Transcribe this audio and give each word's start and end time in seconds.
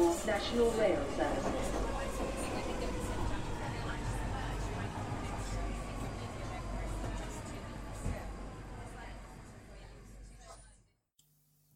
National 0.00 0.70
Rail 0.78 0.98
Service. 1.16 1.70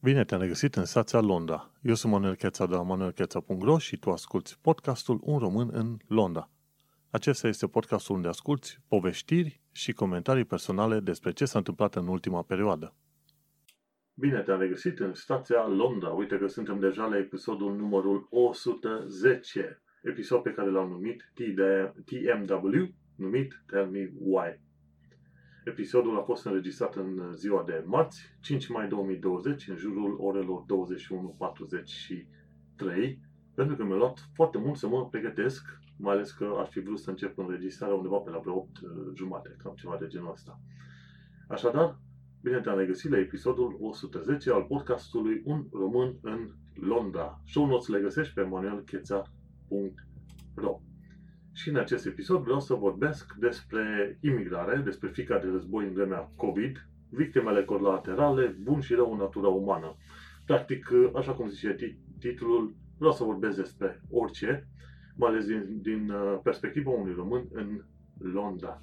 Bine 0.01 0.25
te-am 0.25 0.41
regăsit 0.41 0.75
în 0.75 0.85
stația 0.85 1.21
Londra. 1.21 1.71
Eu 1.83 1.95
sunt 1.95 2.13
Manuel 2.13 2.35
Cheța 2.35 2.67
de 2.67 2.75
la 2.75 2.83
manuelcheța.ro 2.83 3.79
și 3.79 3.97
tu 3.97 4.11
asculti 4.11 4.59
podcastul 4.61 5.21
Un 5.23 5.39
român 5.39 5.71
în 5.73 5.97
Londra. 6.07 6.51
Acesta 7.11 7.49
este 7.49 7.67
podcastul 7.67 8.15
unde 8.15 8.29
asculti 8.29 8.79
poveștiri 8.89 9.61
și 9.73 9.93
comentarii 9.93 10.45
personale 10.45 11.01
despre 11.01 11.33
ce 11.33 11.45
s-a 11.45 11.59
întâmplat 11.59 11.95
în 11.95 12.09
ultima 12.09 12.43
perioadă. 12.43 12.95
Bine 14.17 14.43
te-am 14.43 14.61
regăsit 14.61 14.99
în 14.99 15.15
stația 15.15 15.67
Londra. 15.67 16.09
Uite 16.09 16.39
că 16.39 16.47
suntem 16.47 16.79
deja 16.79 17.07
la 17.07 17.17
episodul 17.17 17.77
numărul 17.77 18.27
110, 18.31 19.83
episod 20.03 20.43
pe 20.43 20.53
care 20.53 20.71
l-am 20.71 20.89
numit 20.89 21.33
TMW, 22.05 22.95
numit 23.17 23.63
Tell 23.67 23.91
Me 23.91 24.13
Why. 24.19 24.61
Episodul 25.65 26.19
a 26.19 26.23
fost 26.23 26.47
înregistrat 26.47 26.95
în 26.95 27.35
ziua 27.35 27.65
de 27.67 27.83
marți, 27.87 28.37
5 28.41 28.69
mai 28.69 28.89
2020, 28.89 29.69
în 29.69 29.77
jurul 29.77 30.17
orelor 30.21 30.61
21.43, 30.61 30.65
pentru 33.55 33.77
că 33.77 33.85
mi-a 33.85 33.97
luat 33.97 34.29
foarte 34.35 34.59
mult 34.59 34.77
să 34.77 34.89
mă 34.89 35.09
pregătesc, 35.09 35.79
mai 35.99 36.15
ales 36.15 36.33
că 36.33 36.57
aș 36.61 36.69
fi 36.69 36.81
vrut 36.81 36.99
să 36.99 37.11
încep 37.11 37.39
înregistrarea 37.39 37.95
undeva 37.95 38.17
pe 38.17 38.31
la 38.31 38.39
vreo 38.39 38.55
8 38.55 38.79
uh, 38.79 38.91
jumate, 39.15 39.57
cam 39.63 39.75
ceva 39.75 39.97
de 40.01 40.07
genul 40.07 40.31
ăsta. 40.31 40.61
Așadar, 41.49 41.99
bine 42.45 42.61
te-am 42.61 42.79
regăsit 42.79 43.11
la 43.11 43.19
episodul 43.19 43.77
110 43.81 44.51
al 44.51 44.63
podcastului 44.63 45.43
Un 45.45 45.67
român 45.73 46.19
în 46.23 46.51
Londra. 46.75 47.41
Show 47.47 47.67
notes 47.67 47.89
le 47.89 48.01
găsești 48.01 48.35
pe 48.35 48.43
manuelcheța.ro 48.43 50.81
și 51.53 51.69
în 51.69 51.77
acest 51.77 52.07
episod 52.07 52.43
vreau 52.43 52.61
să 52.61 52.75
vorbesc 52.75 53.35
despre 53.35 54.19
imigrare, 54.21 54.77
despre 54.77 55.09
fica 55.09 55.39
de 55.39 55.47
război 55.47 55.87
în 55.87 55.93
vremea 55.93 56.31
COVID, 56.37 56.89
victimele 57.09 57.65
colaterale, 57.65 58.57
bun 58.63 58.81
și 58.81 58.95
rău 58.95 59.13
în 59.13 59.19
natura 59.19 59.49
umană. 59.49 59.97
Practic, 60.47 60.91
așa 61.15 61.33
cum 61.33 61.49
zice 61.49 61.77
titlul, 62.19 62.75
vreau 62.99 63.13
să 63.13 63.25
vorbesc 63.25 63.57
despre 63.57 64.01
orice, 64.11 64.69
mai 65.17 65.31
ales 65.31 65.47
din, 65.47 65.79
din 65.83 66.11
uh, 66.11 66.39
perspectiva 66.43 66.91
unui 66.91 67.15
român 67.15 67.49
în 67.53 67.85
Londra. 68.19 68.83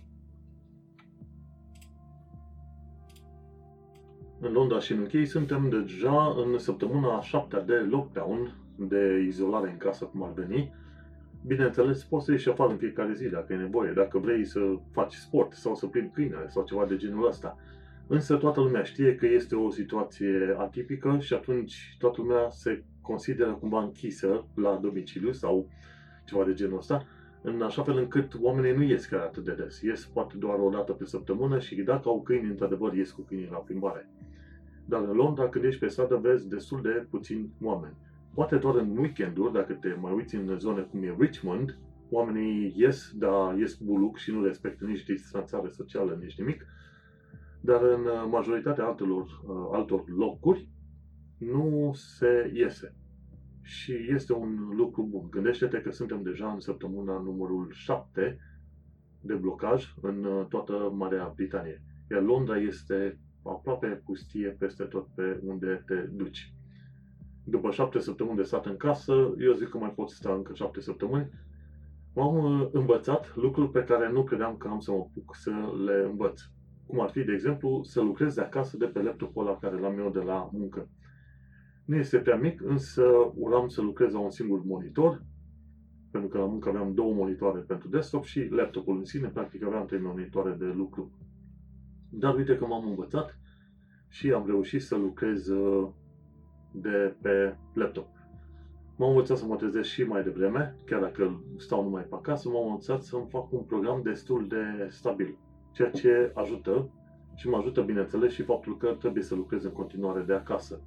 În 4.42 4.52
Londra 4.52 4.80
și 4.80 4.92
în 4.92 5.00
UK 5.02 5.28
suntem 5.28 5.70
deja 5.70 6.36
în 6.38 6.58
săptămâna 6.58 7.18
a 7.18 7.22
șaptea 7.22 7.62
de 7.62 7.74
lockdown, 7.74 8.56
de 8.76 9.24
izolare 9.28 9.70
în 9.70 9.78
casă, 9.78 10.06
cum 10.06 10.24
ar 10.24 10.34
veni, 10.34 10.74
Bineînțeles, 11.46 12.04
poți 12.04 12.26
să 12.26 12.32
ieși 12.32 12.50
afară 12.50 12.72
în 12.72 12.78
fiecare 12.78 13.14
zi 13.14 13.28
dacă 13.28 13.54
e 13.54 13.56
nevoie, 13.56 13.92
dacă 13.92 14.18
vrei 14.18 14.46
să 14.46 14.60
faci 14.92 15.14
sport 15.14 15.54
sau 15.54 15.76
să 15.76 15.86
plimbi 15.86 16.14
câinele 16.14 16.48
sau 16.48 16.64
ceva 16.64 16.86
de 16.86 16.96
genul 16.96 17.28
ăsta. 17.28 17.58
Însă 18.08 18.36
toată 18.36 18.60
lumea 18.60 18.84
știe 18.84 19.16
că 19.16 19.26
este 19.26 19.56
o 19.56 19.70
situație 19.70 20.56
atipică 20.58 21.18
și 21.20 21.34
atunci 21.34 21.96
toată 22.00 22.22
lumea 22.22 22.50
se 22.50 22.84
consideră 23.02 23.52
cumva 23.52 23.82
închisă 23.82 24.46
la 24.56 24.80
domiciliu 24.82 25.32
sau 25.32 25.68
ceva 26.26 26.44
de 26.44 26.54
genul 26.54 26.78
ăsta, 26.78 27.06
în 27.42 27.62
așa 27.62 27.84
fel 27.84 27.98
încât 27.98 28.34
oamenii 28.42 28.76
nu 28.76 28.84
ies 28.84 29.06
chiar 29.06 29.20
atât 29.20 29.44
de 29.44 29.54
des. 29.54 29.82
Ies 29.82 30.06
poate 30.06 30.38
doar 30.38 30.60
o 30.60 30.70
dată 30.70 30.92
pe 30.92 31.06
săptămână 31.06 31.60
și 31.60 31.76
dacă 31.76 32.10
au 32.10 32.22
câini, 32.22 32.50
într-adevăr, 32.50 32.94
ies 32.94 33.12
cu 33.12 33.22
câinii 33.22 33.50
la 33.52 33.58
plimbare. 33.58 34.10
Dar 34.92 35.04
în 35.04 35.16
Londra, 35.16 35.50
când 35.50 35.66
ești 35.66 35.80
pe 35.80 35.88
stradă, 35.88 36.16
vezi 36.16 36.50
destul 36.50 36.82
de 36.82 37.08
puțini 37.10 37.54
oameni. 37.62 37.96
Poate 38.34 38.56
doar 38.56 38.76
în 38.76 38.98
weekenduri, 38.98 39.54
dacă 39.54 39.74
te 39.74 39.94
mai 40.02 40.14
uiți 40.14 40.36
în 40.36 40.60
zone 40.60 40.82
cum 40.82 41.04
e 41.04 41.16
Richmond, 41.20 41.78
oamenii 42.10 42.74
ies, 42.78 43.12
dar 43.16 43.58
ies 43.58 43.76
buluc 43.76 44.18
și 44.18 44.32
nu 44.32 44.44
respectă 44.44 44.86
nici 44.86 45.04
distanțare 45.04 45.70
socială, 45.70 46.18
nici 46.22 46.38
nimic. 46.38 46.66
Dar 47.62 47.84
în 47.84 48.30
majoritatea 48.30 48.86
altor, 48.86 49.10
uh, 49.10 49.28
altor 49.72 50.04
locuri 50.10 50.68
nu 51.38 51.92
se 51.94 52.52
iese. 52.54 52.96
Și 53.62 53.94
este 54.10 54.34
un 54.34 54.76
lucru 54.76 55.08
bun. 55.10 55.28
Gândește-te 55.30 55.82
că 55.82 55.92
suntem 55.92 56.22
deja 56.22 56.52
în 56.52 56.60
săptămâna 56.60 57.20
numărul 57.20 57.72
7 57.72 58.38
de 59.22 59.34
blocaj 59.34 59.94
în 60.02 60.24
uh, 60.24 60.46
toată 60.46 60.92
Marea 60.94 61.34
Britanie. 61.36 61.84
Iar 62.10 62.22
Londra 62.22 62.58
este 62.58 63.20
aproape 63.44 64.02
pustie 64.06 64.56
peste 64.60 64.84
tot 64.84 65.08
pe 65.16 65.40
unde 65.44 65.84
te 65.86 65.96
duci 65.96 66.54
după 67.44 67.72
șapte 67.72 68.00
săptămâni 68.00 68.38
de 68.38 68.44
stat 68.44 68.66
în 68.66 68.78
casă, 68.78 69.14
eu 69.40 69.54
zic 69.54 69.70
că 69.70 69.78
mai 69.78 69.94
pot 69.96 70.10
sta 70.10 70.34
încă 70.34 70.54
șapte 70.54 70.82
săptămâni, 70.82 71.30
m-am 72.14 72.36
uh, 72.36 72.68
învățat 72.72 73.36
lucruri 73.36 73.72
pe 73.72 73.84
care 73.84 74.12
nu 74.12 74.24
credeam 74.24 74.58
că 74.58 74.68
am 74.68 74.80
să 74.80 74.92
mă 74.92 74.98
apuc 74.98 75.36
să 75.36 75.52
le 75.86 76.06
învăț. 76.10 76.42
Cum 76.86 77.00
ar 77.00 77.10
fi, 77.10 77.24
de 77.24 77.32
exemplu, 77.32 77.84
să 77.84 78.02
lucrez 78.02 78.34
de 78.34 78.42
acasă 78.42 78.78
de 78.78 78.86
pe 78.86 79.02
laptopul 79.02 79.48
ăla 79.48 79.58
care 79.58 79.80
l-am 79.80 80.00
eu 80.00 80.10
de 80.10 80.20
la 80.20 80.50
muncă. 80.52 80.90
Nu 81.86 81.96
este 81.96 82.18
prea 82.18 82.36
mic, 82.36 82.62
însă 82.62 83.04
uram 83.36 83.68
să 83.68 83.82
lucrez 83.82 84.14
la 84.14 84.20
un 84.20 84.30
singur 84.30 84.64
monitor, 84.64 85.24
pentru 86.12 86.30
că 86.30 86.38
la 86.38 86.46
muncă 86.46 86.70
aveam 86.70 86.94
două 86.94 87.14
monitoare 87.14 87.60
pentru 87.60 87.90
desktop 87.90 88.24
și 88.24 88.48
laptopul 88.50 88.98
în 88.98 89.06
sine, 89.06 89.28
practic 89.28 89.64
aveam 89.64 89.86
trei 89.86 90.02
monitoare 90.02 90.56
de 90.60 90.66
lucru. 90.66 91.12
Dar 92.12 92.36
uite 92.36 92.58
că 92.58 92.66
m-am 92.66 92.88
învățat 92.88 93.40
și 94.08 94.32
am 94.32 94.46
reușit 94.46 94.82
să 94.82 94.96
lucrez 94.96 95.48
uh, 95.48 95.90
de 96.72 97.16
pe 97.22 97.56
laptop. 97.74 98.08
M-am 98.98 99.10
învățat 99.10 99.38
să 99.38 99.46
mă 99.46 99.56
trezesc 99.56 99.90
și 99.90 100.04
mai 100.04 100.24
devreme, 100.24 100.76
chiar 100.86 101.02
dacă 101.02 101.44
stau 101.58 101.84
numai 101.84 102.04
pe 102.04 102.16
acasă, 102.16 102.50
m-am 102.50 102.66
învățat 102.66 103.04
să-mi 103.04 103.28
fac 103.30 103.52
un 103.52 103.64
program 103.64 104.02
destul 104.02 104.48
de 104.48 104.88
stabil, 104.90 105.38
ceea 105.72 105.90
ce 105.90 106.32
ajută 106.36 106.90
și 107.36 107.50
mă 107.50 107.58
ajută, 107.58 107.82
bineînțeles, 107.82 108.32
și 108.32 108.44
faptul 108.44 108.78
că 108.78 108.96
trebuie 109.00 109.24
să 109.24 109.36
lucrez 109.36 109.64
în 109.64 109.72
continuare 109.72 110.22
de 110.22 110.34
acasă. 110.34 110.82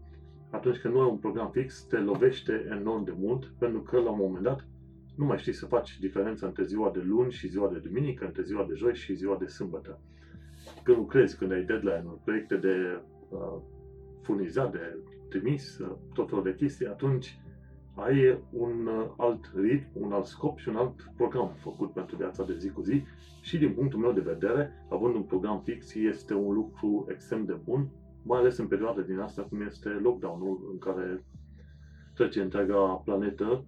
Atunci 0.51 0.77
când 0.77 0.95
nu 0.95 1.01
ai 1.01 1.11
un 1.11 1.17
program 1.17 1.51
fix, 1.51 1.83
te 1.83 1.97
lovește 1.97 2.67
enorm 2.71 3.05
de 3.05 3.15
mult, 3.17 3.53
pentru 3.59 3.81
că 3.81 3.97
la 4.01 4.11
un 4.11 4.19
moment 4.19 4.45
dat 4.45 4.67
nu 5.17 5.25
mai 5.25 5.39
știi 5.39 5.53
să 5.53 5.67
faci 5.67 5.99
diferența 5.99 6.47
între 6.47 6.65
ziua 6.65 6.91
de 6.91 7.01
luni 7.01 7.33
și 7.33 7.49
ziua 7.49 7.69
de 7.69 7.79
duminică, 7.79 8.25
între 8.25 8.43
ziua 8.43 8.65
de 8.69 8.75
joi 8.75 8.95
și 8.95 9.15
ziua 9.15 9.37
de 9.37 9.47
sâmbătă. 9.47 10.01
Când 10.85 10.97
lucrezi, 10.97 11.37
când 11.37 11.53
ai 11.53 11.65
deadline-uri, 11.65 12.21
proiecte 12.25 12.57
de 12.57 13.03
uh, 13.29 13.61
furnizat, 14.23 14.73
de 14.73 14.99
trimis, 15.29 15.79
uh, 15.79 15.97
tot 16.15 16.29
felul 16.29 16.45
de 16.45 16.55
chestii, 16.55 16.87
atunci 16.87 17.39
ai 17.95 18.43
un 18.51 18.87
uh, 18.87 19.11
alt 19.17 19.53
ritm, 19.55 19.89
un 19.93 20.13
alt 20.13 20.25
scop 20.25 20.59
și 20.59 20.69
un 20.69 20.77
alt 20.77 21.13
program 21.17 21.53
făcut 21.57 21.93
pentru 21.93 22.17
viața 22.17 22.45
de 22.45 22.57
zi 22.57 22.71
cu 22.71 22.81
zi 22.83 23.03
și 23.43 23.59
din 23.59 23.73
punctul 23.75 23.99
meu 23.99 24.13
de 24.13 24.21
vedere, 24.21 24.87
având 24.91 25.15
un 25.15 25.23
program 25.23 25.61
fix, 25.65 25.95
este 25.95 26.35
un 26.35 26.55
lucru 26.55 27.07
extrem 27.11 27.45
de 27.45 27.57
bun, 27.65 27.91
mai 28.23 28.39
ales 28.39 28.57
în 28.57 28.67
perioada 28.67 29.01
din 29.01 29.19
asta 29.19 29.43
cum 29.43 29.61
este 29.61 29.89
lockdown-ul 29.89 30.69
în 30.73 30.79
care 30.79 31.25
trece 32.15 32.41
întreaga 32.43 33.03
planetă 33.05 33.67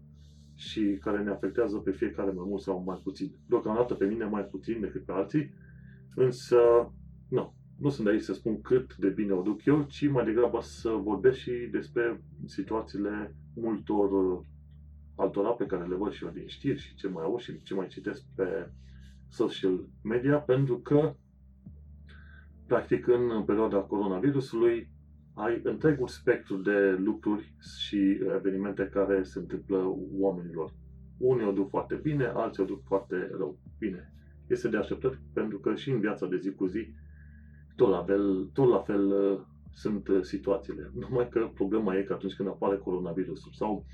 și 0.54 0.98
care 1.00 1.22
ne 1.22 1.30
afectează 1.30 1.76
pe 1.76 1.90
fiecare 1.90 2.30
mai 2.30 2.44
mult 2.48 2.62
sau 2.62 2.82
mai 2.86 3.00
puțin. 3.02 3.32
Deocamdată 3.48 3.94
pe 3.94 4.06
mine 4.06 4.24
mai 4.24 4.42
puțin 4.42 4.80
decât 4.80 5.04
pe 5.04 5.12
alții, 5.12 5.54
însă, 6.14 6.58
nu, 7.28 7.54
nu 7.78 7.88
sunt 7.88 8.06
de 8.06 8.12
aici 8.12 8.22
să 8.22 8.32
spun 8.34 8.60
cât 8.60 8.96
de 8.96 9.08
bine 9.08 9.32
o 9.32 9.42
duc 9.42 9.64
eu, 9.64 9.82
ci 9.82 10.08
mai 10.08 10.24
degrabă 10.24 10.60
să 10.60 10.90
vorbesc 10.90 11.38
și 11.38 11.68
despre 11.70 12.20
situațiile 12.44 13.34
multor 13.54 14.10
uh, 14.12 14.44
altora 15.16 15.50
pe 15.50 15.66
care 15.66 15.86
le 15.86 15.94
văd 15.94 16.12
și 16.12 16.24
eu 16.24 16.30
din 16.30 16.46
știri 16.46 16.78
și 16.78 16.94
ce 16.94 17.08
mai 17.08 17.24
aud 17.24 17.40
și 17.40 17.62
ce 17.62 17.74
mai 17.74 17.86
citesc 17.86 18.22
pe 18.34 18.70
social 19.28 19.88
media, 20.02 20.38
pentru 20.38 20.78
că, 20.78 21.14
practic, 22.66 23.06
în 23.06 23.42
perioada 23.44 23.78
coronavirusului, 23.78 24.88
ai 25.34 25.60
întregul 25.62 26.08
spectru 26.08 26.56
de 26.56 26.90
lucruri 26.90 27.54
și 27.80 28.18
evenimente 28.36 28.88
care 28.92 29.22
se 29.22 29.38
întâmplă 29.38 29.94
oamenilor. 30.18 30.72
Unii 31.18 31.46
o 31.46 31.52
duc 31.52 31.68
foarte 31.68 31.94
bine, 31.94 32.24
alții 32.24 32.62
o 32.62 32.66
duc 32.66 32.82
foarte 32.84 33.30
rău. 33.30 33.58
Bine, 33.78 34.12
este 34.46 34.68
de 34.68 34.76
așteptat 34.76 35.18
pentru 35.32 35.58
că 35.58 35.74
și 35.74 35.90
în 35.90 36.00
viața 36.00 36.26
de 36.26 36.36
zi 36.36 36.50
cu 36.52 36.66
zi 36.66 36.88
tot 37.76 37.88
la 37.88 38.04
fel, 38.04 38.50
tot 38.52 38.68
la 38.68 38.78
fel 38.78 39.06
uh, 39.06 39.40
sunt 39.74 40.08
uh, 40.08 40.22
situațiile. 40.22 40.90
Numai 40.94 41.28
că 41.28 41.50
problema 41.54 41.96
e 41.96 42.02
că 42.02 42.12
atunci 42.12 42.34
când 42.34 42.48
apare 42.48 42.76
coronavirusul 42.76 43.52
sau 43.52 43.84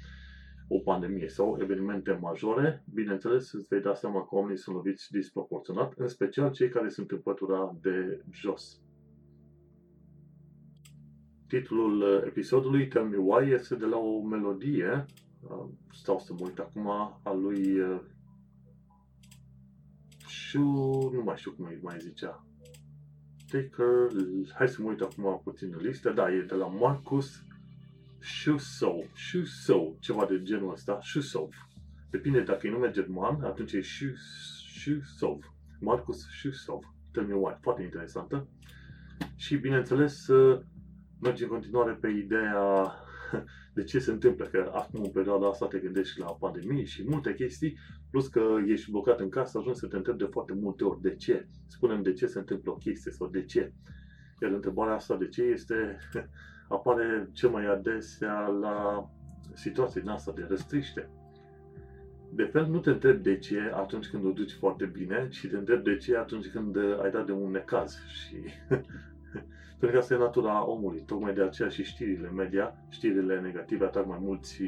o 0.68 0.78
pandemie 0.78 1.28
sau 1.28 1.58
evenimente 1.60 2.18
majore, 2.20 2.84
bineînțeles, 2.94 3.52
îți 3.52 3.66
vei 3.68 3.80
da 3.80 3.94
seama 3.94 4.20
că 4.20 4.34
oamenii 4.34 4.58
sunt 4.58 4.76
loviți 4.76 5.10
disproporționat, 5.10 5.92
în 5.96 6.08
special 6.08 6.50
cei 6.50 6.68
care 6.68 6.88
sunt 6.88 7.10
în 7.10 7.18
pătura 7.18 7.76
de 7.80 8.24
jos. 8.30 8.80
Titlul 11.46 12.00
uh, 12.00 12.22
episodului, 12.26 12.88
Tell 12.88 13.04
Me 13.04 13.16
Why, 13.16 13.52
este 13.52 13.74
de 13.74 13.84
la 13.84 13.96
o 13.96 14.22
melodie, 14.22 15.06
stau 15.92 16.18
să 16.18 16.32
mă 16.32 16.40
uit 16.44 16.58
acum, 16.58 16.88
a 17.22 17.32
lui 17.32 17.76
și 20.26 20.58
nu 20.58 21.22
mai 21.24 21.36
știu 21.36 21.52
cum 21.52 21.64
îi 21.64 21.78
mai 21.82 21.96
zicea, 21.98 22.46
Taker, 23.52 24.08
hai 24.54 24.68
să 24.68 24.82
mă 24.82 24.88
uit 24.88 25.00
acum 25.00 25.40
puțin 25.44 25.72
în 25.72 25.86
listă, 25.86 26.10
da, 26.10 26.32
e 26.32 26.40
de 26.40 26.54
la 26.54 26.66
Marcus 26.66 27.44
Shusov, 28.18 29.10
Shusov, 29.14 29.98
ceva 29.98 30.26
de 30.26 30.42
genul 30.42 30.72
ăsta, 30.72 30.98
Shusov. 31.02 31.48
Depinde 32.10 32.40
dacă 32.40 32.66
e 32.66 32.70
nume 32.70 32.90
german, 32.90 33.42
atunci 33.42 33.72
e 33.72 33.82
Shusov. 33.82 35.54
Marcus 35.80 36.28
Shusov. 36.38 36.94
Tell 37.12 37.26
me 37.26 37.34
why. 37.34 37.56
Foarte 37.60 37.82
interesantă. 37.82 38.48
Și 39.36 39.56
bineînțeles, 39.56 40.26
merge 41.20 41.42
în 41.42 41.50
continuare 41.50 41.92
pe 41.92 42.08
ideea 42.08 42.92
de 43.74 43.82
ce 43.84 43.98
se 43.98 44.10
întâmplă, 44.10 44.46
că 44.46 44.70
acum 44.74 45.02
în 45.02 45.10
perioada 45.10 45.48
asta 45.48 45.66
te 45.66 45.78
gândești 45.78 46.20
la 46.20 46.26
pandemie 46.26 46.84
și 46.84 47.04
multe 47.08 47.34
chestii, 47.34 47.78
plus 48.10 48.28
că 48.28 48.56
ești 48.66 48.90
blocat 48.90 49.20
în 49.20 49.28
casă, 49.28 49.58
ajungi 49.58 49.78
să 49.78 49.86
te 49.86 49.96
întrebi 49.96 50.18
de 50.18 50.28
foarte 50.30 50.52
multe 50.52 50.84
ori 50.84 51.00
de 51.00 51.14
ce. 51.14 51.48
Spunem 51.66 52.02
de 52.02 52.12
ce 52.12 52.26
se 52.26 52.38
întâmplă 52.38 52.70
o 52.70 52.76
chestie 52.76 53.12
sau 53.12 53.28
de 53.28 53.44
ce. 53.44 53.72
Iar 54.42 54.50
întrebarea 54.50 54.94
asta 54.94 55.16
de 55.16 55.28
ce 55.28 55.42
este, 55.42 55.98
apare 56.68 57.28
cel 57.32 57.48
mai 57.48 57.66
adesea 57.66 58.46
la 58.46 59.08
situații 59.54 60.00
din 60.00 60.10
asta 60.10 60.32
de 60.32 60.46
răstriște. 60.48 61.10
De 62.34 62.44
fel, 62.44 62.66
nu 62.66 62.78
te 62.78 62.90
întrebi 62.90 63.22
de 63.22 63.38
ce 63.38 63.72
atunci 63.74 64.08
când 64.08 64.24
o 64.24 64.30
duci 64.30 64.52
foarte 64.52 64.84
bine, 64.84 65.28
ci 65.30 65.46
te 65.50 65.56
întrebi 65.56 65.82
de 65.82 65.96
ce 65.96 66.16
atunci 66.16 66.46
când 66.46 66.76
ai 67.02 67.10
dat 67.10 67.26
de 67.26 67.32
un 67.32 67.50
necaz. 67.50 67.96
Și 68.06 68.36
pentru 69.82 70.00
că 70.00 70.04
asta 70.04 70.14
e 70.14 70.26
natura 70.26 70.68
omului. 70.68 71.02
Tocmai 71.06 71.34
de 71.34 71.42
aceea 71.42 71.68
și 71.68 71.84
știrile 71.84 72.30
media, 72.30 72.74
știrile 72.88 73.40
negative 73.40 73.84
atrag 73.84 74.06
mai 74.06 74.18
mulți 74.20 74.62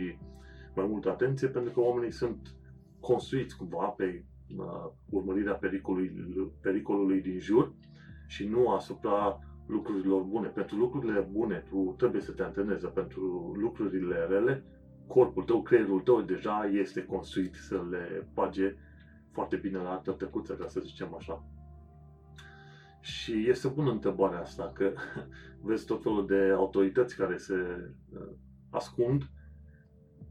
mai 0.74 0.86
multă 0.86 1.08
atenție, 1.10 1.48
pentru 1.48 1.72
că 1.72 1.80
oamenii 1.80 2.10
sunt 2.10 2.54
construiți 3.00 3.56
cumva 3.56 3.86
pe 3.86 4.24
uh, 4.56 4.90
urmărirea 5.10 5.54
pericolului, 5.54 6.52
pericolului 6.60 7.20
din 7.20 7.38
jur 7.40 7.72
și 8.26 8.46
nu 8.48 8.68
asupra 8.68 9.38
lucrurilor 9.66 10.22
bune. 10.22 10.48
Pentru 10.48 10.76
lucrurile 10.76 11.28
bune 11.30 11.64
tu 11.68 11.94
trebuie 11.98 12.20
să 12.22 12.32
te 12.32 12.42
antrenezi, 12.42 12.86
pentru 12.86 13.52
lucrurile 13.60 14.26
rele, 14.28 14.64
corpul 15.06 15.42
tău, 15.42 15.62
creierul 15.62 16.00
tău 16.00 16.20
deja 16.20 16.70
este 16.72 17.04
construit 17.04 17.54
să 17.54 17.84
le 17.90 18.28
bage 18.32 18.76
foarte 19.32 19.56
bine 19.56 19.78
la 19.78 20.00
tătăcuță, 20.04 20.52
ca 20.52 20.68
să 20.68 20.80
zicem 20.80 21.14
așa. 21.14 21.44
Și 23.04 23.48
este 23.48 23.68
bună 23.68 23.90
întrebarea 23.90 24.40
asta, 24.40 24.72
că 24.74 24.92
vezi 25.66 25.86
tot 25.86 26.02
felul 26.02 26.26
de 26.26 26.52
autorități 26.56 27.16
care 27.16 27.36
se 27.36 27.54
uh, 28.12 28.26
ascund 28.70 29.30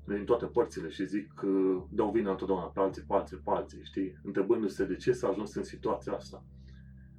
din 0.08 0.26
toate 0.26 0.46
părțile 0.46 0.90
și 0.90 1.08
zic 1.08 1.34
că 1.34 1.48
dau 1.90 2.12
vina 2.12 2.32
întotdeauna 2.32 2.66
pe 2.66 2.80
alții, 2.80 3.02
pe 3.02 3.14
alții, 3.14 3.38
pe 3.38 3.50
alții, 3.52 3.84
știi? 3.84 4.20
Întrebându-se 4.24 4.86
de 4.86 4.96
ce 4.96 5.12
s-a 5.12 5.28
ajuns 5.28 5.56
în 5.56 5.64
situația 5.64 6.14
asta. 6.14 6.46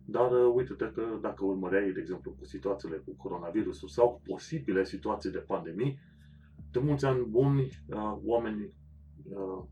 Dar 0.05 0.31
uh, 0.31 0.53
uite-te 0.55 0.91
că 0.95 1.19
dacă 1.21 1.45
urmăreai, 1.45 1.93
de 1.93 2.01
exemplu, 2.01 2.31
cu 2.31 2.45
situațiile 2.45 2.97
cu 2.97 3.15
coronavirusul 3.17 3.89
sau 3.89 4.11
cu 4.11 4.21
posibile 4.25 4.85
situații 4.85 5.31
de 5.31 5.39
pandemii, 5.39 5.99
de 6.71 6.79
mulți 6.79 7.05
ani 7.05 7.25
buni, 7.25 7.85
uh, 7.89 8.17
oameni 8.25 8.73
uh, 9.23 9.65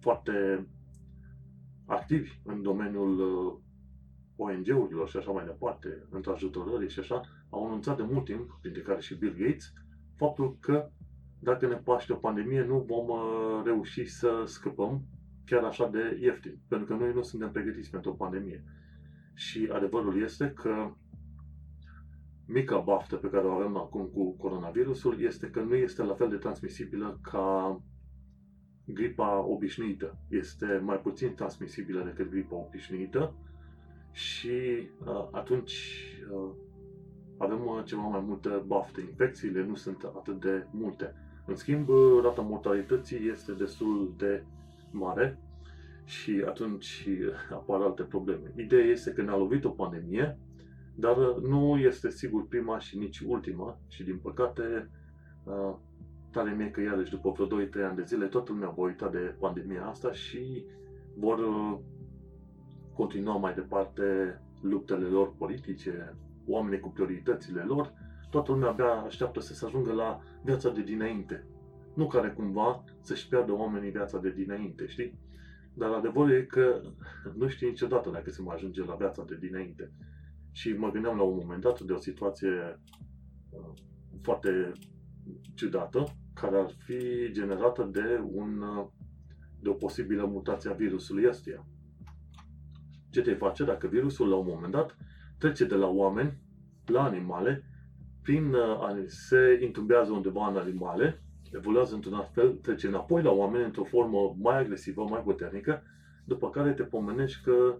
foarte 0.00 0.66
activi 1.86 2.30
în 2.44 2.62
domeniul 2.62 3.18
uh, 3.18 3.64
ONG-urilor 4.36 5.08
și 5.08 5.16
așa 5.16 5.30
mai 5.30 5.44
departe, 5.44 6.06
într 6.10 6.30
ajutorării 6.30 6.88
și 6.88 6.98
așa, 6.98 7.20
au 7.50 7.66
anunțat 7.66 7.96
de 7.96 8.02
mult 8.02 8.24
timp, 8.24 8.58
printre 8.60 8.82
care 8.82 9.00
și 9.00 9.14
Bill 9.18 9.36
Gates, 9.38 9.72
faptul 10.16 10.56
că 10.60 10.90
dacă 11.40 11.66
ne 11.66 11.74
paște 11.74 12.12
o 12.12 12.16
pandemie, 12.16 12.64
nu 12.64 12.78
vom 12.78 13.08
uh, 13.08 13.62
reuși 13.64 14.06
să 14.06 14.42
scăpăm 14.46 15.02
chiar 15.44 15.64
așa 15.64 15.88
de 15.88 16.18
ieftin, 16.20 16.58
pentru 16.68 16.86
că 16.86 16.94
noi 16.94 17.12
nu 17.12 17.22
suntem 17.22 17.50
pregătiți 17.52 17.90
pentru 17.90 18.10
o 18.10 18.14
pandemie. 18.14 18.64
Și 19.34 19.68
adevărul 19.72 20.22
este 20.22 20.52
că 20.56 20.90
mica 22.46 22.78
baftă 22.78 23.16
pe 23.16 23.28
care 23.28 23.46
o 23.46 23.50
avem 23.52 23.76
acum 23.76 24.06
cu 24.06 24.36
coronavirusul 24.36 25.20
este 25.20 25.50
că 25.50 25.60
nu 25.60 25.74
este 25.74 26.02
la 26.02 26.14
fel 26.14 26.28
de 26.28 26.36
transmisibilă 26.36 27.18
ca 27.22 27.80
gripa 28.86 29.44
obișnuită. 29.44 30.18
Este 30.28 30.80
mai 30.84 31.00
puțin 31.00 31.34
transmisibilă 31.34 32.04
decât 32.04 32.30
gripa 32.30 32.56
obișnuită 32.56 33.34
și 34.16 34.88
uh, 35.06 35.28
atunci 35.30 35.74
uh, 36.32 36.50
avem 37.36 37.66
uh, 37.66 37.84
ceva 37.84 38.02
mai 38.02 38.24
multă 38.26 38.64
baftă. 38.66 39.00
Infecțiile 39.00 39.64
nu 39.64 39.74
sunt 39.74 40.02
atât 40.02 40.40
de 40.40 40.66
multe. 40.70 41.14
În 41.46 41.54
schimb, 41.54 41.88
uh, 41.88 42.20
rata 42.22 42.40
mortalității 42.42 43.28
este 43.30 43.52
destul 43.52 44.14
de 44.16 44.44
mare 44.90 45.40
și 46.04 46.42
atunci 46.46 47.08
apar 47.50 47.80
alte 47.80 48.02
probleme. 48.02 48.52
Ideea 48.56 48.84
este 48.84 49.10
că 49.10 49.22
ne-a 49.22 49.36
lovit 49.36 49.64
o 49.64 49.70
pandemie, 49.70 50.38
dar 50.94 51.16
uh, 51.16 51.42
nu 51.42 51.78
este 51.78 52.10
sigur 52.10 52.46
prima 52.48 52.78
și 52.78 52.98
nici 52.98 53.20
ultima 53.20 53.78
și 53.88 54.02
din 54.02 54.18
păcate 54.18 54.90
uh, 55.44 55.74
tare 56.30 56.54
mie 56.54 56.70
că 56.70 56.80
iarăși 56.80 57.10
după 57.10 57.30
vreo 57.30 57.64
2-3 57.66 57.70
ani 57.88 57.96
de 57.96 58.04
zile 58.06 58.26
toată 58.26 58.52
lumea 58.52 58.68
va 58.68 58.82
uita 58.82 59.08
de 59.08 59.34
pandemia 59.38 59.86
asta 59.86 60.12
și 60.12 60.64
vor 61.14 61.38
continua 62.96 63.36
mai 63.36 63.54
departe 63.54 64.04
luptele 64.60 65.06
lor 65.06 65.34
politice, 65.36 66.16
oamenii 66.46 66.80
cu 66.80 66.88
prioritățile 66.88 67.62
lor, 67.62 67.92
toată 68.30 68.52
lumea 68.52 68.68
abia 68.68 68.92
așteaptă 68.92 69.40
să 69.40 69.54
se 69.54 69.64
ajungă 69.64 69.92
la 69.92 70.20
viața 70.44 70.70
de 70.70 70.82
dinainte. 70.82 71.46
Nu 71.94 72.06
care 72.06 72.30
cumva 72.30 72.84
să-și 73.00 73.28
piardă 73.28 73.52
oamenii 73.52 73.90
viața 73.90 74.18
de 74.18 74.30
dinainte, 74.30 74.86
știi? 74.86 75.18
Dar 75.74 75.90
adevărul 75.90 76.30
e 76.30 76.42
că 76.42 76.80
nu 77.34 77.48
știi 77.48 77.68
niciodată 77.68 78.10
dacă 78.10 78.30
se 78.30 78.42
mai 78.42 78.54
ajunge 78.54 78.84
la 78.84 78.94
viața 78.94 79.24
de 79.24 79.36
dinainte. 79.40 79.92
Și 80.52 80.72
mă 80.72 80.90
gândeam 80.90 81.16
la 81.16 81.22
un 81.22 81.36
moment 81.40 81.62
dat 81.62 81.80
de 81.80 81.92
o 81.92 81.98
situație 81.98 82.80
uh, 83.50 83.72
foarte 84.22 84.72
ciudată, 85.54 86.04
care 86.34 86.58
ar 86.58 86.70
fi 86.78 87.30
generată 87.32 87.88
de, 87.92 88.20
un, 88.32 88.60
uh, 88.60 88.86
de 89.60 89.68
o 89.68 89.72
posibilă 89.72 90.26
mutație 90.26 90.70
a 90.70 90.74
virusului 90.74 91.28
ăstuia. 91.28 91.66
Ce 93.16 93.22
te 93.22 93.34
face 93.34 93.64
dacă 93.64 93.86
virusul 93.86 94.28
la 94.28 94.36
un 94.36 94.46
moment 94.48 94.72
dat 94.72 94.96
trece 95.38 95.64
de 95.64 95.74
la 95.74 95.86
oameni 95.86 96.38
la 96.86 97.02
animale, 97.02 97.64
prin 98.22 98.54
uh, 98.54 99.04
se 99.06 99.58
intumbează 99.62 100.12
undeva 100.12 100.48
în 100.48 100.56
animale, 100.56 101.22
evoluează 101.52 101.94
într-un 101.94 102.14
alt 102.14 102.32
fel, 102.32 102.52
trece 102.52 102.86
înapoi 102.86 103.22
la 103.22 103.30
oameni 103.30 103.64
într-o 103.64 103.84
formă 103.84 104.36
mai 104.38 104.58
agresivă, 104.58 105.06
mai 105.10 105.22
puternică, 105.22 105.82
după 106.24 106.50
care 106.50 106.72
te 106.72 106.82
pomenești 106.82 107.44
că 107.44 107.78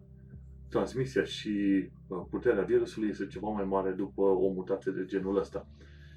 transmisia 0.68 1.24
și 1.24 1.88
uh, 2.08 2.22
puterea 2.30 2.62
virusului 2.62 3.08
este 3.08 3.26
ceva 3.26 3.48
mai 3.48 3.64
mare 3.64 3.90
după 3.90 4.22
o 4.22 4.48
mutație 4.48 4.92
de 4.92 5.04
genul 5.04 5.38
ăsta. 5.38 5.66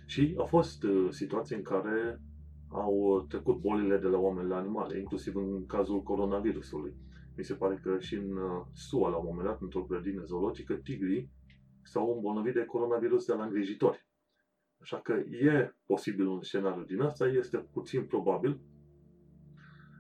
Și 0.05 0.33
au 0.37 0.45
fost 0.45 0.83
uh, 0.83 1.07
situații 1.09 1.55
în 1.55 1.61
care 1.61 2.21
au 2.67 3.25
trecut 3.29 3.59
bolile 3.59 3.97
de 3.97 4.07
la 4.07 4.17
oameni 4.17 4.49
la 4.49 4.57
animale, 4.57 4.97
inclusiv 4.97 5.35
în 5.35 5.65
cazul 5.65 6.03
coronavirusului. 6.03 6.93
Mi 7.39 7.45
se 7.45 7.53
pare 7.53 7.79
că 7.83 7.99
și 7.99 8.15
în 8.15 8.37
uh, 8.37 8.65
SUA, 8.73 9.09
la 9.09 9.17
un 9.17 9.25
moment 9.27 9.47
dat, 9.47 9.61
într-o 9.61 9.83
grădină 9.83 10.23
zoologică, 10.23 10.73
tigrii 10.73 11.31
s-au 11.83 12.13
îmbolnăvit 12.15 12.53
de 12.53 12.65
coronavirus 12.65 13.25
de 13.25 13.33
la 13.33 13.43
îngrijitori. 13.43 14.07
Așa 14.81 14.99
că 14.99 15.13
e 15.29 15.75
posibil 15.85 16.27
un 16.27 16.41
scenariu 16.41 16.83
din 16.83 17.01
asta, 17.01 17.27
este 17.27 17.57
puțin 17.57 18.05
probabil, 18.05 18.61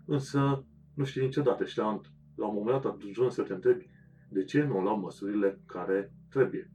însă 0.05 0.65
nu 0.95 1.03
știi 1.03 1.21
niciodată. 1.21 1.65
Și 1.65 1.77
la, 1.77 2.01
la 2.35 2.47
un 2.47 2.55
moment 2.55 2.81
dat 2.81 2.95
ajungi 2.95 3.35
să 3.35 3.43
te 3.43 3.53
întrebi 3.53 3.89
de 4.29 4.43
ce 4.43 4.63
nu 4.63 4.81
luăm 4.81 4.99
măsurile 4.99 5.61
care 5.65 6.13
trebuie. 6.29 6.71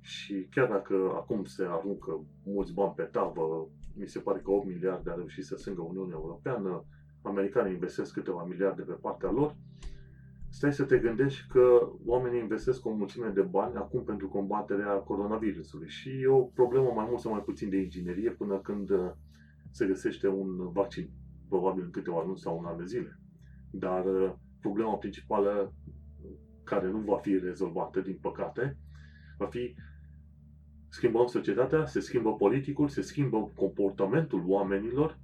Și 0.00 0.46
chiar 0.50 0.68
dacă 0.68 1.12
acum 1.14 1.44
se 1.44 1.64
aruncă 1.64 2.26
mulți 2.44 2.74
bani 2.74 2.94
pe 2.96 3.02
tavă, 3.02 3.68
mi 3.94 4.08
se 4.08 4.18
pare 4.18 4.40
că 4.40 4.50
8 4.50 4.66
miliarde 4.66 5.10
a 5.10 5.14
reușit 5.14 5.44
să 5.44 5.56
sângă 5.56 5.82
Uniunea 5.82 6.16
Europeană, 6.16 6.84
americanii 7.22 7.72
investesc 7.72 8.12
câteva 8.12 8.44
miliarde 8.44 8.82
pe 8.82 8.92
partea 8.92 9.30
lor, 9.30 9.56
stai 10.48 10.72
să 10.72 10.84
te 10.84 10.98
gândești 10.98 11.46
că 11.48 11.88
oamenii 12.04 12.40
investesc 12.40 12.86
o 12.86 12.90
mulțime 12.90 13.28
de 13.28 13.42
bani 13.42 13.76
acum 13.76 14.04
pentru 14.04 14.28
combaterea 14.28 14.92
coronavirusului 14.92 15.88
și 15.88 16.08
e 16.22 16.26
o 16.26 16.42
problemă 16.42 16.92
mai 16.94 17.06
mult 17.08 17.20
sau 17.20 17.32
mai 17.32 17.42
puțin 17.42 17.68
de 17.68 17.76
inginerie 17.76 18.30
până 18.30 18.58
când 18.58 18.90
uh, 18.90 19.10
se 19.70 19.86
găsește 19.86 20.28
un 20.28 20.72
vaccin, 20.72 21.10
probabil 21.48 21.82
în 21.84 21.90
câteva 21.90 22.22
luni 22.24 22.38
sau 22.38 22.58
un 22.58 22.64
an 22.64 22.76
de 22.76 22.84
zile. 22.84 23.20
Dar 23.70 24.04
uh, 24.04 24.32
problema 24.60 24.96
principală 24.96 25.72
care 26.64 26.86
nu 26.90 26.98
va 26.98 27.16
fi 27.16 27.38
rezolvată, 27.38 28.00
din 28.00 28.18
păcate, 28.20 28.76
va 29.38 29.46
fi 29.46 29.74
schimbăm 30.88 31.26
societatea, 31.26 31.86
se 31.86 32.00
schimbă 32.00 32.34
politicul, 32.34 32.88
se 32.88 33.00
schimbă 33.00 33.52
comportamentul 33.56 34.44
oamenilor, 34.46 35.18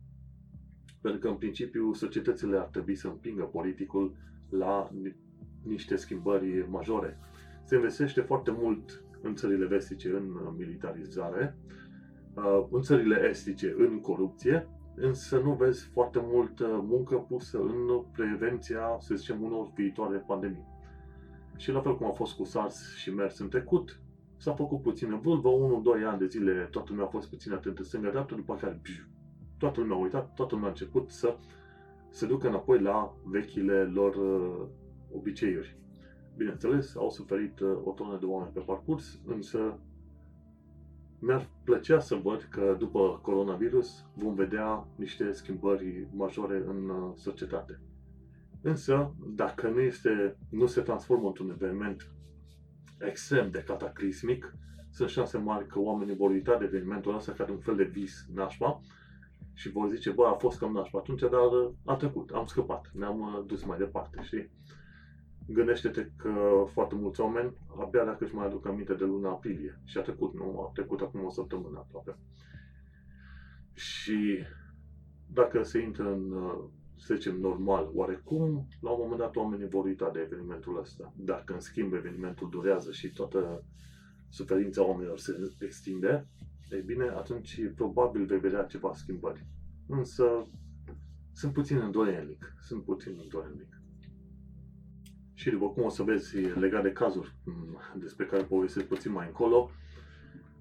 pentru 1.03 1.21
că 1.21 1.29
în 1.29 1.35
principiu 1.37 1.93
societățile 1.93 2.57
ar 2.57 2.65
trebui 2.67 2.95
să 2.95 3.09
împingă 3.09 3.43
politicul 3.43 4.17
la 4.49 4.91
niște 5.63 5.97
schimbări 5.97 6.67
majore. 6.71 7.19
Se 7.65 7.75
investește 7.75 8.21
foarte 8.21 8.51
mult 8.59 9.05
în 9.23 9.35
țările 9.35 9.67
vestice 9.67 10.09
în 10.09 10.55
militarizare, 10.57 11.57
uh, 12.35 12.67
în 12.71 12.83
țările 12.83 13.29
estice 13.31 13.75
în 13.79 14.01
corupție, 14.01 14.69
însă 14.95 15.39
nu 15.39 15.53
vezi 15.53 15.89
foarte 15.89 16.21
multă 16.23 16.85
muncă 16.89 17.17
pusă 17.17 17.59
în 17.59 18.05
prevenția, 18.13 18.97
să 18.99 19.15
zicem, 19.15 19.43
unor 19.43 19.73
viitoare 19.75 20.19
pandemii. 20.19 20.67
Și 21.57 21.71
la 21.71 21.81
fel 21.81 21.97
cum 21.97 22.07
a 22.07 22.13
fost 22.13 22.37
cu 22.37 22.45
SARS 22.45 22.97
și 22.97 23.15
MERS 23.15 23.39
în 23.39 23.49
trecut, 23.49 24.01
s-a 24.37 24.55
făcut 24.55 24.83
puțină 24.83 25.21
vâlvă, 25.23 25.49
1-2 26.01 26.05
ani 26.07 26.19
de 26.19 26.27
zile 26.27 26.69
toată 26.71 26.87
lumea 26.91 27.05
a 27.05 27.09
fost 27.09 27.29
puțin 27.29 27.53
atentă 27.53 27.83
stânga-dreapta, 27.83 28.35
după 28.35 28.55
care 28.55 28.81
bju, 28.83 29.09
toată 29.63 29.81
lumea 29.81 29.97
a 29.97 30.01
uitat, 30.01 30.35
toată 30.35 30.55
lumea 30.55 30.69
a 30.69 30.73
început 30.73 31.11
să 31.11 31.37
se 32.11 32.27
ducă 32.27 32.49
înapoi 32.49 32.81
la 32.81 33.15
vechile 33.25 33.85
lor 33.85 34.15
uh, 34.15 34.69
obiceiuri. 35.13 35.77
Bineînțeles, 36.37 36.97
au 36.97 37.11
suferit 37.11 37.61
uh, 37.61 37.79
o 37.85 37.91
tonă 37.91 38.19
de 38.19 38.25
oameni 38.25 38.53
pe 38.53 38.61
parcurs, 38.61 39.21
însă 39.27 39.79
mi-ar 41.19 41.49
plăcea 41.65 41.99
să 41.99 42.15
văd 42.15 42.43
că 42.51 42.77
după 42.79 43.19
coronavirus 43.23 44.07
vom 44.15 44.35
vedea 44.35 44.87
niște 44.97 45.33
schimbări 45.33 46.09
majore 46.13 46.65
în 46.67 46.89
uh, 46.89 47.13
societate. 47.15 47.81
Însă, 48.63 49.15
dacă 49.35 49.69
nu, 49.69 49.81
este, 49.81 50.37
nu 50.51 50.67
se 50.67 50.81
transformă 50.81 51.27
într-un 51.27 51.51
eveniment 51.51 52.13
extrem 53.01 53.51
de 53.51 53.63
cataclismic, 53.67 54.57
sunt 54.91 55.09
șanse 55.09 55.39
mari 55.39 55.67
că 55.67 55.79
oamenii 55.79 56.17
vor 56.17 56.31
uita 56.31 56.59
de 56.59 56.65
evenimentul 56.65 57.15
ăsta 57.15 57.33
ca 57.33 57.45
de 57.45 57.53
un 57.53 57.59
fel 57.59 57.77
de 57.77 57.85
vis 57.85 58.27
nașpa 58.35 58.81
și 59.55 59.71
vor 59.71 59.89
zice, 59.89 60.11
bă, 60.11 60.27
a 60.27 60.33
fost 60.35 60.59
cam 60.59 60.73
nașpa 60.73 60.99
atunci, 60.99 61.21
dar 61.21 61.41
a 61.85 61.97
trecut, 61.97 62.31
am 62.31 62.47
scăpat, 62.47 62.91
ne-am 62.95 63.21
uh, 63.21 63.45
dus 63.47 63.65
mai 63.65 63.79
departe, 63.79 64.23
știi? 64.23 64.51
Gândește-te 65.47 66.11
că 66.17 66.65
foarte 66.73 66.95
mulți 66.95 67.21
oameni 67.21 67.57
abia 67.81 68.05
dacă 68.05 68.25
își 68.25 68.35
mai 68.35 68.47
aduc 68.47 68.67
aminte 68.67 68.95
de 68.95 69.05
luna 69.05 69.31
aprilie 69.31 69.81
și 69.85 69.99
a 69.99 70.03
trecut, 70.03 70.35
nu? 70.35 70.61
A 70.61 70.71
trecut 70.75 71.01
acum 71.01 71.25
o 71.25 71.31
săptămână 71.31 71.79
aproape. 71.79 72.17
Și 73.75 74.45
dacă 75.27 75.63
se 75.63 75.79
intră 75.79 76.13
în, 76.13 76.33
uh, 76.33 76.65
să 76.97 77.15
zicem, 77.15 77.37
normal, 77.37 77.91
oarecum, 77.95 78.67
la 78.81 78.91
un 78.91 78.99
moment 79.01 79.21
dat 79.21 79.37
oamenii 79.37 79.69
vor 79.69 79.85
uita 79.85 80.11
de 80.11 80.21
evenimentul 80.21 80.79
ăsta. 80.79 81.13
Dacă, 81.17 81.53
în 81.53 81.61
schimb, 81.61 81.93
evenimentul 81.93 82.49
durează 82.51 82.93
și 82.93 83.13
toată 83.13 83.65
suferința 84.29 84.87
oamenilor 84.87 85.19
se 85.19 85.35
extinde, 85.61 86.29
ei 86.75 86.83
bine, 86.83 87.09
atunci 87.09 87.61
probabil 87.75 88.25
vei 88.25 88.39
vedea 88.39 88.63
ceva 88.63 88.93
schimbări. 88.95 89.47
Însă, 89.87 90.47
sunt 91.33 91.53
puțin 91.53 91.77
îndoielnic. 91.77 92.55
Sunt 92.61 92.85
puțin 92.85 93.19
îndoielnic. 93.23 93.81
Și 95.35 95.51
după 95.51 95.69
cum 95.69 95.85
o 95.85 95.89
să 95.89 96.03
vezi 96.03 96.37
legat 96.41 96.83
de 96.83 96.93
cazuri 96.93 97.35
mm, 97.45 97.79
despre 97.99 98.27
care 98.27 98.43
povestesc 98.43 98.87
puțin 98.87 99.13
mai 99.13 99.27
încolo, 99.27 99.71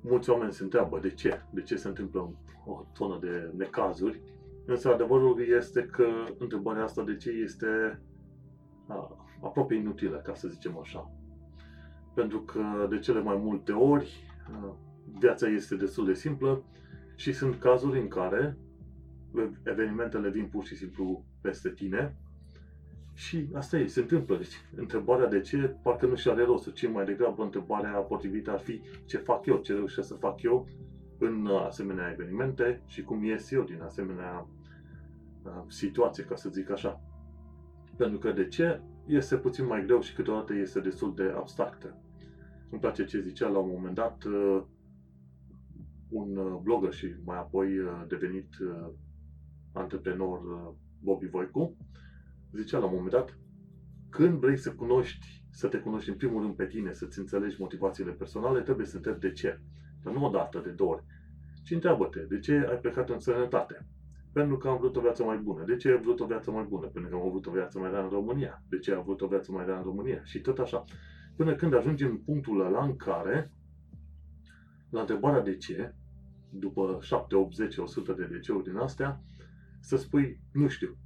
mulți 0.02 0.30
oameni 0.30 0.54
se 0.54 0.64
întreabă 0.64 1.00
de 1.00 1.10
ce, 1.10 1.42
de 1.54 1.62
ce 1.62 1.76
se 1.76 1.88
întâmplă 1.88 2.36
o 2.66 2.86
tonă 2.94 3.20
de 3.22 3.52
necazuri, 3.58 4.22
însă 4.66 4.94
adevărul 4.94 5.42
este 5.42 5.86
că 5.86 6.06
întrebarea 6.38 6.84
asta 6.84 7.04
de 7.04 7.16
ce 7.16 7.30
este 7.30 8.02
a, 8.88 9.26
aproape 9.42 9.76
inutilă, 9.76 10.18
ca 10.18 10.34
să 10.34 10.48
zicem 10.48 10.78
așa. 10.78 11.12
Pentru 12.14 12.42
că 12.42 12.88
de 12.90 13.00
cele 13.00 13.22
mai 13.22 13.38
multe 13.38 13.72
ori 13.72 14.24
viața 15.20 15.48
este 15.48 15.76
destul 15.76 16.06
de 16.06 16.14
simplă 16.14 16.64
și 17.16 17.34
sunt 17.34 17.60
cazuri 17.60 18.00
în 18.00 18.08
care 18.08 18.58
evenimentele 19.64 20.30
vin 20.30 20.46
pur 20.46 20.66
și 20.66 20.76
simplu 20.76 21.26
peste 21.42 21.70
tine 21.70 22.16
și 23.14 23.48
asta 23.54 23.78
e, 23.78 23.88
se 23.88 24.00
întâmplă. 24.00 24.38
Deci, 24.38 24.62
întrebarea 24.76 25.28
de 25.28 25.40
ce, 25.40 25.76
parcă 25.84 26.06
nu 26.06 26.16
și 26.16 26.30
are 26.30 26.44
rostul, 26.44 26.72
ci 26.72 26.90
mai 26.90 27.06
degrabă 27.06 27.44
întrebarea 27.44 27.92
potrivită 27.92 28.52
ar 28.52 28.60
fi 28.60 28.82
ce 29.06 29.18
fac 29.18 29.46
eu, 29.46 29.58
ce 29.58 29.74
reușesc 29.74 30.08
să 30.08 30.14
fac 30.14 30.42
eu 30.42 30.68
în 31.18 31.48
asemenea 31.48 32.10
evenimente 32.12 32.82
și 32.86 33.04
cum 33.04 33.24
ies 33.24 33.52
eu 33.52 33.64
din 33.64 33.82
asemenea 33.82 34.48
uh, 35.44 35.52
situație, 35.68 36.24
ca 36.24 36.36
să 36.36 36.50
zic 36.50 36.70
așa. 36.70 37.02
Pentru 37.98 38.18
că 38.18 38.32
de 38.32 38.48
ce 38.48 38.82
este 39.06 39.38
puțin 39.38 39.66
mai 39.66 39.86
greu 39.86 40.02
și 40.02 40.14
câteodată 40.14 40.54
este 40.54 40.80
destul 40.80 41.16
de 41.16 41.34
abstractă. 41.36 41.98
Îmi 42.70 42.82
place 42.82 43.06
ce 43.06 43.22
zicea 43.22 43.48
la 43.48 43.58
un 43.58 43.70
moment 43.74 43.96
dat 43.96 44.24
uh, 44.24 44.64
un 46.12 46.38
uh, 46.38 46.60
blogger 46.64 46.94
și 46.94 47.16
mai 47.26 47.38
apoi 47.38 47.70
devenit 48.08 48.50
antreprenor 49.74 50.42
Bobby 51.04 51.28
Voicu, 51.28 51.78
zicea 52.52 52.78
la 52.78 52.86
un 52.86 52.94
moment 52.94 53.12
dat, 53.12 53.38
când 54.10 54.40
vrei 54.40 54.58
să 54.58 54.74
cunoști, 54.74 55.46
să 55.50 55.68
te 55.68 55.78
cunoști 55.78 56.10
în 56.10 56.16
primul 56.16 56.42
rând 56.42 56.56
pe 56.56 56.66
tine, 56.66 56.94
să-ți 56.94 57.20
înțelegi 57.20 57.56
motivațiile 57.60 58.12
personale, 58.12 58.62
trebuie 58.62 58.86
să 58.86 58.96
întrebi 58.96 59.20
de 59.20 59.32
ce. 59.32 59.60
Dar 60.04 60.14
nu 60.14 60.26
o 60.26 60.30
dată, 60.30 60.62
de 60.64 60.70
două 60.70 60.92
ori. 60.92 61.04
Și 61.64 61.74
întreabă-te, 61.74 62.20
de 62.20 62.40
ce 62.40 62.68
ai 62.70 62.78
plecat 62.78 63.10
în 63.10 63.20
sănătate? 63.20 63.88
Pentru 64.34 64.58
că 64.58 64.68
am 64.68 64.78
vrut 64.78 64.96
o 64.96 65.02
viață 65.02 65.24
mai 65.24 65.38
bună. 65.38 65.64
De 65.66 65.76
ce 65.76 65.90
ai 65.90 66.02
vrut 66.02 66.20
o 66.20 66.26
viață 66.26 66.52
mai 66.52 66.66
bună? 66.70 66.88
Pentru 66.88 67.10
că 67.10 67.24
am 67.24 67.30
vrut 67.30 67.46
o 67.46 67.52
viață 67.52 67.80
mai 67.80 67.92
rea 67.92 68.04
în 68.04 68.10
România. 68.10 68.64
De 68.70 68.80
ce 68.80 68.94
ai 68.94 69.04
vrut 69.04 69.22
o 69.22 69.28
viață 69.28 69.52
mai 69.52 69.66
rea 69.66 69.78
în 69.78 69.84
România? 69.84 70.24
Și 70.24 70.42
tot 70.42 70.60
așa. 70.60 70.84
Până 71.36 71.56
când 71.56 71.76
ajungem 71.76 72.10
în 72.10 72.18
punctul 72.18 72.66
ăla 72.66 72.84
în 72.84 72.96
care, 72.96 73.52
la 74.92 75.00
întrebarea 75.00 75.42
de 75.42 75.58
ce, 75.58 75.94
după 76.50 77.00
7, 77.02 77.36
8, 77.36 77.56
10, 77.56 77.82
100 77.82 78.14
de 78.14 78.26
deceuri 78.26 78.64
din 78.64 78.76
astea, 78.76 79.22
să 79.80 79.96
spui, 79.96 80.40
nu 80.54 80.68
știu, 80.68 80.98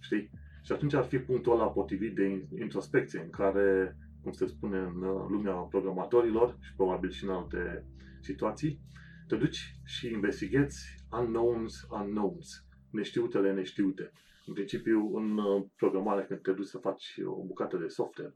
știi? 0.00 0.30
Și 0.62 0.72
atunci 0.72 0.94
ar 0.94 1.04
fi 1.04 1.18
punctul 1.18 1.52
ăla 1.52 1.70
potrivit 1.70 2.14
de 2.14 2.46
introspecție, 2.60 3.20
în 3.20 3.30
care, 3.30 3.96
cum 4.22 4.32
se 4.32 4.46
spune 4.46 4.78
în 4.78 5.02
uh, 5.02 5.26
lumea 5.28 5.52
programatorilor 5.52 6.56
și 6.60 6.74
probabil 6.74 7.10
și 7.10 7.24
în 7.24 7.30
alte 7.30 7.84
situații, 8.20 8.80
te 9.28 9.36
duci 9.36 9.80
și 9.84 10.10
investighezi 10.12 10.84
unknowns, 11.12 11.86
unknowns, 11.90 12.66
neștiutele 12.90 13.52
neștiute. 13.52 14.12
În 14.46 14.54
principiu, 14.54 15.16
în 15.16 15.38
uh, 15.38 15.64
programare, 15.76 16.24
când 16.24 16.40
te 16.40 16.52
duci 16.52 16.66
să 16.66 16.78
faci 16.78 17.20
o 17.24 17.44
bucată 17.44 17.76
de 17.76 17.88
software, 17.88 18.34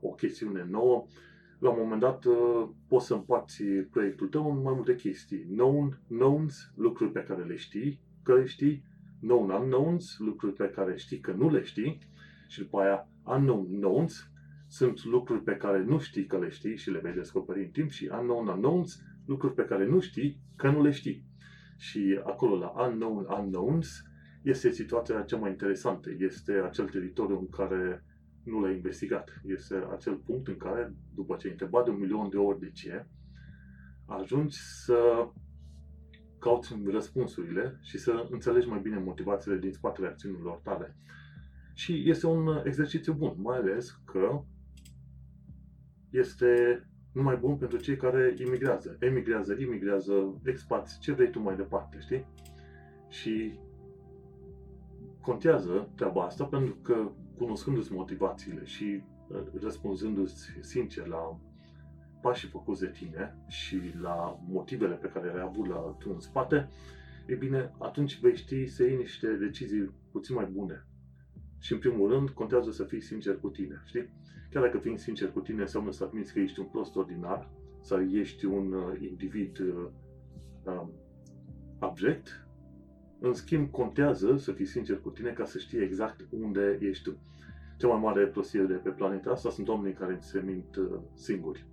o 0.00 0.10
chestiune 0.10 0.64
nouă, 0.64 1.06
la 1.62 1.70
un 1.70 1.78
moment 1.80 2.00
dat 2.00 2.24
uh, 2.24 2.68
poți 2.88 3.06
să 3.06 3.14
împarți 3.14 3.62
proiectul 3.64 4.28
tău 4.28 4.50
în 4.50 4.62
mai 4.62 4.72
multe 4.74 4.94
chestii. 4.94 5.44
Known, 5.44 6.00
knowns, 6.08 6.72
lucruri 6.76 7.12
pe 7.12 7.22
care 7.22 7.44
le 7.44 7.56
știi, 7.56 8.00
că 8.22 8.34
le 8.34 8.44
știi, 8.44 8.84
known 9.20 9.50
unknowns, 9.50 10.18
lucruri 10.18 10.52
pe 10.52 10.70
care 10.74 10.96
știi 10.96 11.20
că 11.20 11.32
nu 11.32 11.50
le 11.50 11.62
știi, 11.62 11.98
și 12.48 12.58
după 12.58 12.80
aia 12.80 13.08
unknown 13.24 13.66
knowns, 13.78 14.30
sunt 14.68 15.04
lucruri 15.04 15.42
pe 15.42 15.56
care 15.56 15.84
nu 15.84 15.98
știi 15.98 16.26
că 16.26 16.38
le 16.38 16.48
știi 16.48 16.76
și 16.76 16.90
le 16.90 16.98
vei 16.98 17.12
descoperi 17.12 17.64
în 17.64 17.70
timp 17.70 17.90
și 17.90 18.10
unknown 18.18 18.46
unknowns, 18.46 19.02
lucruri 19.26 19.54
pe 19.54 19.64
care 19.64 19.86
nu 19.86 20.00
știi 20.00 20.40
că 20.56 20.70
nu 20.70 20.82
le 20.82 20.90
știi. 20.90 21.24
Și 21.76 22.20
acolo 22.24 22.56
la 22.56 22.86
unknown 22.86 23.26
unknowns 23.38 24.02
este 24.42 24.70
situația 24.70 25.20
cea 25.20 25.36
mai 25.36 25.50
interesantă, 25.50 26.10
este 26.18 26.52
acel 26.52 26.88
teritoriu 26.88 27.38
în 27.38 27.48
care 27.48 28.04
nu 28.44 28.60
l-ai 28.60 28.74
investigat. 28.74 29.40
Este 29.44 29.86
acel 29.92 30.14
punct 30.14 30.48
în 30.48 30.56
care, 30.56 30.94
după 31.14 31.36
ce 31.36 31.46
ai 31.46 31.52
întrebat 31.52 31.84
de 31.84 31.90
un 31.90 31.98
milion 31.98 32.28
de 32.28 32.36
ori 32.36 32.58
de 32.58 32.70
ce, 32.70 33.06
ajungi 34.06 34.56
să 34.58 35.28
cauți 36.38 36.74
răspunsurile 36.84 37.78
și 37.82 37.98
să 37.98 38.26
înțelegi 38.30 38.68
mai 38.68 38.80
bine 38.80 38.98
motivațiile 38.98 39.58
din 39.58 39.72
spatele 39.72 40.06
acțiunilor 40.06 40.60
tale. 40.62 40.96
Și 41.74 42.10
este 42.10 42.26
un 42.26 42.62
exercițiu 42.64 43.12
bun, 43.12 43.34
mai 43.36 43.56
ales 43.56 43.90
că 44.04 44.42
este 46.10 46.82
numai 47.12 47.36
bun 47.36 47.56
pentru 47.56 47.78
cei 47.78 47.96
care 47.96 48.34
imigrează. 48.46 48.96
Emigrează, 49.00 49.56
imigrează, 49.58 50.40
expați, 50.44 50.98
ce 50.98 51.12
vrei 51.12 51.30
tu 51.30 51.40
mai 51.40 51.56
departe, 51.56 51.98
știi? 52.00 52.26
Și 53.08 53.58
contează 55.20 55.92
treaba 55.96 56.24
asta 56.24 56.44
pentru 56.44 56.74
că 56.74 57.10
cunoscându-ți 57.36 57.92
motivațiile 57.92 58.64
și 58.64 59.02
uh, 59.28 59.40
răspunzându-ți 59.60 60.50
sincer 60.60 61.06
la 61.06 61.40
pașii 62.22 62.48
făcuți 62.48 62.80
de 62.80 62.90
tine 62.90 63.36
și 63.48 63.80
la 64.00 64.40
motivele 64.48 64.94
pe 64.94 65.08
care 65.08 65.32
le-ai 65.32 65.44
avut 65.44 65.66
la 65.66 65.96
tu 65.98 66.10
în 66.12 66.20
spate, 66.20 66.68
e 67.26 67.34
bine, 67.34 67.72
atunci 67.78 68.20
vei 68.20 68.36
ști 68.36 68.66
să 68.66 68.82
iei 68.82 68.96
niște 68.96 69.26
decizii 69.26 69.90
puțin 70.10 70.34
mai 70.34 70.48
bune. 70.52 70.86
Și 71.58 71.72
în 71.72 71.78
primul 71.78 72.10
rând, 72.10 72.30
contează 72.30 72.70
să 72.70 72.84
fii 72.84 73.00
sincer 73.00 73.38
cu 73.38 73.48
tine, 73.48 73.82
știi? 73.84 74.08
Chiar 74.50 74.62
dacă 74.62 74.78
fiind 74.78 74.98
sincer 74.98 75.30
cu 75.30 75.40
tine 75.40 75.60
înseamnă 75.60 75.90
să 75.90 76.04
admiți 76.04 76.32
că 76.32 76.40
ești 76.40 76.60
un 76.60 76.66
prost 76.66 76.96
ordinar 76.96 77.50
sau 77.80 78.00
ești 78.00 78.44
un 78.44 78.72
uh, 78.72 79.00
individ 79.00 79.58
uh, 79.58 79.88
uh, 80.64 80.86
abject, 81.78 82.46
în 83.22 83.34
schimb, 83.34 83.70
contează 83.70 84.36
să 84.36 84.52
fii 84.52 84.64
sincer 84.64 85.00
cu 85.00 85.10
tine 85.10 85.30
ca 85.30 85.44
să 85.44 85.58
știi 85.58 85.82
exact 85.82 86.26
unde 86.30 86.78
ești 86.80 87.04
tu. 87.04 87.16
Cea 87.78 87.88
mai 87.88 88.00
mare 88.00 88.26
prostie 88.26 88.62
de 88.62 88.74
pe 88.74 88.90
planeta 88.90 89.30
asta 89.30 89.50
sunt 89.50 89.68
oamenii 89.68 89.96
care 89.96 90.18
se 90.20 90.40
mint 90.40 90.76
uh, 90.76 91.00
singuri. 91.14 91.66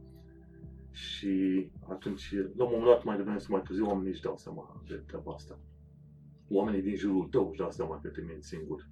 Și 0.91 1.65
atunci, 1.87 2.33
la 2.55 2.63
un 2.63 2.69
moment 2.71 2.85
dat, 2.85 3.03
mai 3.03 3.17
devreme 3.17 3.37
sau 3.37 3.55
mai 3.55 3.61
târziu, 3.61 3.85
oamenii 3.85 4.11
își 4.11 4.21
dau 4.21 4.37
seama 4.37 4.83
de 4.87 4.95
treaba 4.95 5.33
asta. 5.33 5.59
Oamenii 6.49 6.81
din 6.81 6.95
jurul 6.95 7.27
tău 7.31 7.49
își 7.49 7.59
dau 7.59 7.71
seama 7.71 7.99
că 7.99 8.07
te 8.07 8.21
minți 8.27 8.47
singur. 8.47 8.87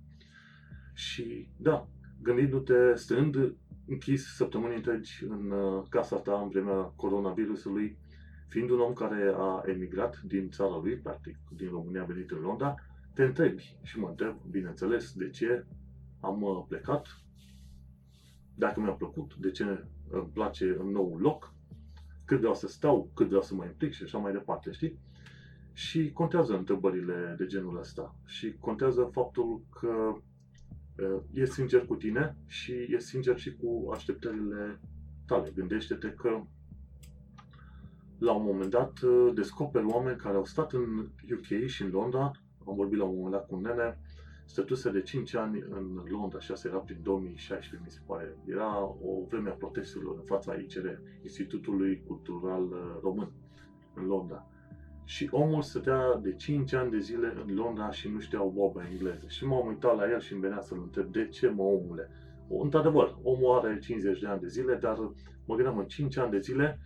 Și 0.93 1.49
da, 1.57 1.87
gândindu-te 2.21 2.95
stând 2.95 3.55
închis 3.87 4.35
săptămâni 4.35 4.75
întregi 4.75 5.25
în 5.29 5.51
uh, 5.51 5.85
casa 5.89 6.15
ta 6.15 6.41
în 6.41 6.49
vremea 6.49 6.93
coronavirusului, 6.95 7.97
fiind 8.47 8.69
un 8.69 8.79
om 8.79 8.93
care 8.93 9.33
a 9.35 9.63
emigrat 9.65 10.21
din 10.21 10.49
țara 10.49 10.79
lui, 10.83 10.97
practic, 10.97 11.37
din 11.55 11.69
România 11.69 12.01
a 12.01 12.05
venit 12.05 12.31
în 12.31 12.39
Londra, 12.39 12.75
te 13.13 13.23
întrebi 13.23 13.77
și 13.83 13.99
mă 13.99 14.07
întreb, 14.07 14.35
bineînțeles, 14.49 15.13
de 15.13 15.29
ce 15.29 15.65
am 16.19 16.41
uh, 16.41 16.65
plecat, 16.67 17.07
dacă 18.55 18.79
mi-a 18.79 18.91
plăcut, 18.91 19.35
de 19.35 19.51
ce 19.51 19.63
îmi 20.09 20.29
place 20.33 20.75
în 20.79 20.87
nou 20.91 21.17
loc, 21.17 21.53
cât 22.25 22.37
vreau 22.37 22.55
să 22.55 22.67
stau, 22.67 23.11
cât 23.13 23.27
vreau 23.27 23.41
să 23.41 23.55
mă 23.55 23.65
implic 23.65 23.91
și 23.91 24.03
așa 24.03 24.17
mai 24.17 24.31
departe, 24.31 24.71
știi? 24.71 24.99
Și 25.73 26.11
contează 26.11 26.57
întrebările 26.57 27.35
de 27.37 27.45
genul 27.45 27.79
ăsta. 27.79 28.15
Și 28.25 28.55
contează 28.59 29.09
faptul 29.11 29.61
că 29.79 30.15
uh, 30.97 31.21
e 31.33 31.45
sincer 31.45 31.85
cu 31.85 31.95
tine 31.95 32.35
și 32.45 32.71
e 32.89 32.99
sincer 32.99 33.37
și 33.37 33.55
cu 33.55 33.89
așteptările 33.93 34.79
tale. 35.25 35.51
Gândește-te 35.55 36.09
că 36.09 36.41
la 38.17 38.31
un 38.31 38.43
moment 38.45 38.69
dat 38.69 38.99
uh, 39.01 39.33
descoperi 39.33 39.85
oameni 39.85 40.17
care 40.17 40.35
au 40.35 40.45
stat 40.45 40.73
în 40.73 41.09
UK 41.31 41.67
și 41.67 41.81
în 41.81 41.89
Londra, 41.89 42.31
am 42.67 42.75
vorbit 42.75 42.97
la 42.97 43.03
un 43.03 43.15
moment 43.15 43.33
dat 43.33 43.47
cu 43.47 43.55
un 43.55 43.61
nene, 43.61 43.99
stătuse 44.45 44.91
de 44.91 45.01
5 45.01 45.35
ani 45.35 45.63
în 45.69 46.03
Londra 46.09 46.39
și 46.39 46.51
asta 46.51 46.67
era 46.67 46.77
prin 46.77 46.99
2016, 47.03 47.81
mi 47.83 47.91
se 47.91 47.99
pare. 48.05 48.37
Era 48.45 48.83
o 48.83 49.25
vreme 49.29 49.49
a 49.49 49.53
protestelor 49.53 50.15
în 50.15 50.23
fața 50.23 50.53
ICR, 50.53 50.87
Institutului 51.23 52.03
Cultural 52.07 52.63
uh, 52.63 52.97
Român, 53.01 53.31
în 53.93 54.05
Londra. 54.05 54.47
Și 55.03 55.27
omul 55.31 55.61
stătea 55.61 56.19
de 56.21 56.33
5 56.33 56.73
ani 56.73 56.91
de 56.91 56.99
zile 56.99 57.33
în 57.45 57.55
Londra 57.55 57.91
și 57.91 58.09
nu 58.09 58.19
știa 58.19 58.43
o 58.43 58.49
bobă 58.49 58.83
engleză. 58.91 59.25
Și 59.27 59.45
m-am 59.45 59.67
uitat 59.67 59.95
la 59.97 60.09
el 60.09 60.19
și 60.19 60.33
îmi 60.33 60.41
venea 60.41 60.61
să-l 60.61 60.79
întreb, 60.81 61.11
de 61.11 61.27
ce 61.27 61.47
mă 61.49 61.63
omule? 61.63 62.09
Într-adevăr, 62.49 63.17
omul 63.23 63.57
are 63.57 63.79
50 63.79 64.19
de 64.19 64.27
ani 64.27 64.41
de 64.41 64.47
zile, 64.47 64.75
dar 64.75 64.97
mă 65.45 65.55
gândeam 65.55 65.77
în 65.77 65.85
5 65.85 66.17
ani 66.17 66.31
de 66.31 66.39
zile 66.39 66.79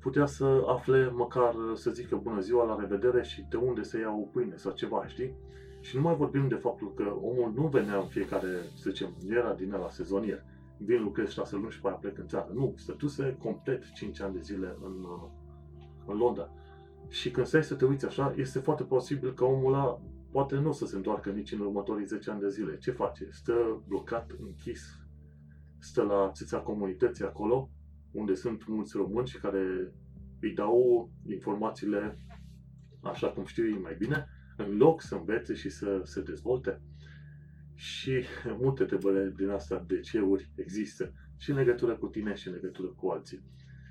putea 0.00 0.26
să 0.26 0.62
afle 0.66 1.10
măcar 1.10 1.54
să 1.74 1.90
zică 1.90 2.16
bună 2.16 2.40
ziua, 2.40 2.64
la 2.64 2.76
revedere 2.78 3.22
și 3.22 3.46
de 3.48 3.56
unde 3.56 3.82
să 3.82 3.98
ia 3.98 4.10
o 4.10 4.28
pâine 4.32 4.56
sau 4.56 4.72
ceva, 4.72 5.06
știi? 5.06 5.34
Și 5.80 5.96
nu 5.96 6.02
mai 6.02 6.16
vorbim 6.16 6.48
de 6.48 6.54
faptul 6.54 6.94
că 6.94 7.02
omul 7.22 7.52
nu 7.54 7.66
venea 7.66 7.96
în 7.96 8.06
fiecare, 8.06 8.48
să 8.74 8.90
zicem, 8.90 9.08
nu 9.26 9.34
era 9.34 9.52
din 9.52 9.70
la 9.70 9.88
sezonier. 9.88 10.44
Vin, 10.76 11.02
lucrez 11.02 11.30
șase 11.30 11.56
luni 11.56 11.70
și 11.70 11.80
pe 11.80 11.88
aia 11.88 11.96
plec 11.96 12.18
în 12.18 12.26
țară. 12.26 12.50
Nu, 12.54 12.74
stătuse 12.76 13.36
complet 13.42 13.92
5 13.92 14.20
ani 14.20 14.34
de 14.34 14.40
zile 14.40 14.76
în, 14.82 15.06
în 16.06 16.16
Londra. 16.16 16.50
Și 17.08 17.30
când 17.30 17.46
stai 17.46 17.64
să 17.64 17.74
te 17.74 17.84
uiți 17.84 18.06
așa, 18.06 18.34
este 18.36 18.58
foarte 18.58 18.82
posibil 18.82 19.34
că 19.34 19.44
omul 19.44 19.74
ăla 19.74 20.00
poate 20.30 20.56
nu 20.56 20.68
o 20.68 20.72
să 20.72 20.86
se 20.86 20.96
întoarcă 20.96 21.30
nici 21.30 21.52
în 21.52 21.60
următorii 21.60 22.06
10 22.06 22.30
ani 22.30 22.40
de 22.40 22.48
zile. 22.48 22.78
Ce 22.78 22.90
face? 22.90 23.28
Stă 23.30 23.82
blocat, 23.88 24.30
închis, 24.40 24.98
stă 25.78 26.02
la 26.02 26.30
țița 26.34 26.58
comunității 26.58 27.24
acolo, 27.24 27.70
unde 28.12 28.34
sunt 28.34 28.66
mulți 28.66 28.96
români 28.96 29.26
și 29.26 29.38
care 29.38 29.92
îi 30.40 30.54
dau 30.54 31.10
informațiile 31.26 32.18
așa 33.02 33.28
cum 33.28 33.44
știu 33.44 33.66
ei 33.66 33.80
mai 33.82 33.94
bine, 33.98 34.26
în 34.56 34.76
loc 34.76 35.02
să 35.02 35.14
învețe 35.14 35.54
și 35.54 35.68
să 35.68 36.00
se 36.04 36.22
dezvolte. 36.22 36.80
Și 37.74 38.24
multe 38.58 38.82
întrebări 38.82 39.34
din 39.34 39.48
asta 39.48 39.84
de 39.86 40.00
ce 40.00 40.20
uri 40.20 40.50
există 40.54 41.12
și 41.36 41.50
în 41.50 41.56
legătură 41.56 41.96
cu 41.96 42.06
tine 42.06 42.34
și 42.34 42.48
în 42.48 42.54
legătură 42.54 42.88
cu 42.88 43.08
alții. 43.08 43.42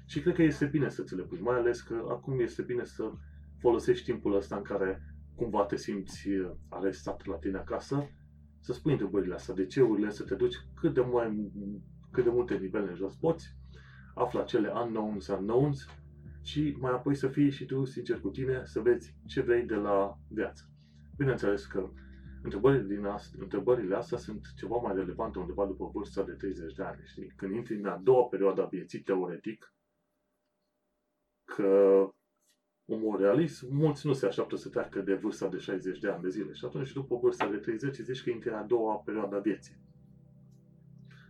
Și 0.05 0.21
cred 0.21 0.35
că 0.35 0.43
este 0.43 0.65
bine 0.65 0.89
să 0.89 1.03
ți 1.03 1.15
le 1.15 1.23
pui, 1.23 1.39
mai 1.39 1.57
ales 1.57 1.81
că 1.81 2.05
acum 2.09 2.39
este 2.39 2.61
bine 2.61 2.83
să 2.83 3.11
folosești 3.59 4.11
timpul 4.11 4.35
ăsta 4.35 4.55
în 4.55 4.61
care 4.61 5.01
cumva 5.35 5.65
te 5.65 5.75
simți 5.75 6.29
arestat 6.69 7.25
la 7.25 7.35
tine 7.35 7.57
acasă, 7.57 8.09
să 8.59 8.73
spui 8.73 8.91
întrebările 8.91 9.33
astea, 9.33 9.53
de 9.53 9.65
ce 9.65 9.81
urile, 9.81 10.09
să 10.09 10.23
te 10.23 10.35
duci 10.35 10.55
cât 10.75 10.93
de, 10.93 11.01
mai, 11.01 11.51
cât 12.11 12.23
de 12.23 12.29
multe 12.29 12.57
nivele 12.57 12.89
în 12.89 12.95
jos 12.95 13.15
poți, 13.15 13.57
afla 14.19 14.43
cele 14.43 14.71
unknowns, 14.83 15.27
unknowns 15.27 15.87
și 16.41 16.75
mai 16.79 16.91
apoi 16.91 17.15
să 17.15 17.27
fii 17.27 17.49
și 17.49 17.65
tu 17.65 17.85
sincer 17.85 18.19
cu 18.19 18.29
tine, 18.29 18.61
să 18.65 18.79
vezi 18.79 19.15
ce 19.25 19.41
vrei 19.41 19.65
de 19.65 19.75
la 19.75 20.17
viață. 20.29 20.63
Bineînțeles 21.17 21.65
că 21.65 21.89
întrebările, 22.43 22.95
din 22.95 23.05
asta, 23.05 23.37
întrebările 23.41 23.95
astea 23.95 24.17
sunt 24.17 24.53
ceva 24.57 24.75
mai 24.75 24.95
relevante 24.95 25.39
undeva 25.39 25.65
după 25.65 25.89
vârsta 25.93 26.23
de 26.23 26.31
30 26.31 26.73
de 26.73 26.83
ani. 26.83 27.01
Știi? 27.05 27.33
Când 27.35 27.55
intri 27.55 27.75
în 27.75 27.85
a 27.85 27.97
doua 28.03 28.23
perioadă 28.23 28.61
a 28.61 28.65
vieții, 28.65 29.01
teoretic, 29.01 29.73
că 31.43 32.03
omul 32.85 33.17
realist, 33.19 33.69
mulți 33.69 34.07
nu 34.07 34.13
se 34.13 34.25
așteaptă 34.25 34.55
să 34.55 34.69
treacă 34.69 35.01
de 35.01 35.13
vârsta 35.13 35.47
de 35.47 35.57
60 35.57 35.99
de 35.99 36.09
ani 36.09 36.21
de 36.21 36.29
zile 36.29 36.53
și 36.53 36.65
atunci 36.65 36.93
după 36.93 37.15
vârsta 37.15 37.49
de 37.49 37.57
30 37.57 37.95
zici 37.95 38.23
că 38.23 38.29
intri 38.29 38.49
în 38.49 38.55
a 38.55 38.63
doua 38.63 38.95
perioadă 38.95 39.35
a 39.35 39.39
vieții. 39.39 39.88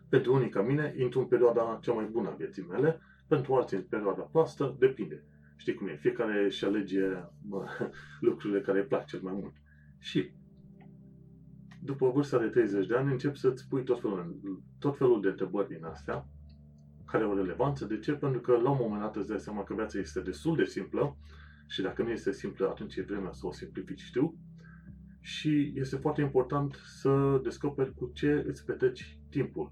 Pentru 0.10 0.34
unii 0.34 0.50
ca 0.50 0.62
mine, 0.62 0.93
intru 0.98 1.19
în 1.19 1.26
perioada 1.26 1.80
cea 1.82 1.93
mai 1.93 2.06
bună 2.12 2.30
a 2.30 2.36
vieții 2.36 2.65
mele, 2.69 3.00
pentru 3.28 3.54
alții 3.54 3.78
în 3.78 3.84
perioada 3.84 4.22
proastă, 4.22 4.76
depinde. 4.80 5.24
Știi 5.56 5.74
cum 5.74 5.88
e, 5.88 5.95
fiecare 5.95 6.43
își 6.43 6.65
alege 6.65 7.02
mă, 7.50 7.65
lucrurile 8.30 8.62
care 8.62 8.80
îi 8.80 8.86
plac 8.86 9.06
cel 9.06 9.19
mai 9.22 9.34
mult. 9.34 9.54
Și 10.00 10.32
după 11.82 12.12
vârsta 12.12 12.39
de 12.39 12.48
30 12.48 12.88
de 12.88 12.95
ani 12.95 13.12
încep 13.12 13.36
să-ți 13.36 13.67
pui 13.67 13.84
tot 13.84 14.02
felul, 14.02 14.39
tot 14.80 14.98
felul 14.98 15.22
de 15.22 15.28
întrebări 15.28 15.67
din 15.67 15.84
astea 15.84 16.28
care 17.06 17.24
au 17.24 17.36
relevanță. 17.36 17.86
De 17.86 18.00
ce? 18.00 18.12
Pentru 18.12 18.41
că 18.41 18.52
la 18.52 18.69
un 18.69 18.78
moment 18.82 19.02
dat 19.02 19.15
îți 19.15 19.28
dai 19.28 19.39
seama 19.39 19.63
că 19.63 19.74
viața 19.74 20.00
este 20.00 20.22
destul 20.22 20.56
de 20.56 20.65
simplă 20.65 21.17
și 21.67 21.82
dacă 21.82 22.04
nu 22.04 22.10
este 22.10 22.32
simplă, 22.32 22.69
atunci 22.69 22.95
e 22.95 23.02
vremea 23.02 23.32
să 23.32 23.48
o 23.48 23.52
simplifici 23.52 24.10
tu. 24.12 24.38
Și 25.22 25.74
este 25.76 25.95
foarte 25.95 26.22
important 26.22 26.74
să 27.02 27.39
descoperi 27.43 27.93
cu 27.93 28.12
ce 28.13 28.43
îți 28.48 28.65
petreci 28.65 29.19
timpul. 29.30 29.72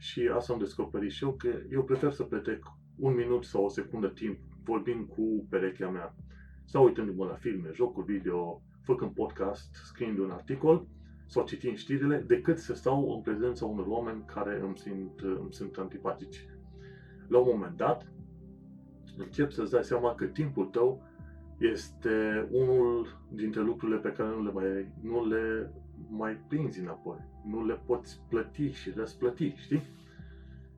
Și 0.00 0.30
asta 0.34 0.52
am 0.52 0.58
descoperit 0.58 1.10
și 1.10 1.24
eu, 1.24 1.32
că 1.32 1.48
eu 1.70 1.84
prefer 1.84 2.12
să 2.12 2.22
petrec 2.22 2.64
un 2.96 3.14
minut 3.14 3.44
sau 3.44 3.64
o 3.64 3.68
secundă 3.68 4.08
timp 4.08 4.38
vorbind 4.64 5.08
cu 5.08 5.46
perechea 5.50 5.88
mea, 5.88 6.14
sau 6.64 6.84
uitându-mă 6.84 7.24
la 7.24 7.34
filme, 7.34 7.70
jocuri 7.74 8.12
video, 8.12 8.62
făcând 8.82 9.10
podcast, 9.10 9.74
scriind 9.74 10.18
un 10.18 10.30
articol 10.30 10.86
sau 11.26 11.44
citind 11.44 11.76
știrile, 11.76 12.24
decât 12.26 12.58
să 12.58 12.74
stau 12.74 13.14
în 13.14 13.20
prezența 13.20 13.64
unor 13.64 13.86
oameni 13.86 14.24
care 14.24 14.60
îmi 14.60 14.78
sunt, 14.78 15.20
îmi 15.20 15.52
sunt 15.52 15.76
antipatici. 15.76 16.46
La 17.28 17.38
un 17.38 17.48
moment 17.52 17.76
dat, 17.76 18.12
încep 19.16 19.50
să-ți 19.50 19.70
dai 19.70 19.84
seama 19.84 20.14
că 20.14 20.24
timpul 20.24 20.66
tău 20.66 21.02
este 21.58 22.48
unul 22.50 23.20
dintre 23.32 23.62
lucrurile 23.62 23.98
pe 23.98 24.12
care 24.12 24.28
nu 24.28 24.42
le 24.42 24.52
mai, 24.52 24.92
nu 25.02 25.26
le 25.26 25.72
mai 26.08 26.34
prinzi 26.48 26.80
înapoi. 26.80 27.18
Nu 27.46 27.66
le 27.66 27.80
poți 27.86 28.20
plăti 28.28 28.70
și 28.70 28.90
răsplăti, 28.90 29.54
știi? 29.56 29.82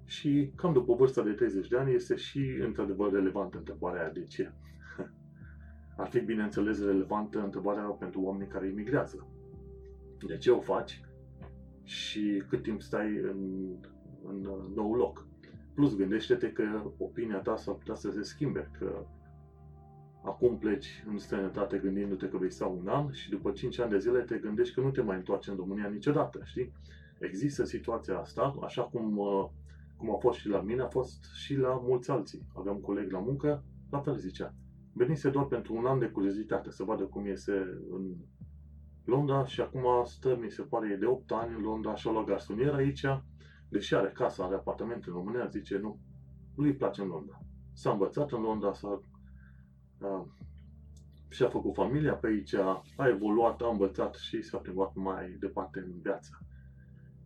Și 0.04 0.52
cam 0.56 0.72
după 0.72 0.94
vârsta 0.94 1.22
de 1.22 1.32
30 1.32 1.68
de 1.68 1.76
ani 1.76 1.94
este 1.94 2.14
și 2.14 2.58
într-adevăr 2.60 3.12
relevantă 3.12 3.58
întrebarea 3.58 4.00
aia 4.00 4.10
de 4.10 4.24
ce. 4.24 4.52
Ar 5.96 6.08
fi, 6.08 6.20
bineînțeles, 6.20 6.84
relevantă 6.84 7.42
întrebarea 7.42 7.82
pentru 7.82 8.20
oamenii 8.20 8.52
care 8.52 8.68
imigrează. 8.68 9.26
De 10.26 10.36
ce 10.36 10.50
o 10.50 10.60
faci 10.60 11.00
și 11.84 12.42
cât 12.48 12.62
timp 12.62 12.82
stai 12.82 13.16
în, 13.16 13.66
în 14.28 14.40
nou 14.74 14.94
loc? 14.94 15.26
Plus, 15.74 15.96
gândește-te 15.96 16.52
că 16.52 16.92
opinia 16.98 17.38
ta 17.38 17.56
s-ar 17.56 17.74
putea 17.74 17.94
să 17.94 18.10
se 18.10 18.22
schimbe, 18.22 18.70
că 18.78 19.06
acum 20.24 20.58
pleci 20.58 21.04
în 21.08 21.18
străinătate 21.18 21.78
gândindu-te 21.78 22.28
că 22.28 22.36
vei 22.36 22.50
sta 22.50 22.66
un 22.66 22.88
an 22.88 23.10
și 23.12 23.30
după 23.30 23.50
5 23.50 23.78
ani 23.78 23.90
de 23.90 23.98
zile 23.98 24.20
te 24.20 24.36
gândești 24.36 24.74
că 24.74 24.80
nu 24.80 24.90
te 24.90 25.02
mai 25.02 25.16
întoarci 25.16 25.46
în 25.46 25.56
România 25.56 25.88
niciodată, 25.88 26.40
știi? 26.44 26.72
Există 27.18 27.64
situația 27.64 28.18
asta, 28.18 28.58
așa 28.62 28.82
cum, 28.82 29.16
uh, 29.16 29.48
cum 29.96 30.14
a 30.14 30.16
fost 30.18 30.38
și 30.38 30.48
la 30.48 30.60
mine, 30.60 30.82
a 30.82 30.88
fost 30.88 31.24
și 31.34 31.56
la 31.56 31.80
mulți 31.82 32.10
alții. 32.10 32.46
Aveam 32.54 32.74
un 32.74 32.80
coleg 32.80 33.10
la 33.10 33.18
muncă, 33.18 33.64
la 33.90 34.00
fel 34.00 34.16
zicea. 34.16 34.54
Venise 34.92 35.30
doar 35.30 35.44
pentru 35.44 35.74
un 35.76 35.86
an 35.86 35.98
de 35.98 36.06
curiozitate, 36.06 36.70
să 36.70 36.84
vadă 36.84 37.02
cum 37.02 37.26
iese 37.26 37.52
în 37.90 38.14
Londra 39.04 39.44
și 39.44 39.60
acum 39.60 39.84
stă, 40.04 40.38
mi 40.40 40.50
se 40.50 40.62
pare, 40.62 40.90
e 40.92 40.96
de 40.96 41.06
8 41.06 41.30
ani 41.32 41.54
în 41.54 41.62
Londra 41.62 41.94
și-a 41.94 42.10
luat 42.10 42.24
garsonier 42.24 42.74
aici, 42.74 43.06
deși 43.68 43.94
are 43.94 44.10
casa, 44.14 44.44
are 44.44 44.54
apartament 44.54 45.04
în 45.04 45.12
România, 45.12 45.46
zice 45.46 45.78
nu, 45.78 45.98
lui 46.54 46.68
îi 46.68 46.76
place 46.76 47.00
în 47.00 47.08
Londra. 47.08 47.38
S-a 47.72 47.90
învățat 47.90 48.32
în 48.32 48.40
Londra, 48.40 48.72
s-a 48.72 48.88
uh, 48.88 48.98
și-a 51.28 51.48
făcut 51.48 51.74
familia 51.74 52.14
pe 52.14 52.26
aici, 52.26 52.54
a 52.54 53.08
evoluat, 53.08 53.60
a 53.60 53.68
învățat 53.68 54.14
și 54.14 54.42
s-a 54.42 54.58
plimbat 54.58 54.94
mai 54.94 55.36
departe 55.40 55.78
în 55.78 56.00
viață. 56.02 56.38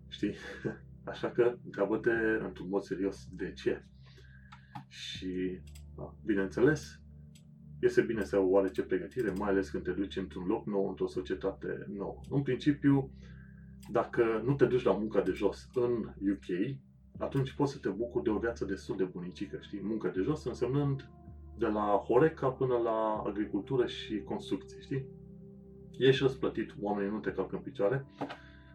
Știi? 0.08 0.34
Așa 1.12 1.30
că 1.30 1.56
întreabă-te 1.64 2.10
într-un 2.40 2.68
mod 2.68 2.82
serios 2.82 3.28
de 3.32 3.52
ce. 3.52 3.84
Și, 4.88 5.60
da, 5.96 6.14
bineînțeles, 6.24 7.00
este 7.80 8.02
bine 8.02 8.24
să 8.24 8.36
ai 8.36 8.42
o 8.42 8.48
oarece 8.48 8.82
pregătire, 8.82 9.30
mai 9.30 9.48
ales 9.48 9.68
când 9.68 9.84
te 9.84 9.92
duci 9.92 10.16
într-un 10.16 10.46
loc 10.46 10.66
nou, 10.66 10.88
într-o 10.88 11.06
societate 11.06 11.86
nouă. 11.88 12.20
În 12.30 12.42
principiu, 12.42 13.10
dacă 13.90 14.42
nu 14.44 14.54
te 14.54 14.66
duci 14.66 14.82
la 14.82 14.92
munca 14.92 15.20
de 15.20 15.32
jos 15.32 15.68
în 15.74 15.92
UK, 16.32 16.76
atunci 17.18 17.52
poți 17.52 17.72
să 17.72 17.78
te 17.78 17.88
bucuri 17.88 18.24
de 18.24 18.30
o 18.30 18.38
viață 18.38 18.64
destul 18.64 18.96
de 18.96 19.04
bunicică, 19.04 19.58
știi? 19.60 19.80
Muncă 19.82 20.08
de 20.14 20.20
jos 20.20 20.44
însemnând 20.44 21.10
de 21.58 21.66
la 21.66 22.02
Horeca 22.06 22.48
până 22.48 22.76
la 22.76 23.22
agricultură 23.26 23.86
și 23.86 24.22
construcții, 24.22 24.80
știi? 24.80 25.06
Ești 25.98 26.22
răsplătit, 26.22 26.74
oamenii 26.80 27.10
nu 27.10 27.18
te 27.18 27.32
calcă 27.32 27.56
în 27.56 27.62
picioare, 27.62 28.06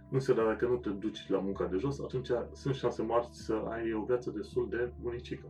însă 0.10 0.34
dacă 0.34 0.68
nu 0.68 0.76
te 0.76 0.90
duci 0.90 1.30
la 1.30 1.40
munca 1.40 1.66
de 1.66 1.78
jos, 1.78 2.00
atunci 2.00 2.30
sunt 2.54 2.76
șanse 2.76 3.02
mari 3.02 3.28
să 3.32 3.64
ai 3.70 3.94
o 3.94 4.04
viață 4.04 4.32
destul 4.32 4.68
de 4.70 4.92
bunicică. 5.02 5.46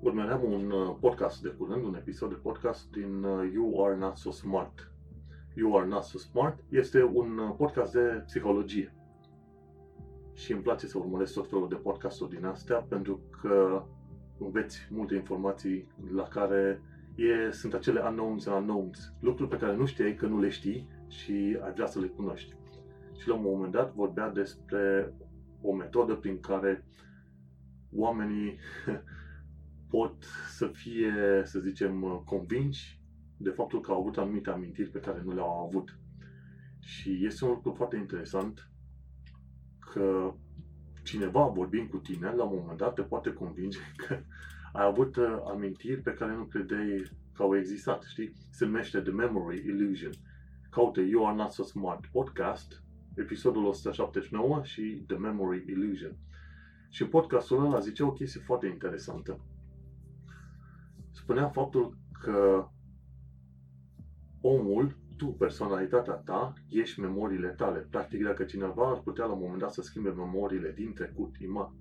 Urmăream 0.00 0.42
un 0.52 0.70
uh, 0.70 0.96
podcast 1.00 1.42
de 1.42 1.48
curând, 1.48 1.84
un 1.84 1.94
episod 1.94 2.28
de 2.28 2.34
podcast 2.34 2.90
din 2.90 3.22
uh, 3.22 3.50
You 3.52 3.84
Are 3.84 3.96
Not 3.96 4.16
So 4.16 4.30
Smart. 4.30 4.92
You 5.54 5.76
Are 5.76 5.86
Not 5.86 6.02
So 6.02 6.18
Smart 6.18 6.64
este 6.68 7.02
un 7.02 7.38
uh, 7.38 7.54
podcast 7.56 7.92
de 7.92 8.22
psihologie. 8.26 8.94
și 10.34 10.52
îmi 10.52 10.62
place 10.62 10.86
să 10.86 10.98
urmăresc 10.98 11.34
tot 11.34 11.48
felul 11.48 11.68
de 11.68 11.74
podcasturi 11.74 12.30
din 12.34 12.44
astea 12.44 12.76
pentru 12.76 13.20
că 13.42 13.84
înveți 14.44 14.88
multe 14.90 15.14
informații 15.14 15.86
la 16.12 16.22
care 16.22 16.82
e, 17.14 17.50
sunt 17.50 17.74
acele 17.74 18.00
unknowns 18.00 18.46
and 18.46 18.56
unknowns, 18.56 19.12
lucruri 19.20 19.50
pe 19.50 19.56
care 19.56 19.76
nu 19.76 19.86
știai 19.86 20.14
că 20.14 20.26
nu 20.26 20.40
le 20.40 20.48
știi 20.48 20.88
și 21.08 21.58
ai 21.62 21.72
vrea 21.72 21.86
să 21.86 22.00
le 22.00 22.06
cunoști. 22.06 22.54
Și 23.18 23.28
la 23.28 23.34
un 23.34 23.42
moment 23.42 23.72
dat 23.72 23.94
vorbea 23.94 24.30
despre 24.30 25.14
o 25.60 25.74
metodă 25.74 26.14
prin 26.14 26.40
care 26.40 26.84
oamenii 27.92 28.58
pot 29.90 30.24
să 30.48 30.66
fie, 30.66 31.42
să 31.44 31.58
zicem, 31.58 32.22
convinși 32.24 33.00
de 33.36 33.50
faptul 33.50 33.80
că 33.80 33.90
au 33.90 34.00
avut 34.00 34.18
anumite 34.18 34.50
amintiri 34.50 34.90
pe 34.90 34.98
care 34.98 35.22
nu 35.24 35.34
le-au 35.34 35.66
avut. 35.66 35.98
Și 36.80 37.24
este 37.26 37.44
un 37.44 37.50
lucru 37.50 37.72
foarte 37.72 37.96
interesant 37.96 38.70
că 39.78 40.34
cineva 41.02 41.46
vorbind 41.46 41.88
cu 41.88 41.96
tine, 41.96 42.32
la 42.32 42.44
un 42.44 42.58
moment 42.58 42.78
dat, 42.78 42.94
te 42.94 43.02
poate 43.02 43.32
convinge 43.32 43.78
că 44.06 44.18
ai 44.72 44.84
avut 44.84 45.16
uh, 45.16 45.38
amintiri 45.46 46.00
pe 46.00 46.12
care 46.12 46.34
nu 46.34 46.44
credeai 46.44 47.10
că 47.32 47.42
au 47.42 47.56
existat, 47.56 48.02
știi? 48.02 48.32
Se 48.50 48.64
numește 48.64 49.00
The 49.00 49.10
Memory 49.10 49.58
Illusion. 49.66 50.12
Caute 50.70 51.00
You 51.00 51.26
Are 51.26 51.36
Not 51.36 51.50
So 51.50 51.62
Smart 51.62 52.06
podcast, 52.06 52.82
episodul 53.14 53.64
179 53.64 54.62
și 54.62 55.04
The 55.06 55.16
Memory 55.16 55.64
Illusion. 55.66 56.16
Și 56.90 57.04
podcastul 57.04 57.64
ăla 57.64 57.78
zice 57.78 58.02
o 58.02 58.12
chestie 58.12 58.40
foarte 58.40 58.66
interesantă. 58.66 59.40
Spunea 61.10 61.48
faptul 61.48 61.96
că 62.22 62.68
omul, 64.40 64.96
tu, 65.20 65.26
personalitatea 65.26 66.14
ta, 66.14 66.52
ești 66.68 67.00
memoriile 67.00 67.48
tale. 67.48 67.86
Practic, 67.90 68.24
dacă 68.24 68.44
cineva 68.44 68.90
ar 68.90 69.00
putea 69.00 69.24
la 69.24 69.32
un 69.32 69.40
moment 69.40 69.60
dat 69.60 69.72
să 69.72 69.82
schimbe 69.82 70.10
memoriile 70.10 70.72
din 70.72 70.92
trecut, 70.92 71.36
ima, 71.36 71.74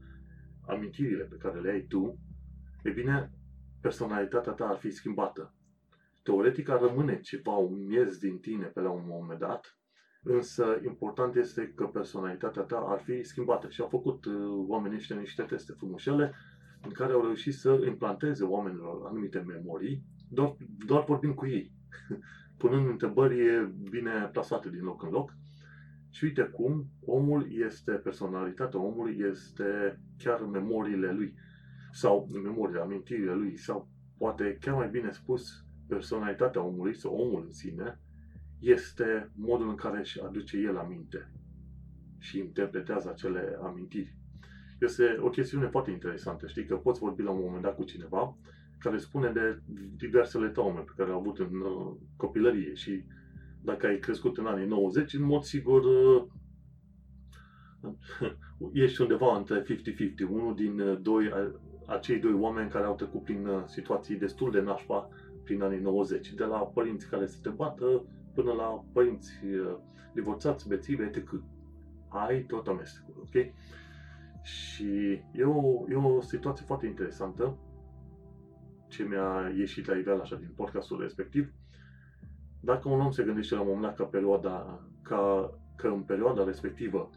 amintirile 0.68 1.24
pe 1.24 1.36
care 1.36 1.60
le 1.60 1.72
ai 1.72 1.82
tu, 1.82 2.20
e 2.84 2.90
bine, 2.90 3.32
personalitatea 3.82 4.52
ta 4.52 4.68
ar 4.68 4.78
fi 4.78 4.92
schimbată. 4.92 5.54
Teoretic 6.24 6.70
ar 6.70 6.80
rămâne 6.80 7.20
ceva, 7.20 7.52
un 7.52 7.86
miez 7.86 8.18
din 8.18 8.40
tine 8.40 8.66
pe 8.66 8.82
la 8.82 8.90
un 8.90 9.04
moment 9.08 9.40
dat, 9.40 9.80
însă 10.24 10.80
important 10.86 11.36
este 11.36 11.72
că 11.76 11.86
personalitatea 11.86 12.62
ta 12.62 12.78
ar 12.78 13.00
fi 13.00 13.24
schimbată. 13.24 13.70
Și 13.70 13.82
au 13.82 13.88
făcut 13.88 14.26
uh, 14.26 14.34
oamenii 14.68 14.98
ăștia 14.98 15.16
niște 15.16 15.44
teste 15.44 15.74
frumușele 15.78 16.34
în 16.82 16.92
care 16.92 17.14
au 17.14 17.22
reușit 17.22 17.54
să 17.54 17.82
implanteze 17.86 18.44
oamenilor 18.44 19.06
anumite 19.06 19.40
memorii, 19.40 20.04
doar, 20.30 20.56
doar 20.86 21.04
vorbind 21.04 21.36
cu 21.36 21.48
ei, 21.48 21.72
punând 22.60 22.88
întrebări 22.88 23.70
bine 23.90 24.30
plasate 24.32 24.70
din 24.70 24.84
loc 24.84 25.04
în 25.04 25.10
loc. 25.10 25.38
Și 26.10 26.24
uite 26.24 26.42
cum 26.42 26.86
omul 27.06 27.48
este, 27.52 27.92
personalitatea 27.92 28.80
omului 28.80 29.18
este 29.32 30.00
chiar 30.18 30.42
memoriile 30.42 31.12
lui 31.12 31.34
sau 31.92 32.28
memoriile, 32.44 32.82
amintirile 32.82 33.34
lui 33.34 33.58
sau 33.58 33.88
poate 34.18 34.58
chiar 34.62 34.76
mai 34.76 34.90
bine 34.90 35.12
spus 35.12 35.66
personalitatea 35.88 36.64
omului 36.64 36.96
sau 36.96 37.14
omul 37.14 37.44
în 37.46 37.52
sine 37.52 38.00
este 38.60 39.32
modul 39.36 39.70
în 39.70 39.76
care 39.76 40.00
își 40.00 40.22
aduce 40.22 40.58
el 40.58 40.78
aminte 40.78 41.32
și 42.18 42.38
interpretează 42.40 43.10
acele 43.10 43.58
amintiri. 43.64 44.18
Este 44.80 45.18
o 45.20 45.30
chestiune 45.30 45.68
foarte 45.68 45.92
interesantă. 45.92 46.48
Știi 46.48 46.66
că 46.66 46.76
poți 46.76 47.00
vorbi 47.00 47.22
la 47.22 47.32
un 47.32 47.42
moment 47.42 47.64
dat 47.64 47.76
cu 47.76 47.84
cineva 47.84 48.38
care 48.80 48.98
spune 48.98 49.32
de 49.32 49.62
diversele 49.98 50.50
traume 50.50 50.80
pe 50.80 50.92
care 50.96 51.10
le-a 51.10 51.18
avut 51.18 51.40
în 51.40 51.62
uh, 51.62 51.96
copilărie 52.16 52.74
și 52.74 53.04
dacă 53.62 53.88
ai 53.88 54.00
crescut 54.00 54.38
în 54.38 54.46
anii 54.46 54.68
90, 54.68 55.14
în 55.14 55.24
mod 55.24 55.44
sigur 55.44 55.84
uh, 55.84 56.24
ești 58.84 59.02
undeva 59.02 59.38
între 59.38 59.64
50-50. 59.64 59.66
Unul 60.30 60.56
din 60.56 60.80
uh, 60.80 61.00
doi, 61.02 61.32
acei 61.86 62.20
doi 62.20 62.34
oameni 62.34 62.70
care 62.70 62.86
au 62.86 62.96
trecut 62.96 63.24
prin 63.24 63.48
situații 63.66 64.16
destul 64.16 64.52
de 64.52 64.62
nașpa 64.62 65.10
prin 65.44 65.62
anii 65.62 65.80
90. 65.80 66.34
De 66.34 66.44
la 66.44 66.58
părinți 66.58 67.10
care 67.10 67.26
se 67.26 67.40
te 67.42 67.50
bată 67.50 68.06
până 68.34 68.52
la 68.52 68.86
părinți 68.94 69.32
divorțați, 70.14 70.68
bețive, 70.68 71.12
etc. 71.14 71.30
Ai 72.08 72.44
tot 72.44 72.68
amestecul, 72.68 73.14
ok? 73.18 73.54
Și 74.42 75.22
e 75.32 75.44
o, 75.44 75.86
e 75.90 75.96
o 75.96 76.22
situație 76.22 76.66
foarte 76.66 76.86
interesantă 76.86 77.58
ce 78.90 79.04
mi-a 79.04 79.52
ieșit 79.58 79.88
la 79.88 79.96
iveală 79.96 80.22
așa 80.22 80.36
din 80.36 80.52
podcastul 80.56 81.02
respectiv. 81.02 81.54
Dacă 82.60 82.90
un 82.90 83.00
om 83.00 83.12
se 83.12 83.24
gândește 83.24 83.56
la 83.56 83.62
un 83.62 83.68
moment 83.68 83.86
dat 83.86 83.96
ca 83.96 84.04
perioada, 84.04 84.84
ca, 85.02 85.54
că 85.76 85.88
în 85.88 86.02
perioada 86.02 86.44
respectivă 86.44 87.10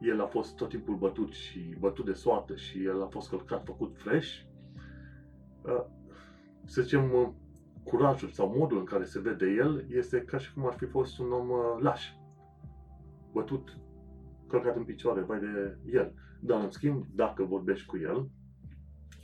el 0.00 0.20
a 0.20 0.26
fost 0.26 0.56
tot 0.56 0.68
timpul 0.68 0.96
bătut 0.96 1.32
și 1.32 1.76
bătut 1.78 2.04
de 2.04 2.12
soartă 2.12 2.56
și 2.56 2.84
el 2.84 3.02
a 3.02 3.06
fost 3.06 3.28
călcat, 3.28 3.64
făcut 3.64 3.96
fresh, 3.96 4.40
ă, 5.64 5.90
să 6.64 6.82
zicem, 6.82 7.34
curajul 7.84 8.28
sau 8.28 8.54
modul 8.56 8.78
în 8.78 8.84
care 8.84 9.04
se 9.04 9.20
vede 9.20 9.46
el 9.46 9.86
este 9.88 10.20
ca 10.20 10.38
și 10.38 10.54
cum 10.54 10.66
ar 10.66 10.74
fi 10.74 10.84
fost 10.84 11.18
un 11.18 11.32
om 11.32 11.50
ă, 11.50 11.78
laș, 11.80 12.12
bătut, 13.32 13.76
călcat 14.48 14.76
în 14.76 14.84
picioare, 14.84 15.20
vai 15.20 15.40
de 15.40 15.78
el. 15.92 16.14
Dar, 16.40 16.62
în 16.62 16.70
schimb, 16.70 17.04
dacă 17.14 17.44
vorbești 17.44 17.86
cu 17.86 17.98
el, 17.98 18.28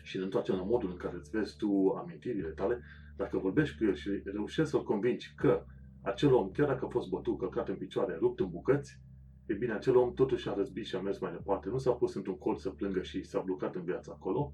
și 0.07 0.17
îl 0.17 0.23
întoarcem 0.23 0.57
la 0.57 0.63
modul 0.63 0.91
în 0.91 0.97
care 0.97 1.17
îți 1.17 1.31
vezi 1.31 1.57
tu 1.57 1.89
amintirile 1.99 2.49
tale, 2.49 2.81
dacă 3.17 3.39
vorbești 3.39 3.79
cu 3.79 3.85
el 3.85 3.95
și 3.95 4.21
reușești 4.25 4.71
să-l 4.71 4.83
convingi 4.83 5.33
că 5.37 5.65
acel 6.03 6.33
om, 6.33 6.51
chiar 6.51 6.67
dacă 6.67 6.85
a 6.85 6.89
fost 6.89 7.09
bătut, 7.09 7.39
călcat 7.39 7.69
în 7.69 7.75
picioare, 7.75 8.17
rupt 8.21 8.41
în 8.41 8.51
bucăți, 8.51 9.01
e 9.47 9.55
bine, 9.55 9.73
acel 9.73 9.97
om 9.97 10.15
totuși 10.15 10.49
a 10.49 10.55
răzbit 10.55 10.85
și 10.85 10.97
a 10.97 11.01
mers 11.01 11.19
mai 11.19 11.33
departe. 11.33 11.69
Nu 11.69 11.79
s-a 11.79 11.91
pus 11.91 12.15
într-un 12.15 12.39
colț 12.39 12.61
să 12.61 12.71
plângă 12.71 13.03
și 13.03 13.23
s-a 13.23 13.41
blocat 13.41 13.75
în 13.75 13.85
viața 13.85 14.13
acolo. 14.15 14.53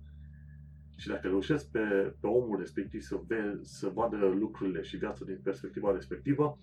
Și 0.97 1.09
dacă 1.09 1.29
reușesc 1.29 1.71
pe, 1.71 2.15
pe 2.21 2.27
omul 2.27 2.59
respectiv 2.59 3.01
să, 3.01 3.21
ve, 3.27 3.59
să 3.63 3.89
vadă 3.95 4.17
lucrurile 4.17 4.83
și 4.83 4.97
viața 4.97 5.25
din 5.25 5.41
perspectiva 5.43 5.93
respectivă, 5.93 6.59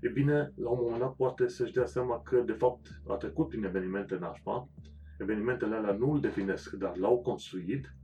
e 0.00 0.08
bine, 0.08 0.52
la 0.56 0.68
un 0.70 0.78
moment 0.80 1.00
dat 1.00 1.14
poate 1.14 1.48
să-și 1.48 1.72
dea 1.72 1.86
seama 1.86 2.22
că, 2.22 2.40
de 2.40 2.52
fapt, 2.52 3.00
a 3.08 3.14
trecut 3.14 3.48
prin 3.48 3.64
evenimente 3.64 4.16
nașpa, 4.16 4.68
evenimentele 5.18 5.74
alea 5.74 5.92
nu 5.92 6.10
îl 6.10 6.20
definesc, 6.20 6.72
dar 6.72 6.96
l-au 6.96 7.20
construit 7.20 7.94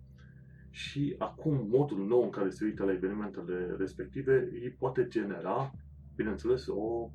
și 0.70 1.14
acum 1.18 1.66
modul 1.70 2.06
nou 2.06 2.22
în 2.22 2.30
care 2.30 2.50
se 2.50 2.64
uită 2.64 2.84
la 2.84 2.92
evenimentele 2.92 3.74
respective 3.78 4.48
îi 4.52 4.76
poate 4.78 5.06
genera, 5.08 5.72
bineînțeles, 6.16 6.66
o, 6.66 7.10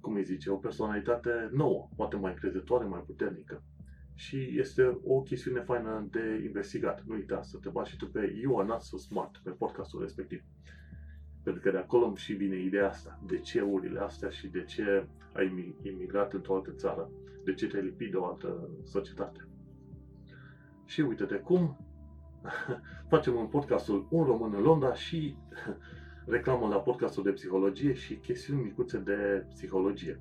cum 0.00 0.14
îi 0.14 0.24
zice, 0.24 0.50
o 0.50 0.56
personalitate 0.56 1.50
nouă, 1.52 1.88
poate 1.96 2.16
mai 2.16 2.34
crezătoare, 2.34 2.84
mai 2.84 3.02
puternică. 3.06 3.62
Și 4.14 4.58
este 4.58 4.98
o 5.04 5.22
chestiune 5.22 5.60
faină 5.60 6.08
de 6.10 6.42
investigat. 6.44 7.02
Nu 7.06 7.14
uita 7.14 7.42
să 7.42 7.58
te 7.58 7.68
bagi 7.68 7.90
și 7.90 7.96
tu 7.96 8.08
pe 8.08 8.38
You 8.42 8.58
Are 8.58 8.68
Not 8.68 8.80
So 8.80 8.96
Smart, 8.96 9.40
pe 9.42 9.50
podcastul 9.50 10.00
respectiv. 10.00 10.42
Pentru 11.42 11.62
că 11.62 11.70
de 11.70 11.78
acolo 11.78 12.14
și 12.14 12.32
vine 12.32 12.56
ideea 12.56 12.88
asta. 12.88 13.20
De 13.26 13.38
ce 13.38 13.60
urile 13.60 14.00
astea 14.00 14.28
și 14.28 14.46
de 14.46 14.64
ce 14.64 15.06
ai 15.32 15.74
imigrat 15.82 16.32
într-o 16.32 16.54
altă 16.54 16.70
țară? 16.70 17.10
De 17.44 17.54
ce 17.54 17.66
te-ai 17.66 17.82
lipit 17.82 18.10
de 18.10 18.16
o 18.16 18.24
altă 18.24 18.68
societate? 18.84 19.48
Și 20.84 21.00
uite-te 21.00 21.34
cum 21.34 21.85
facem 23.12 23.34
un 23.34 23.46
podcastul 23.46 24.06
Un 24.10 24.24
român 24.24 24.54
în 24.54 24.62
Londra 24.62 24.94
și 24.94 25.36
reclamă 26.26 26.68
la 26.68 26.80
podcastul 26.80 27.22
de 27.22 27.30
psihologie 27.30 27.94
și 27.94 28.14
chestiuni 28.14 28.62
micuțe 28.62 28.98
de 28.98 29.46
psihologie. 29.48 30.20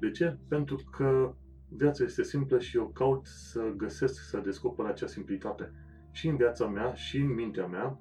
De 0.00 0.10
ce? 0.10 0.36
Pentru 0.48 0.76
că 0.90 1.34
viața 1.68 2.04
este 2.04 2.22
simplă 2.22 2.58
și 2.58 2.76
eu 2.76 2.90
caut 2.94 3.26
să 3.26 3.72
găsesc, 3.76 4.22
să 4.22 4.38
descoper 4.38 4.86
acea 4.86 5.06
simplitate 5.06 5.72
și 6.10 6.28
în 6.28 6.36
viața 6.36 6.66
mea, 6.66 6.94
și 6.94 7.16
în 7.16 7.34
mintea 7.34 7.66
mea, 7.66 7.98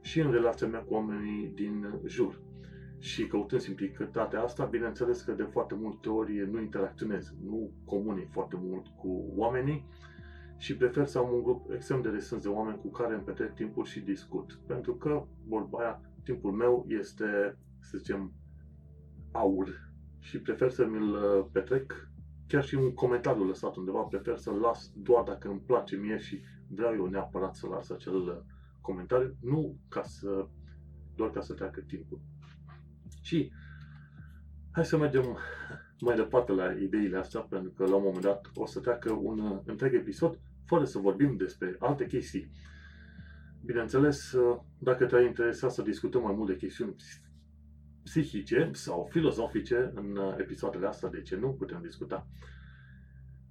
și 0.00 0.20
în 0.20 0.30
relația 0.30 0.66
mea 0.66 0.80
cu 0.80 0.94
oamenii 0.94 1.52
din 1.54 2.00
jur. 2.06 2.40
Și 2.98 3.26
căutând 3.26 3.60
simplicitatea 3.60 4.42
asta, 4.42 4.64
bineînțeles 4.64 5.20
că 5.20 5.32
de 5.32 5.42
foarte 5.42 5.74
multe 5.74 6.08
ori 6.08 6.50
nu 6.50 6.60
interacționez, 6.60 7.34
nu 7.44 7.70
comunic 7.84 8.30
foarte 8.30 8.56
mult 8.58 8.86
cu 8.86 9.32
oamenii, 9.36 9.86
și 10.62 10.76
prefer 10.76 11.06
să 11.06 11.18
am 11.18 11.32
un 11.32 11.42
grup 11.42 11.70
extrem 11.70 12.02
de 12.02 12.08
restrâns 12.08 12.42
de 12.42 12.48
oameni 12.48 12.78
cu 12.78 12.88
care 12.88 13.14
îmi 13.14 13.22
petrec 13.22 13.54
timpul 13.54 13.84
și 13.84 14.00
discut. 14.00 14.60
Pentru 14.66 14.94
că, 14.94 15.26
vorba 15.46 15.78
aia, 15.78 16.00
timpul 16.24 16.52
meu 16.52 16.86
este, 16.88 17.58
să 17.80 17.98
zicem, 17.98 18.32
aur 19.32 19.92
și 20.18 20.40
prefer 20.40 20.70
să 20.70 20.86
mi-l 20.86 21.14
uh, 21.14 21.46
petrec 21.52 22.08
chiar 22.46 22.64
și 22.64 22.74
un 22.74 22.94
comentariu 22.94 23.44
lăsat 23.44 23.76
undeva, 23.76 24.02
prefer 24.02 24.36
să-l 24.36 24.54
las 24.54 24.92
doar 24.96 25.24
dacă 25.24 25.48
îmi 25.48 25.62
place 25.66 25.96
mie 25.96 26.18
și 26.18 26.40
vreau 26.68 26.94
eu 26.94 27.06
neapărat 27.06 27.54
să 27.54 27.66
las 27.66 27.90
acel 27.90 28.14
uh, 28.14 28.36
comentariu, 28.80 29.36
nu 29.40 29.76
ca 29.88 30.02
să, 30.02 30.46
doar 31.14 31.30
ca 31.30 31.40
să 31.40 31.54
treacă 31.54 31.80
timpul. 31.80 32.20
Și 33.22 33.52
hai 34.70 34.84
să 34.84 34.96
mergem 34.96 35.36
mai 36.00 36.16
departe 36.16 36.52
la 36.52 36.72
ideile 36.72 37.16
astea, 37.16 37.40
pentru 37.40 37.70
că 37.70 37.86
la 37.86 37.96
un 37.96 38.02
moment 38.04 38.24
dat 38.24 38.50
o 38.54 38.66
să 38.66 38.80
treacă 38.80 39.12
un 39.12 39.38
uh, 39.38 39.60
întreg 39.64 39.94
episod 39.94 40.40
fără 40.66 40.84
să 40.84 40.98
vorbim 40.98 41.36
despre 41.36 41.76
alte 41.78 42.06
chestii. 42.06 42.50
Bineînțeles, 43.64 44.34
dacă 44.78 45.06
te-ai 45.06 45.26
interesat 45.26 45.72
să 45.72 45.82
discutăm 45.82 46.22
mai 46.22 46.34
mult 46.34 46.48
de 46.48 46.56
chestiuni 46.56 46.94
psihice 48.02 48.70
sau 48.72 49.08
filozofice 49.10 49.92
în 49.94 50.18
episoadele 50.38 50.86
astea, 50.86 51.08
de 51.08 51.22
ce 51.22 51.36
nu 51.36 51.52
putem 51.52 51.80
discuta. 51.82 52.26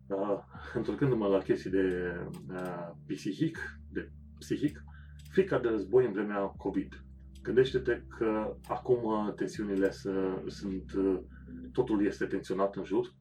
uh, 0.08 0.40
întorcându-mă 0.74 1.28
la 1.28 1.38
chestii 1.38 1.70
de 1.70 2.16
uh, 2.50 2.92
psihic, 3.08 3.58
de 3.92 4.12
psihic, 4.38 4.84
frica 5.30 5.60
de 5.60 5.68
război 5.68 6.06
în 6.06 6.12
vremea 6.12 6.40
COVID. 6.40 7.04
Gândește-te 7.42 8.04
că 8.18 8.56
acum 8.68 9.04
uh, 9.04 9.34
tensiunile 9.34 9.92
sunt, 10.48 10.94
uh, 10.94 11.20
totul 11.72 12.06
este 12.06 12.26
tensionat 12.26 12.76
în 12.76 12.84
jur, 12.84 13.14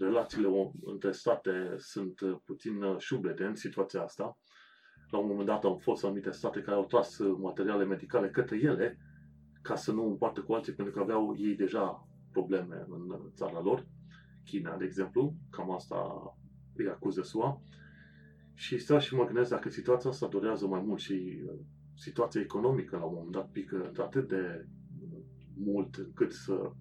relațiile 0.00 0.48
între 0.84 1.12
state 1.12 1.74
sunt 1.76 2.20
uh, 2.20 2.36
puțin 2.44 2.82
șubrede 2.98 3.44
în 3.44 3.54
situația 3.54 4.02
asta. 4.02 4.38
La 5.10 5.18
un 5.18 5.26
moment 5.26 5.46
dat 5.46 5.64
au 5.64 5.76
fost 5.76 6.04
anumite 6.04 6.30
state 6.30 6.60
care 6.60 6.76
au 6.76 6.84
tras 6.84 7.18
materiale 7.18 7.84
medicale 7.84 8.30
către 8.30 8.56
ele 8.56 8.98
ca 9.62 9.74
să 9.74 9.92
nu 9.92 10.06
împartă 10.06 10.40
cu 10.40 10.52
alții, 10.52 10.72
pentru 10.72 10.94
că 10.94 11.00
aveau 11.00 11.36
ei 11.38 11.54
deja 11.54 12.08
probleme 12.30 12.86
în 12.88 13.30
țara 13.34 13.60
lor. 13.60 13.86
China, 14.44 14.76
de 14.76 14.84
exemplu, 14.84 15.34
cam 15.50 15.70
asta 15.70 15.96
îi 16.76 16.88
acuză 16.88 17.22
SUA. 17.22 17.62
Și 18.54 18.78
stau 18.78 18.98
și 18.98 19.14
mă 19.14 19.24
gândesc 19.24 19.50
dacă 19.50 19.68
situația 19.68 20.10
asta 20.10 20.26
durează 20.26 20.66
mai 20.66 20.80
mult 20.80 21.00
și 21.00 21.42
situația 21.94 22.40
economică 22.40 22.96
la 22.96 23.04
un 23.04 23.14
moment 23.14 23.32
dat 23.32 23.50
pică 23.50 23.92
atât 23.96 24.28
de 24.28 24.66
mult 25.56 25.94
încât 25.94 26.32
să 26.32 26.72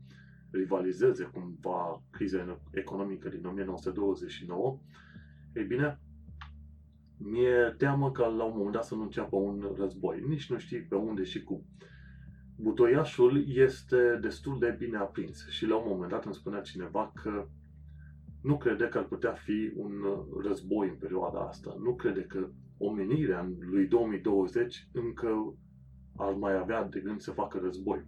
rivalizeze 0.51 1.23
cumva 1.23 2.03
criza 2.11 2.59
economică 2.71 3.29
din 3.29 3.45
1929, 3.45 4.79
ei 5.53 5.63
bine, 5.63 5.99
mi-e 7.17 7.75
teamă 7.77 8.11
că 8.11 8.25
la 8.25 8.43
un 8.43 8.53
moment 8.55 8.73
dat 8.73 8.85
să 8.85 8.95
nu 8.95 9.01
înceapă 9.01 9.35
un 9.35 9.73
război. 9.77 10.23
Nici 10.27 10.49
nu 10.49 10.57
știi 10.57 10.81
pe 10.81 10.95
unde 10.95 11.23
și 11.23 11.43
cum. 11.43 11.65
Butoiașul 12.55 13.43
este 13.47 14.19
destul 14.21 14.59
de 14.59 14.75
bine 14.77 14.97
aprins 14.97 15.47
și 15.49 15.65
la 15.65 15.75
un 15.75 15.85
moment 15.87 16.11
dat 16.11 16.25
îmi 16.25 16.33
spunea 16.33 16.61
cineva 16.61 17.11
că 17.23 17.47
nu 18.41 18.57
crede 18.57 18.87
că 18.87 18.97
ar 18.97 19.03
putea 19.03 19.33
fi 19.33 19.71
un 19.75 19.91
război 20.43 20.89
în 20.89 20.95
perioada 20.95 21.39
asta. 21.39 21.75
Nu 21.79 21.95
crede 21.95 22.21
că 22.21 22.49
omenirea 22.77 23.39
în 23.39 23.55
lui 23.59 23.87
2020 23.87 24.89
încă 24.93 25.55
ar 26.15 26.33
mai 26.33 26.57
avea 26.57 26.83
de 26.83 26.99
gând 26.99 27.19
să 27.19 27.31
facă 27.31 27.59
război. 27.63 28.05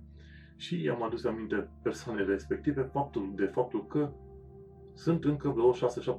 Și 0.59 0.83
i-am 0.83 1.03
adus 1.03 1.23
aminte 1.23 1.69
persoanele 1.81 2.31
respective 2.31 2.81
faptul, 2.81 3.31
de 3.35 3.45
faptul 3.45 3.87
că 3.87 4.11
sunt 4.93 5.23
încă 5.23 5.49
vreo 5.49 5.73
6-7 5.73 5.77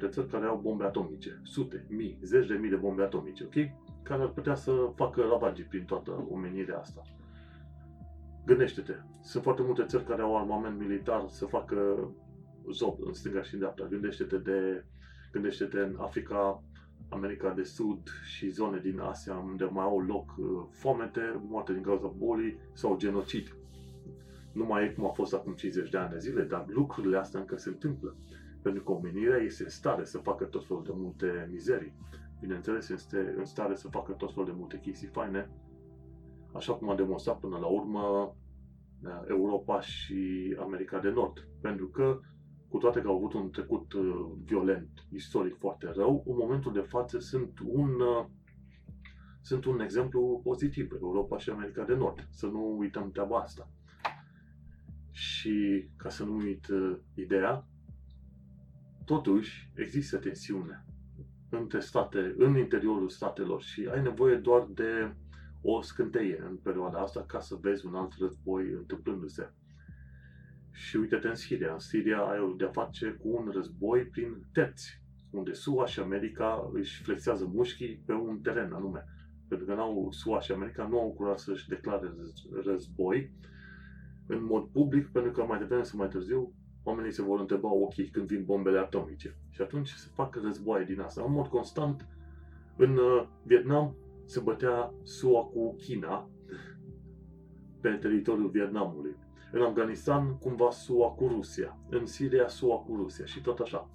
țări 0.08 0.28
care 0.28 0.46
au 0.46 0.60
bombe 0.62 0.84
atomice. 0.84 1.40
Sute, 1.44 1.86
mii, 1.88 2.18
zeci 2.22 2.46
de 2.46 2.54
mii 2.54 2.70
de 2.70 2.76
bombe 2.76 3.02
atomice, 3.02 3.44
ok? 3.44 3.54
Care 4.02 4.22
ar 4.22 4.28
putea 4.28 4.54
să 4.54 4.92
facă 4.94 5.20
ravagii 5.20 5.64
prin 5.64 5.84
toată 5.84 6.26
omenirea 6.30 6.78
asta. 6.78 7.02
Gândește-te, 8.46 8.92
sunt 9.22 9.42
foarte 9.42 9.62
multe 9.62 9.84
țări 9.84 10.04
care 10.04 10.22
au 10.22 10.38
armament 10.38 10.78
militar 10.78 11.24
să 11.28 11.46
facă 11.46 12.10
zob 12.70 12.96
în 13.00 13.12
stânga 13.12 13.42
și 13.42 13.54
în 13.54 13.60
dreapta. 13.60 13.86
Gândește-te 13.90 14.36
de 14.36 14.84
gândește-te 15.32 15.78
în 15.78 15.96
Africa 15.98 16.62
America 17.08 17.50
de 17.50 17.62
Sud 17.62 18.08
și 18.24 18.48
zone 18.48 18.78
din 18.78 19.00
Asia 19.00 19.34
unde 19.34 19.64
mai 19.64 19.84
au 19.84 20.00
loc 20.00 20.34
uh, 20.38 20.46
foamete, 20.70 21.40
moarte 21.48 21.72
din 21.72 21.82
cauza 21.82 22.06
bolii 22.06 22.58
sau 22.72 22.96
genocid. 22.96 23.54
Nu 24.52 24.64
mai 24.64 24.84
e 24.84 24.88
cum 24.88 25.04
a 25.06 25.12
fost 25.12 25.34
acum 25.34 25.52
50 25.52 25.90
de 25.90 25.98
ani 25.98 26.10
de 26.10 26.18
zile, 26.18 26.42
dar 26.42 26.64
lucrurile 26.68 27.16
astea 27.16 27.40
încă 27.40 27.56
se 27.56 27.68
întâmplă. 27.68 28.16
Pentru 28.62 28.82
că 28.82 28.92
omenirea 28.92 29.36
este 29.36 29.62
în 29.62 29.68
stare 29.68 30.04
să 30.04 30.18
facă 30.18 30.44
tot 30.44 30.66
felul 30.66 30.84
de 30.84 30.92
multe 30.94 31.48
mizerii. 31.50 31.94
Bineînțeles, 32.40 32.88
este 32.88 33.34
în 33.36 33.44
stare 33.44 33.74
să 33.74 33.88
facă 33.88 34.12
tot 34.12 34.32
felul 34.32 34.48
de 34.48 34.54
multe 34.56 34.78
chestii 34.78 35.08
faine, 35.08 35.50
așa 36.52 36.72
cum 36.74 36.90
a 36.90 36.94
demonstrat 36.94 37.38
până 37.38 37.58
la 37.58 37.66
urmă 37.66 38.34
uh, 39.04 39.22
Europa 39.28 39.80
și 39.80 40.56
America 40.60 40.98
de 40.98 41.10
Nord. 41.10 41.48
Pentru 41.60 41.88
că 41.88 42.20
cu 42.68 42.78
toate 42.78 43.00
că 43.00 43.08
au 43.08 43.16
avut 43.16 43.32
un 43.32 43.50
trecut 43.50 43.92
uh, 43.92 44.26
violent, 44.44 44.88
istoric 45.12 45.58
foarte 45.58 45.92
rău, 45.94 46.24
în 46.26 46.36
momentul 46.36 46.72
de 46.72 46.80
față 46.80 47.18
sunt 47.18 47.58
un, 47.64 47.90
uh, 48.00 48.26
sunt 49.40 49.64
un 49.64 49.80
exemplu 49.80 50.40
pozitiv, 50.44 50.92
Europa 51.00 51.38
și 51.38 51.50
America 51.50 51.84
de 51.84 51.94
Nord. 51.94 52.26
Să 52.30 52.46
nu 52.46 52.76
uităm 52.78 53.10
treaba 53.10 53.38
asta. 53.38 53.68
Și 55.10 55.88
ca 55.96 56.08
să 56.08 56.24
nu 56.24 56.36
uit 56.36 56.68
uh, 56.68 56.96
ideea, 57.14 57.66
totuși 59.04 59.70
există 59.74 60.16
tensiune 60.16 60.84
între 61.50 61.80
state, 61.80 62.34
în 62.36 62.56
interiorul 62.56 63.08
statelor 63.08 63.62
și 63.62 63.88
ai 63.92 64.02
nevoie 64.02 64.36
doar 64.36 64.68
de 64.74 65.14
o 65.62 65.82
scânteie 65.82 66.42
în 66.48 66.56
perioada 66.56 66.98
asta 66.98 67.24
ca 67.24 67.40
să 67.40 67.58
vezi 67.60 67.86
un 67.86 67.94
alt 67.94 68.12
război 68.18 68.70
întâmplându-se. 68.70 69.52
Și 70.72 70.96
uite-te 70.96 71.28
în 71.28 71.34
Siria. 71.34 71.72
În 71.72 71.78
Siria 71.78 72.18
ai 72.18 72.54
de-a 72.56 72.68
face 72.68 73.10
cu 73.10 73.28
un 73.28 73.50
război 73.52 74.04
prin 74.04 74.46
terți, 74.52 75.02
unde 75.30 75.52
SUA 75.52 75.86
și 75.86 76.00
America 76.00 76.70
își 76.72 77.02
flexează 77.02 77.50
mușchii 77.52 78.02
pe 78.06 78.12
un 78.12 78.40
teren 78.40 78.72
anume. 78.72 79.04
Pentru 79.48 79.66
că 79.66 79.74
n-au, 79.74 80.08
SUA 80.10 80.40
și 80.40 80.52
America 80.52 80.86
nu 80.86 81.00
au 81.00 81.12
curaj 81.12 81.38
să-și 81.38 81.68
declare 81.68 82.12
război 82.64 83.32
în 84.30 84.44
mod 84.44 84.66
public, 84.72 85.08
pentru 85.08 85.30
că 85.32 85.44
mai 85.44 85.58
devreme 85.58 85.82
sau 85.82 85.98
mai 85.98 86.08
târziu 86.08 86.52
oamenii 86.82 87.12
se 87.12 87.22
vor 87.22 87.40
întreba, 87.40 87.72
ok, 87.72 88.10
când 88.10 88.26
vin 88.26 88.44
bombele 88.44 88.78
atomice. 88.78 89.36
Și 89.50 89.62
atunci 89.62 89.88
se 89.88 90.08
fac 90.14 90.34
războaie 90.42 90.84
din 90.84 91.00
asta. 91.00 91.22
În 91.26 91.32
mod 91.32 91.46
constant, 91.46 92.08
în 92.76 92.96
uh, 92.96 93.26
Vietnam 93.42 93.96
se 94.24 94.40
bătea 94.40 94.92
SUA 95.02 95.42
cu 95.44 95.74
China 95.74 96.30
pe 97.80 97.90
teritoriul 97.90 98.48
Vietnamului. 98.48 99.16
În 99.52 99.62
Afganistan, 99.62 100.38
cumva 100.38 100.70
SUA 100.70 101.10
cu 101.10 101.26
Rusia. 101.26 101.78
În 101.88 102.06
Siria, 102.06 102.48
SUA 102.48 102.76
cu 102.76 102.96
Rusia 102.96 103.24
și 103.24 103.40
tot 103.40 103.58
așa. 103.58 103.90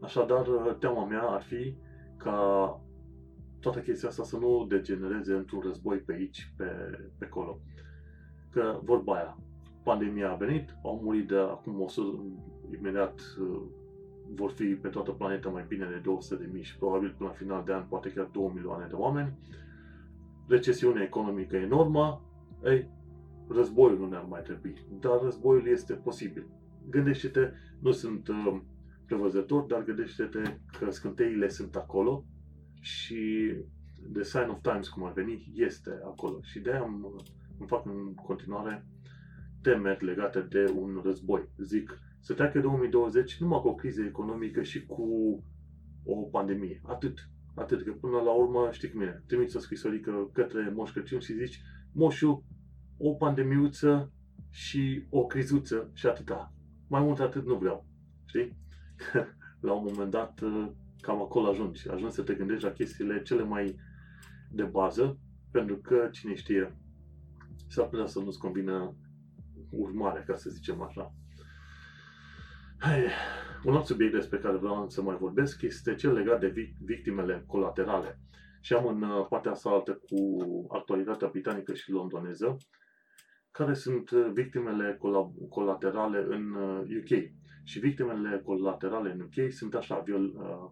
Așadar, 0.00 0.46
teama 0.78 1.06
mea 1.06 1.22
ar 1.22 1.42
fi 1.42 1.76
ca 2.16 2.80
toată 3.60 3.80
chestia 3.80 4.08
asta 4.08 4.22
să 4.22 4.36
nu 4.36 4.66
degenereze 4.68 5.34
într-un 5.34 5.60
război 5.60 5.98
pe 5.98 6.12
aici, 6.12 6.52
pe, 6.56 6.64
pe 7.18 7.24
acolo. 7.24 7.60
Că 8.50 8.80
vorba 8.82 9.14
aia, 9.14 9.38
pandemia 9.82 10.30
a 10.30 10.34
venit, 10.34 10.76
au 10.82 11.00
murit 11.02 11.28
de 11.28 11.36
acum 11.36 11.80
100, 11.80 12.24
imediat 12.78 13.20
vor 14.34 14.50
fi 14.50 14.64
pe 14.64 14.88
toată 14.88 15.10
planeta 15.10 15.48
mai 15.48 15.64
bine 15.68 15.86
de 15.86 16.00
200 16.02 16.42
de 16.42 16.50
mii 16.52 16.62
și 16.62 16.78
probabil 16.78 17.14
până 17.16 17.28
la 17.28 17.34
final 17.34 17.64
de 17.64 17.72
an 17.72 17.84
poate 17.88 18.12
chiar 18.12 18.28
2 18.32 18.50
milioane 18.54 18.86
de 18.86 18.94
oameni. 18.94 19.38
Recesiunea 20.48 21.02
economică 21.02 21.56
enormă, 21.56 22.22
ei, 22.64 22.88
războiul 23.48 23.98
nu 23.98 24.08
ne-ar 24.08 24.24
mai 24.28 24.42
trebui, 24.42 24.74
dar 25.00 25.20
războiul 25.22 25.66
este 25.66 25.92
posibil. 25.92 26.46
Gândește-te, 26.90 27.52
nu 27.80 27.90
sunt 27.90 28.28
uh, 28.28 28.60
prevăzător, 29.06 29.62
dar 29.62 29.84
gândește-te 29.84 30.58
că 30.78 30.90
scânteile 30.90 31.48
sunt 31.48 31.76
acolo 31.76 32.24
și 32.80 33.52
The 34.12 34.22
Sign 34.22 34.48
of 34.48 34.60
Times, 34.60 34.88
cum 34.88 35.04
ar 35.04 35.12
veni, 35.12 35.52
este 35.54 36.00
acolo. 36.04 36.38
Și 36.42 36.60
de 36.60 36.70
aia 36.70 36.84
îmi, 37.60 37.68
îmi 37.68 37.68
fac 37.68 37.86
în 37.86 38.14
continuare 38.14 38.86
temeri 39.62 40.04
legate 40.04 40.40
de 40.40 40.72
un 40.76 41.00
război. 41.04 41.48
Zic, 41.58 41.98
să 42.20 42.34
treacă 42.34 42.60
2020 42.60 43.36
numai 43.36 43.60
cu 43.60 43.68
o 43.68 43.74
criză 43.74 44.02
economică 44.02 44.62
și 44.62 44.86
cu 44.86 45.04
o 46.04 46.14
pandemie. 46.14 46.80
Atât. 46.84 47.28
Atât. 47.54 47.82
Că 47.82 47.92
până 47.92 48.20
la 48.20 48.32
urmă, 48.32 48.68
știi 48.72 48.90
cum 48.90 49.00
e, 49.00 49.22
trimiți 49.26 49.56
o 49.56 49.60
scrisorică 49.60 50.30
către 50.32 50.72
Moș 50.74 50.90
Crăciun 50.90 51.20
și 51.20 51.32
zici, 51.32 51.60
Moșu, 51.92 52.44
o 52.98 53.10
pandemiuță 53.10 54.12
și 54.50 55.06
o 55.10 55.26
crizuță 55.26 55.90
și 55.94 56.06
atâta. 56.06 56.52
Mai 56.88 57.02
mult 57.02 57.20
atât 57.20 57.46
nu 57.46 57.54
vreau. 57.54 57.86
Știi? 58.24 58.56
la 59.66 59.72
un 59.72 59.84
moment 59.88 60.10
dat, 60.10 60.40
cam 61.00 61.20
acolo 61.20 61.48
ajungi. 61.48 61.88
Ajungi 61.88 62.14
să 62.14 62.22
te 62.22 62.34
gândești 62.34 62.64
la 62.64 62.72
chestiile 62.72 63.22
cele 63.22 63.42
mai 63.42 63.76
de 64.50 64.62
bază, 64.62 65.18
pentru 65.50 65.76
că, 65.76 66.08
cine 66.12 66.34
știe, 66.34 66.76
s-ar 67.70 67.88
putea 67.88 68.06
să 68.06 68.18
nu-ți 68.18 68.38
convină 68.38 68.94
urmarea, 69.70 70.22
ca 70.22 70.36
să 70.36 70.50
zicem 70.50 70.82
așa. 70.82 71.14
Hai, 72.78 73.06
un 73.64 73.74
alt 73.74 73.86
subiect 73.86 74.12
despre 74.12 74.38
care 74.38 74.56
vreau 74.56 74.88
să 74.88 75.02
mai 75.02 75.16
vorbesc 75.16 75.62
este 75.62 75.94
cel 75.94 76.12
legat 76.12 76.40
de 76.40 76.76
victimele 76.84 77.44
colaterale. 77.46 78.20
Și 78.60 78.72
am 78.72 78.86
în 78.86 79.02
uh, 79.02 79.26
partea 79.28 79.50
asta 79.50 79.70
altă 79.70 79.92
cu 79.92 80.16
actualitatea 80.68 81.28
britanică 81.28 81.74
și 81.74 81.90
londoneză, 81.90 82.56
care 83.50 83.74
sunt 83.74 84.10
uh, 84.10 84.30
victimele 84.32 84.98
colaterale 85.48 86.26
în 86.28 86.54
UK. 87.00 87.10
Uh, 87.10 87.30
și 87.64 87.78
victimele 87.78 88.40
colaterale 88.44 89.12
în 89.12 89.20
UK 89.20 89.52
sunt 89.52 89.74
așa, 89.74 89.98
viol, 89.98 90.24
uh, 90.24 90.70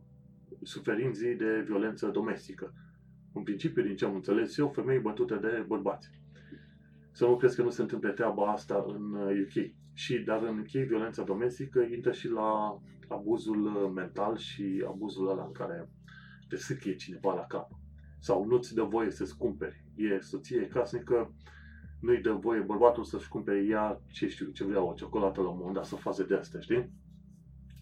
suferinții 0.62 1.34
de 1.34 1.62
violență 1.66 2.06
domestică. 2.06 2.72
În 3.32 3.42
principiu, 3.42 3.82
din 3.82 3.96
ce 3.96 4.04
am 4.04 4.14
înțeles 4.14 4.56
eu, 4.56 4.68
femei 4.68 4.98
bătute 4.98 5.34
de 5.34 5.64
bărbați. 5.66 6.10
Să 7.18 7.24
nu 7.24 7.36
crezi 7.36 7.56
că 7.56 7.62
nu 7.62 7.70
se 7.70 7.82
întâmplă 7.82 8.10
treaba 8.10 8.52
asta 8.52 8.84
în 8.86 9.12
UK. 9.14 9.72
Și, 9.92 10.18
dar 10.18 10.42
în 10.42 10.58
UK, 10.58 10.70
violența 10.70 11.22
domestică 11.22 11.80
intră 11.80 12.12
și 12.12 12.28
la 12.28 12.80
abuzul 13.08 13.56
mental 13.94 14.36
și 14.36 14.84
abuzul 14.86 15.30
ăla 15.30 15.44
în 15.44 15.52
care 15.52 15.88
te 16.48 16.56
sâchie 16.56 16.94
cineva 16.94 17.34
la 17.34 17.46
cap. 17.46 17.70
Sau 18.18 18.44
nu-ți 18.44 18.74
dă 18.74 18.82
voie 18.82 19.10
să-ți 19.10 19.36
cumperi. 19.36 19.84
E 19.96 20.20
soție 20.20 20.66
casnică, 20.66 21.34
nu-i 22.00 22.20
dă 22.20 22.32
voie 22.32 22.60
bărbatul 22.60 23.04
să-și 23.04 23.28
cumpere 23.28 23.64
ea, 23.68 24.00
ce 24.12 24.28
știu, 24.28 24.46
ce 24.46 24.64
vrea, 24.64 24.82
o 24.82 24.92
ciocolată 24.92 25.40
la 25.40 25.48
un 25.48 25.56
moment 25.56 25.74
dat, 25.74 25.84
să 25.84 25.94
faze 25.94 26.24
de 26.24 26.34
astea, 26.34 26.60
știi? 26.60 26.90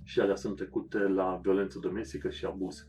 și 0.06 0.20
alea 0.20 0.36
sunt 0.36 0.56
trecute 0.56 0.98
la 0.98 1.40
violență 1.42 1.78
domestică 1.78 2.30
și 2.30 2.44
abuz. 2.44 2.88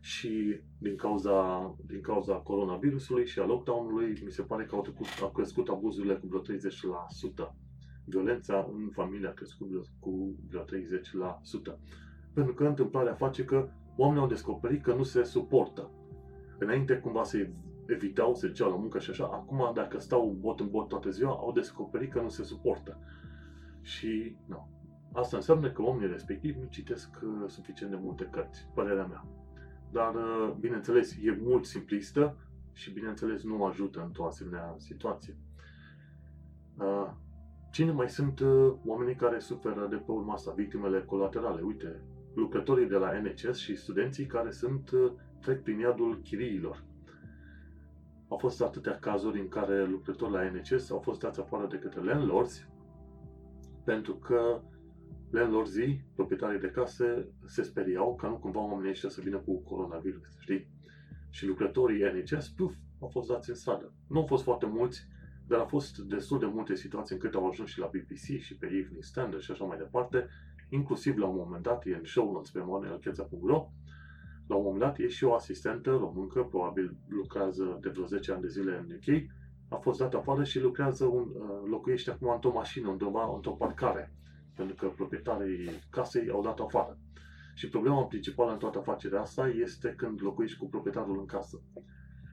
Și 0.00 0.60
din 0.78 0.96
cauza, 0.96 1.74
din 1.86 2.00
cauza 2.00 2.34
coronavirusului 2.34 3.26
și 3.26 3.38
a 3.38 3.44
lockdown-ului, 3.46 4.20
mi 4.24 4.30
se 4.30 4.42
pare 4.42 4.64
că 4.64 4.74
au, 4.74 4.82
trecut, 4.82 5.06
au 5.20 5.30
crescut 5.30 5.68
abuzurile 5.68 6.14
cu 6.14 6.26
vreo 6.26 6.40
30%. 7.48 7.54
Violența 8.04 8.68
în 8.72 8.88
familie 8.92 9.28
a 9.28 9.32
crescut 9.32 9.86
cu 9.98 10.36
vreo 10.48 10.62
30%. 10.62 10.66
Pentru 12.32 12.54
că 12.54 12.66
întâmplarea 12.66 13.14
face 13.14 13.44
că 13.44 13.68
oamenii 13.96 14.22
au 14.22 14.28
descoperit 14.28 14.82
că 14.82 14.94
nu 14.94 15.02
se 15.02 15.22
suportă. 15.22 15.90
Înainte 16.58 16.98
cumva 16.98 17.22
se 17.22 17.52
evitau, 17.86 18.34
se 18.34 18.46
duceau 18.46 18.70
la 18.70 18.76
muncă 18.76 18.98
și 18.98 19.10
așa, 19.10 19.24
acum 19.24 19.70
dacă 19.74 19.98
stau 19.98 20.36
bot 20.40 20.60
în 20.60 20.68
bot 20.70 20.88
toată 20.88 21.10
ziua, 21.10 21.30
au 21.30 21.52
descoperit 21.52 22.12
că 22.12 22.20
nu 22.20 22.28
se 22.28 22.42
suportă. 22.42 22.98
Și, 23.82 24.36
nu. 24.46 24.68
Asta 25.12 25.36
înseamnă 25.36 25.70
că 25.70 25.82
oamenii 25.82 26.12
respectivi 26.12 26.58
nu 26.58 26.66
citesc 26.66 27.18
uh, 27.22 27.48
suficient 27.48 27.92
de 27.92 27.98
multe 28.02 28.28
cărți, 28.30 28.68
părerea 28.74 29.06
mea. 29.06 29.24
Dar, 29.92 30.14
uh, 30.14 30.54
bineînțeles, 30.60 31.16
e 31.22 31.38
mult 31.42 31.64
simplistă 31.64 32.36
și, 32.72 32.92
bineînțeles, 32.92 33.42
nu 33.42 33.64
ajută 33.64 34.02
într-o 34.06 34.26
asemenea 34.26 34.74
situație. 34.76 35.36
Uh, 36.78 37.10
cine 37.70 37.90
mai 37.90 38.08
sunt 38.08 38.40
oamenii 38.84 39.14
care 39.14 39.38
suferă 39.38 39.86
de 39.90 39.96
pe 39.96 40.10
urma 40.10 40.32
asta, 40.32 40.52
victimele 40.56 41.02
colaterale? 41.02 41.62
Uite, 41.62 42.02
lucrătorii 42.34 42.86
de 42.86 42.96
la 42.96 43.20
NHS 43.20 43.56
și 43.56 43.76
studenții 43.76 44.26
care 44.26 44.50
sunt 44.50 44.90
trec 45.40 45.62
prin 45.62 45.78
iadul 45.78 46.20
chiriilor. 46.22 46.84
Au 48.28 48.36
fost 48.36 48.62
atâtea 48.62 48.98
cazuri 48.98 49.40
în 49.40 49.48
care 49.48 49.86
lucrători 49.86 50.32
la 50.32 50.50
NHS 50.50 50.90
au 50.90 50.98
fost 50.98 51.20
dați 51.20 51.40
afară 51.40 51.66
de 51.66 51.78
către 51.78 52.02
landlords 52.02 52.68
pentru 53.84 54.14
că 54.14 54.60
landlordii, 55.30 56.04
proprietarii 56.14 56.60
de 56.60 56.70
case, 56.70 57.28
se 57.46 57.62
speriau 57.62 58.14
ca 58.14 58.28
nu 58.28 58.36
cumva 58.38 58.60
oamenii 58.60 58.90
ăștia 58.90 59.08
să 59.08 59.20
vină 59.20 59.38
cu 59.38 59.62
coronavirus, 59.62 60.38
știi? 60.38 60.68
Și 61.30 61.46
lucrătorii 61.46 62.02
NHS, 62.02 62.48
puf, 62.48 62.74
au 63.00 63.08
fost 63.08 63.28
dați 63.28 63.48
în 63.48 63.54
stradă. 63.54 63.92
Nu 64.08 64.18
au 64.18 64.26
fost 64.26 64.42
foarte 64.42 64.66
mulți, 64.66 65.06
dar 65.46 65.58
au 65.58 65.66
fost 65.66 65.98
destul 65.98 66.38
de 66.38 66.46
multe 66.46 66.74
situații 66.74 67.14
încât 67.14 67.34
au 67.34 67.48
ajuns 67.48 67.68
și 67.68 67.78
la 67.78 67.90
BBC 67.92 68.40
și 68.40 68.56
pe 68.56 68.66
Evening 68.66 69.02
Standard 69.02 69.42
și 69.42 69.50
așa 69.50 69.64
mai 69.64 69.76
departe, 69.76 70.28
inclusiv 70.68 71.16
la 71.16 71.26
un 71.26 71.36
moment 71.36 71.62
dat, 71.62 71.86
e 71.86 71.94
în 71.94 72.04
show 72.04 72.32
notes 72.32 72.50
pe 72.50 72.60
monelcheța.ro, 72.62 73.68
la 74.46 74.56
un 74.56 74.62
moment 74.62 74.80
dat 74.80 74.98
e 74.98 75.08
și 75.08 75.24
o 75.24 75.34
asistentă 75.34 75.90
româncă, 75.90 76.42
probabil 76.42 76.96
lucrează 77.08 77.78
de 77.80 77.88
vreo 77.88 78.04
10 78.04 78.32
ani 78.32 78.40
de 78.40 78.48
zile 78.48 78.76
în 78.76 78.94
UK, 78.94 79.30
a 79.68 79.76
fost 79.76 79.98
dat 79.98 80.14
afară 80.14 80.44
și 80.44 80.60
lucrează 80.60 81.04
un, 81.04 81.28
uh, 81.34 81.68
locuiește 81.70 82.10
acum 82.10 82.30
într-o 82.30 82.52
mașină, 82.52 82.88
undeva, 82.88 83.32
într-o 83.34 83.52
parcare, 83.52 84.12
pentru 84.58 84.74
că 84.76 84.86
proprietarii 84.88 85.70
casei 85.90 86.30
au 86.30 86.42
dat 86.42 86.58
afară. 86.58 86.98
Și 87.54 87.68
problema 87.68 88.04
principală 88.04 88.52
în 88.52 88.58
toată 88.58 88.78
afacerea 88.78 89.20
asta 89.20 89.48
este 89.48 89.94
când 89.96 90.22
locuiești 90.22 90.58
cu 90.58 90.68
proprietarul 90.68 91.18
în 91.18 91.26
casă. 91.26 91.62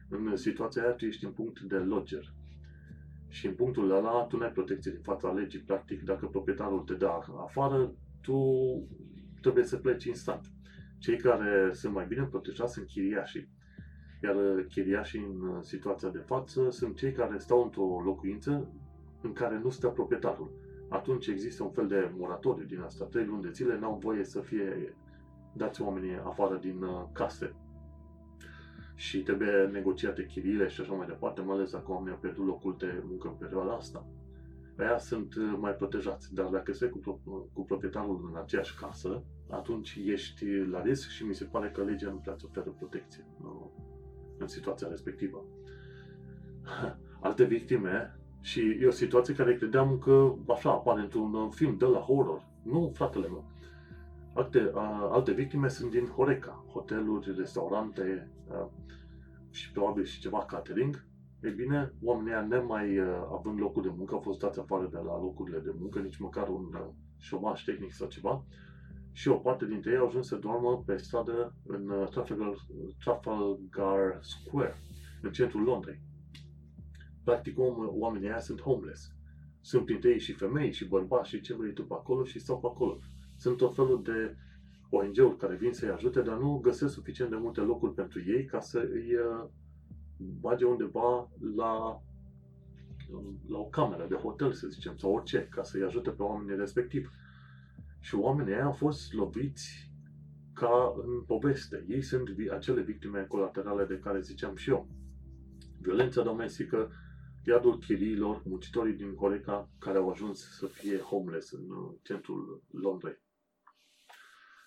În 0.09 0.35
situația 0.35 0.81
aia 0.81 0.91
tu 0.91 1.05
ești 1.05 1.25
în 1.25 1.31
punct 1.31 1.59
de 1.59 1.75
lodger. 1.75 2.33
Și 3.27 3.45
în 3.47 3.53
punctul 3.55 3.91
ăla 3.91 4.23
tu 4.23 4.37
nu 4.37 4.43
ai 4.43 4.51
protecție 4.51 4.91
din 4.91 5.01
fața 5.01 5.31
legii. 5.31 5.59
Practic, 5.59 6.03
dacă 6.03 6.25
proprietarul 6.25 6.79
te 6.79 6.93
dă 6.93 7.09
afară, 7.43 7.91
tu 8.21 8.39
trebuie 9.41 9.63
să 9.63 9.77
pleci 9.77 10.03
instant. 10.03 10.45
Cei 10.99 11.17
care 11.17 11.69
sunt 11.73 11.93
mai 11.93 12.05
bine 12.05 12.23
protejați 12.23 12.73
sunt 12.73 12.87
chiriașii. 12.87 13.49
Iar 14.23 14.35
chiriașii 14.69 15.19
în 15.19 15.61
situația 15.61 16.09
de 16.09 16.23
față 16.25 16.69
sunt 16.69 16.97
cei 16.97 17.11
care 17.11 17.37
stau 17.37 17.63
într-o 17.63 18.01
locuință 18.03 18.73
în 19.21 19.33
care 19.33 19.59
nu 19.63 19.69
stă 19.69 19.87
proprietarul. 19.87 20.64
Atunci 20.89 21.27
există 21.27 21.63
un 21.63 21.71
fel 21.71 21.87
de 21.87 22.11
moratoriu 22.17 22.65
din 22.65 22.79
asta. 22.79 23.05
Trei 23.05 23.25
luni 23.25 23.41
de 23.41 23.51
zile 23.51 23.79
n-au 23.79 23.97
voie 23.97 24.23
să 24.23 24.41
fie 24.41 24.95
dați 25.53 25.81
oamenii 25.81 26.19
afară 26.23 26.57
din 26.57 26.81
uh, 26.81 27.03
case. 27.11 27.55
Și 28.95 29.23
trebuie 29.23 29.69
negociate 29.71 30.25
chiriile 30.25 30.67
și 30.67 30.81
așa 30.81 30.93
mai 30.93 31.07
departe, 31.07 31.41
mai 31.41 31.55
ales 31.55 31.71
dacă 31.71 31.91
oamenii 31.91 32.13
au 32.13 32.19
pierdut 32.19 32.45
locul 32.45 32.75
de 32.77 33.03
muncă 33.07 33.27
în 33.27 33.33
perioada 33.33 33.73
asta. 33.73 34.07
Aia 34.77 34.97
sunt 34.97 35.35
uh, 35.35 35.55
mai 35.59 35.71
protejați, 35.71 36.33
dar 36.33 36.45
dacă 36.45 36.73
stai 36.73 36.89
cu, 36.89 37.21
cu 37.53 37.65
proprietarul 37.65 38.29
în 38.31 38.39
aceeași 38.41 38.79
casă, 38.79 39.23
atunci 39.49 39.99
ești 40.05 40.45
la 40.71 40.81
risc 40.81 41.09
și 41.09 41.25
mi 41.25 41.35
se 41.35 41.45
pare 41.45 41.69
că 41.69 41.83
legea 41.83 42.09
nu 42.09 42.17
prea 42.17 42.33
îți 42.33 42.45
oferă 42.45 42.69
protecție 42.69 43.25
nu, 43.41 43.71
în 44.37 44.47
situația 44.47 44.87
respectivă. 44.87 45.45
Alte 47.19 47.43
victime, 47.43 48.19
și 48.45 48.77
e 48.81 48.87
o 48.87 48.91
situație 48.91 49.33
care 49.33 49.55
credeam 49.55 49.97
că 49.97 50.33
așa 50.47 50.71
apare 50.71 51.01
într-un 51.01 51.49
film 51.49 51.77
de 51.77 51.85
la 51.85 51.99
horror. 51.99 52.47
Nu, 52.63 52.91
fratele 52.93 53.27
meu. 53.27 53.45
Alte, 54.33 54.71
a, 54.73 55.09
alte 55.11 55.31
victime 55.31 55.67
sunt 55.67 55.91
din 55.91 56.05
Horeca, 56.05 56.65
hoteluri, 56.71 57.35
restaurante 57.37 58.31
a, 58.49 58.71
și 59.49 59.71
probabil 59.71 60.03
și 60.03 60.19
ceva 60.19 60.45
catering. 60.45 61.05
Ei 61.43 61.51
bine, 61.51 61.93
oamenii 62.01 62.47
nemai 62.47 62.97
a, 62.97 63.27
având 63.31 63.59
locul 63.59 63.81
de 63.81 63.93
muncă 63.97 64.13
au 64.13 64.19
fost 64.19 64.39
dați 64.39 64.59
afară 64.59 64.87
de 64.91 64.97
la 64.97 65.19
locurile 65.19 65.59
de 65.59 65.75
muncă, 65.79 65.99
nici 65.99 66.17
măcar 66.17 66.47
un 66.47 66.69
a, 66.73 66.93
șomaș 67.17 67.63
tehnic 67.63 67.93
sau 67.93 68.07
ceva 68.07 68.43
și 69.11 69.27
o 69.27 69.35
parte 69.35 69.65
dintre 69.65 69.91
ei 69.91 69.97
au 69.97 70.07
ajuns 70.07 70.27
să 70.27 70.35
doarmă 70.35 70.83
pe 70.85 70.97
stradă 70.97 71.55
în 71.65 71.89
uh, 71.89 72.09
Trafalgar, 72.09 72.53
Trafalgar 73.03 74.19
Square, 74.21 74.75
în 75.21 75.31
centrul 75.31 75.63
Londrei. 75.63 75.99
Practic, 77.25 77.55
oamenii 77.89 78.27
aia 78.27 78.39
sunt 78.39 78.61
homeless. 78.61 79.11
Sunt 79.61 79.85
printre 79.85 80.09
ei 80.09 80.19
și 80.19 80.33
femei, 80.33 80.71
și 80.71 80.87
bărbați, 80.87 81.29
și 81.29 81.41
ce 81.41 81.55
vrei 81.55 81.73
tu 81.73 81.85
pe 81.85 81.93
acolo 81.93 82.23
și 82.23 82.39
stau 82.39 82.59
pe 82.59 82.67
acolo. 82.67 82.99
Sunt 83.37 83.57
tot 83.57 83.75
felul 83.75 84.03
de 84.03 84.35
ONG-uri 84.89 85.37
care 85.37 85.55
vin 85.55 85.73
să-i 85.73 85.89
ajute, 85.89 86.21
dar 86.21 86.37
nu 86.37 86.57
găsesc 86.57 86.93
suficient 86.93 87.29
de 87.29 87.35
multe 87.35 87.61
locuri 87.61 87.93
pentru 87.93 88.21
ei 88.25 88.45
ca 88.45 88.59
să 88.59 88.79
îi 88.91 89.15
uh, 89.15 89.49
bage 90.17 90.65
undeva 90.65 91.31
la, 91.55 92.01
la 93.47 93.57
o 93.57 93.65
cameră 93.65 94.05
de 94.09 94.15
hotel, 94.15 94.53
să 94.53 94.67
zicem, 94.67 94.95
sau 94.97 95.13
orice, 95.13 95.47
ca 95.51 95.63
să-i 95.63 95.83
ajute 95.83 96.09
pe 96.09 96.21
oamenii 96.21 96.55
respectivi. 96.55 97.07
Și 97.99 98.15
oamenii 98.15 98.53
aia 98.53 98.65
au 98.65 98.71
fost 98.71 99.13
loviți 99.13 99.91
ca 100.53 100.93
în 101.05 101.21
poveste. 101.21 101.85
Ei 101.87 102.01
sunt 102.01 102.29
acele 102.51 102.81
victime 102.81 103.25
colaterale 103.27 103.85
de 103.85 103.99
care 103.99 104.19
ziceam 104.19 104.55
și 104.55 104.69
eu. 104.69 104.87
Violența 105.81 106.23
domestică, 106.23 106.91
iadul 107.45 107.77
chiriilor, 107.77 108.41
muncitorii 108.45 108.93
din 108.93 109.15
Horeca 109.15 109.69
care 109.79 109.97
au 109.97 110.09
ajuns 110.09 110.57
să 110.57 110.67
fie 110.67 110.97
homeless 110.97 111.51
în 111.51 111.69
uh, 111.69 111.95
centrul 112.03 112.63
Londrei. 112.71 113.23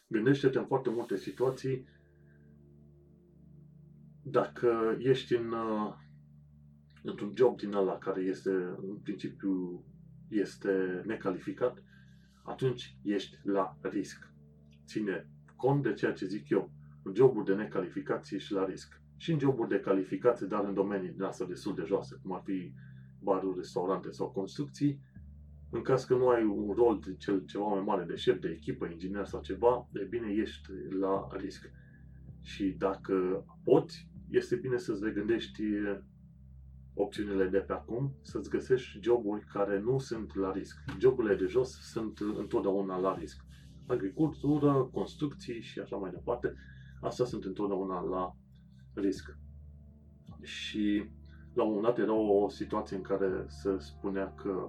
Gândește-te 0.06 0.58
în 0.58 0.66
foarte 0.66 0.90
multe 0.90 1.16
situații 1.16 1.84
dacă 4.22 4.96
ești 4.98 5.34
în, 5.34 5.52
uh, 5.52 5.94
într-un 7.02 7.32
job 7.36 7.56
din 7.56 7.72
ăla 7.72 7.98
care 7.98 8.20
este 8.20 8.50
în 8.76 8.98
principiu 9.02 9.84
este 10.28 11.02
necalificat, 11.06 11.82
atunci 12.44 12.96
ești 13.02 13.38
la 13.42 13.78
risc. 13.82 14.32
Ține 14.86 15.30
cont 15.56 15.82
de 15.82 15.92
ceea 15.92 16.12
ce 16.12 16.26
zic 16.26 16.48
eu. 16.48 16.70
În 17.02 17.14
joburi 17.14 17.44
de 17.44 17.54
necalificație 17.54 18.36
ești 18.36 18.52
la 18.52 18.64
risc. 18.64 19.00
Și 19.18 19.32
în 19.32 19.38
joburi 19.38 19.68
de 19.68 19.80
calificație, 19.80 20.46
dar 20.46 20.64
în 20.64 20.74
domenii 20.74 21.10
din 21.10 21.22
asta 21.22 21.44
destul 21.44 21.74
de 21.74 21.84
joase, 21.86 22.18
cum 22.22 22.32
ar 22.32 22.42
fi 22.44 22.72
baruri, 23.22 23.56
restaurante 23.56 24.10
sau 24.10 24.30
construcții, 24.30 25.00
în 25.70 25.82
caz 25.82 26.04
că 26.04 26.14
nu 26.14 26.28
ai 26.28 26.44
un 26.44 26.72
rol 26.74 27.00
de 27.04 27.14
cel 27.16 27.44
ceva 27.44 27.64
mai 27.64 27.82
mare 27.84 28.04
de 28.04 28.14
șef 28.14 28.40
de 28.40 28.48
echipă, 28.48 28.86
inginer 28.86 29.26
sau 29.26 29.40
ceva, 29.40 29.88
e 29.92 30.04
bine, 30.04 30.32
ești 30.32 30.70
la 31.00 31.28
risc. 31.36 31.70
Și 32.42 32.64
dacă 32.78 33.44
poți, 33.64 34.08
este 34.30 34.56
bine 34.56 34.76
să-ți 34.76 35.04
regândești 35.04 35.62
opțiunile 36.94 37.46
de 37.46 37.58
pe 37.58 37.72
acum, 37.72 38.14
să-ți 38.22 38.50
găsești 38.50 38.98
joburi 39.00 39.44
care 39.44 39.80
nu 39.80 39.98
sunt 39.98 40.34
la 40.34 40.52
risc. 40.52 40.76
Joburile 40.98 41.34
de 41.34 41.46
jos 41.46 41.90
sunt 41.90 42.18
întotdeauna 42.18 42.98
la 42.98 43.16
risc. 43.18 43.44
Agricultură, 43.86 44.88
construcții 44.92 45.60
și 45.60 45.78
așa 45.78 45.96
mai 45.96 46.10
departe, 46.10 46.54
astea 47.00 47.24
sunt 47.24 47.44
întotdeauna 47.44 48.00
la 48.00 48.36
risc. 49.00 49.36
Și 50.42 51.04
la 51.54 51.62
un 51.62 51.72
moment 51.72 51.94
dat 51.94 52.04
era 52.04 52.12
o 52.14 52.48
situație 52.48 52.96
în 52.96 53.02
care 53.02 53.44
se 53.46 53.76
spunea 53.78 54.34
că 54.34 54.68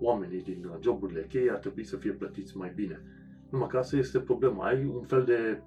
oamenii 0.00 0.42
din 0.42 0.70
joburile 0.80 1.26
cheie 1.28 1.50
ar 1.50 1.58
trebui 1.58 1.84
să 1.84 1.96
fie 1.96 2.12
plătiți 2.12 2.56
mai 2.56 2.72
bine. 2.74 3.02
Numai 3.50 3.68
că 3.68 3.78
asta 3.78 3.96
este 3.96 4.20
problema. 4.20 4.66
Ai 4.66 4.84
un 4.84 5.02
fel 5.02 5.24
de 5.24 5.62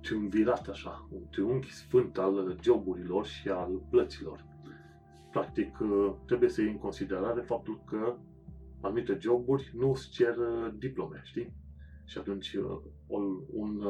triumvirat 0.00 0.68
așa, 0.68 1.08
un 1.10 1.22
triunghi 1.30 1.72
sfânt 1.72 2.18
al 2.18 2.56
joburilor 2.62 3.26
și 3.26 3.48
al 3.48 3.82
plăților 3.90 4.48
practic, 5.30 5.78
uh, 5.80 6.12
trebuie 6.26 6.48
să 6.48 6.60
iei 6.60 6.70
în 6.70 6.78
considerare 6.78 7.40
faptul 7.40 7.80
că 7.84 8.16
anumite 8.80 9.18
joburi 9.20 9.72
nu 9.76 9.90
îți 9.90 10.10
cer 10.10 10.36
uh, 10.36 10.72
diplome, 10.78 11.20
știi? 11.24 11.52
Și 12.04 12.18
atunci 12.18 12.52
uh, 12.52 12.78
un 13.52 13.82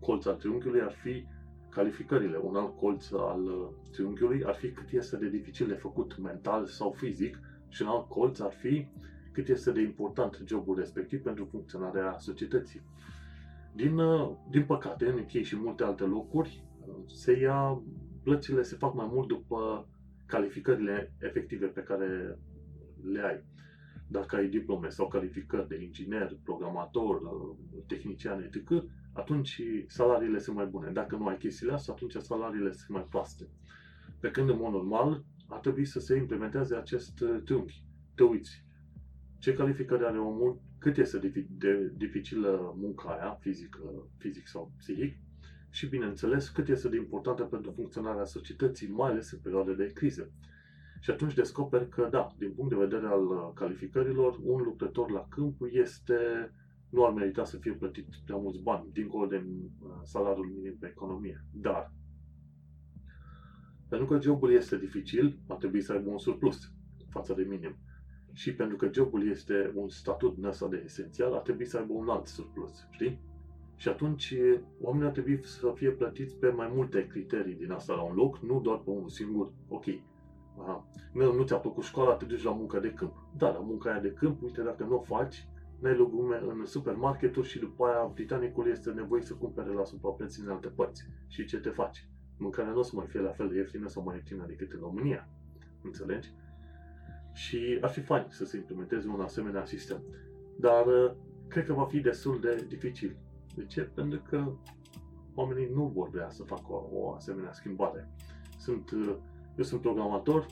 colț 0.00 0.26
al 0.26 0.34
triunghiului 0.34 0.80
ar 0.80 0.92
fi 0.92 1.26
calificările. 1.70 2.36
Un 2.36 2.56
alt 2.56 2.76
colț 2.76 3.10
al 3.12 3.72
triunghiului 3.92 4.42
ar 4.44 4.54
fi 4.54 4.70
cât 4.70 4.90
este 4.90 5.16
de 5.16 5.28
dificil 5.28 5.66
de 5.66 5.74
făcut 5.74 6.18
mental 6.18 6.66
sau 6.66 6.90
fizic 6.90 7.38
și 7.68 7.82
un 7.82 7.88
alt 7.88 8.08
colț 8.08 8.38
ar 8.40 8.52
fi 8.52 8.86
cât 9.32 9.48
este 9.48 9.70
de 9.72 9.80
important 9.80 10.42
jobul 10.46 10.76
respectiv 10.76 11.22
pentru 11.22 11.44
funcționarea 11.44 12.16
societății. 12.18 12.80
Din, 13.74 13.98
uh, 13.98 14.30
din 14.50 14.64
păcate, 14.64 15.06
în 15.06 15.18
UK 15.18 15.42
și 15.42 15.56
multe 15.56 15.84
alte 15.84 16.04
locuri, 16.04 16.64
uh, 16.86 16.94
se 17.06 17.38
ia, 17.38 17.82
plățile 18.22 18.62
se 18.62 18.76
fac 18.76 18.94
mai 18.94 19.08
mult 19.12 19.28
după 19.28 19.88
calificările 20.26 21.12
efective 21.18 21.66
pe 21.66 21.80
care 21.82 22.38
le 23.12 23.20
ai. 23.20 23.44
Dacă 24.08 24.36
ai 24.36 24.48
diplome 24.48 24.88
sau 24.88 25.08
calificări 25.08 25.68
de 25.68 25.82
inginer, 25.82 26.36
programator, 26.44 27.20
uh, 27.20 27.56
tehnician, 27.86 28.42
etc., 28.42 28.68
atunci 29.18 29.62
salariile 29.86 30.38
sunt 30.38 30.56
mai 30.56 30.66
bune. 30.66 30.90
Dacă 30.90 31.16
nu 31.16 31.26
ai 31.26 31.36
chestiile 31.36 31.72
astea, 31.72 31.94
atunci 31.94 32.16
salariile 32.16 32.72
sunt 32.72 32.88
mai 32.88 33.06
proaste. 33.10 33.48
Pe 34.20 34.30
când, 34.30 34.48
în 34.48 34.56
mod 34.56 34.72
normal, 34.72 35.24
ar 35.48 35.58
trebui 35.58 35.84
să 35.84 36.00
se 36.00 36.16
implementeze 36.16 36.76
acest 36.76 37.24
triunghi. 37.44 37.84
Te 38.14 38.22
uiți. 38.22 38.64
Ce 39.38 39.54
calificări 39.54 40.04
are 40.04 40.18
omul, 40.18 40.60
cât 40.78 40.96
este 40.96 41.46
de 41.48 41.92
dificilă 41.96 42.74
munca 42.76 43.08
aia, 43.10 43.38
fizic, 43.40 43.78
fizic 44.18 44.46
sau 44.46 44.72
psihic, 44.76 45.16
și, 45.70 45.86
bineînțeles, 45.88 46.48
cât 46.48 46.68
este 46.68 46.88
de 46.88 46.96
importantă 46.96 47.42
pentru 47.42 47.70
funcționarea 47.70 48.24
societății, 48.24 48.88
mai 48.88 49.10
ales 49.10 49.30
în 49.32 49.38
perioade 49.42 49.74
de 49.74 49.92
criză. 49.92 50.30
Și 51.00 51.10
atunci 51.10 51.34
descoperi 51.34 51.88
că, 51.88 52.08
da, 52.10 52.26
din 52.38 52.52
punct 52.52 52.70
de 52.70 52.84
vedere 52.84 53.06
al 53.06 53.52
calificărilor, 53.54 54.38
un 54.42 54.62
lucrător 54.62 55.10
la 55.10 55.26
câmp 55.28 55.60
este, 55.70 56.14
nu 56.90 57.04
ar 57.04 57.12
merita 57.12 57.44
să 57.44 57.56
fie 57.56 57.72
plătit 57.72 58.06
prea 58.24 58.36
mulți 58.36 58.62
bani, 58.62 58.88
dincolo 58.92 59.26
de 59.26 59.44
uh, 59.46 59.90
salariul 60.02 60.46
minim 60.46 60.76
pe 60.80 60.86
economie. 60.86 61.44
Dar, 61.52 61.92
pentru 63.88 64.06
că 64.06 64.20
jobul 64.20 64.52
este 64.52 64.78
dificil, 64.78 65.38
ar 65.46 65.56
trebui 65.56 65.80
să 65.80 65.92
aibă 65.92 66.10
un 66.10 66.18
surplus 66.18 66.72
față 67.10 67.34
de 67.34 67.42
minim 67.42 67.76
și 68.32 68.54
pentru 68.54 68.76
că 68.76 68.88
jobul 68.92 69.28
este 69.30 69.72
un 69.74 69.88
statut 69.88 70.34
din 70.34 70.46
asta 70.46 70.68
de 70.68 70.82
esențial, 70.84 71.34
ar 71.34 71.40
trebui 71.40 71.64
să 71.64 71.78
aibă 71.78 71.92
un 71.92 72.08
alt 72.08 72.26
surplus, 72.26 72.86
știi? 72.90 73.20
Și 73.76 73.88
atunci 73.88 74.34
oamenii 74.80 75.06
ar 75.06 75.12
trebui 75.12 75.40
să 75.42 75.72
fie 75.74 75.90
plătiți 75.90 76.36
pe 76.36 76.48
mai 76.48 76.70
multe 76.74 77.06
criterii 77.06 77.54
din 77.54 77.70
asta 77.70 77.94
la 77.94 78.02
un 78.02 78.14
loc, 78.14 78.38
nu 78.38 78.60
doar 78.60 78.78
pe 78.78 78.90
un 78.90 79.08
singur, 79.08 79.52
ok, 79.68 79.84
aha, 80.60 80.86
nu, 81.12 81.32
nu 81.32 81.44
ți-a 81.44 81.56
plăcut 81.56 81.82
școala, 81.84 82.14
te 82.14 82.24
duci 82.24 82.42
la 82.42 82.52
muncă 82.52 82.78
de 82.78 82.92
câmp. 82.92 83.14
Da, 83.36 83.50
la 83.50 83.58
munca 83.58 83.90
aia 83.90 84.00
de 84.00 84.12
câmp, 84.12 84.42
uite, 84.42 84.62
dacă 84.62 84.84
nu 84.84 84.94
o 84.94 85.00
faci, 85.00 85.36
n-ai 85.36 85.57
legume 85.80 86.40
în 86.48 86.64
supermarketuri 86.64 87.48
și 87.48 87.58
după 87.58 87.84
aia 87.84 88.10
britanicul 88.14 88.68
este 88.68 88.90
nevoie 88.90 89.22
să 89.22 89.34
cumpere 89.34 89.70
la 89.70 89.84
suprapreț 89.84 90.36
în 90.36 90.48
alte 90.48 90.68
părți. 90.68 91.06
Și 91.26 91.44
ce 91.44 91.58
te 91.58 91.68
faci? 91.68 92.08
Mâncarea 92.38 92.72
nu 92.72 92.78
o 92.78 92.82
să 92.82 92.92
mai 92.94 93.06
fie 93.06 93.20
la 93.20 93.30
fel 93.30 93.48
de 93.48 93.56
ieftină 93.56 93.88
sau 93.88 94.02
mai 94.02 94.14
ieftină 94.14 94.44
decât 94.46 94.72
în 94.72 94.80
România. 94.80 95.28
Înțelegi? 95.82 96.32
și 97.38 97.78
ar 97.80 97.90
fi 97.90 98.00
fain 98.00 98.26
să 98.28 98.44
se 98.44 98.56
implementeze 98.56 99.08
un 99.08 99.20
asemenea 99.20 99.64
sistem. 99.64 100.02
Dar 100.56 100.86
uh, 100.86 101.12
cred 101.48 101.66
că 101.66 101.72
va 101.72 101.84
fi 101.84 102.00
destul 102.00 102.40
de 102.40 102.64
dificil. 102.68 103.16
De 103.54 103.64
ce? 103.64 103.80
Pentru 103.80 104.22
că 104.28 104.52
oamenii 105.34 105.70
nu 105.74 105.86
vor 105.94 106.10
vrea 106.10 106.30
să 106.30 106.42
facă 106.42 106.66
o, 106.68 106.88
o 106.92 107.12
asemenea 107.12 107.52
schimbare. 107.52 108.08
Sunt, 108.58 108.90
uh, 108.90 109.16
eu 109.56 109.64
sunt 109.64 109.80
programator, 109.80 110.46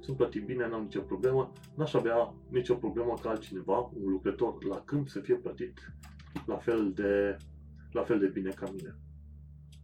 sunt 0.00 0.16
plătit 0.16 0.44
bine, 0.44 0.68
n-am 0.68 0.82
nicio 0.82 1.00
problemă, 1.00 1.52
n-aș 1.76 1.94
avea 1.94 2.34
nicio 2.48 2.74
problemă 2.74 3.14
ca 3.22 3.30
altcineva, 3.30 3.78
un 3.78 4.10
lucrător 4.10 4.64
la 4.64 4.82
câmp, 4.84 5.08
să 5.08 5.20
fie 5.20 5.34
plătit 5.34 5.94
la 6.46 6.56
fel 6.56 6.92
de, 6.92 7.36
la 7.92 8.02
fel 8.02 8.18
de 8.18 8.26
bine 8.26 8.50
ca 8.50 8.70
mine. 8.70 8.96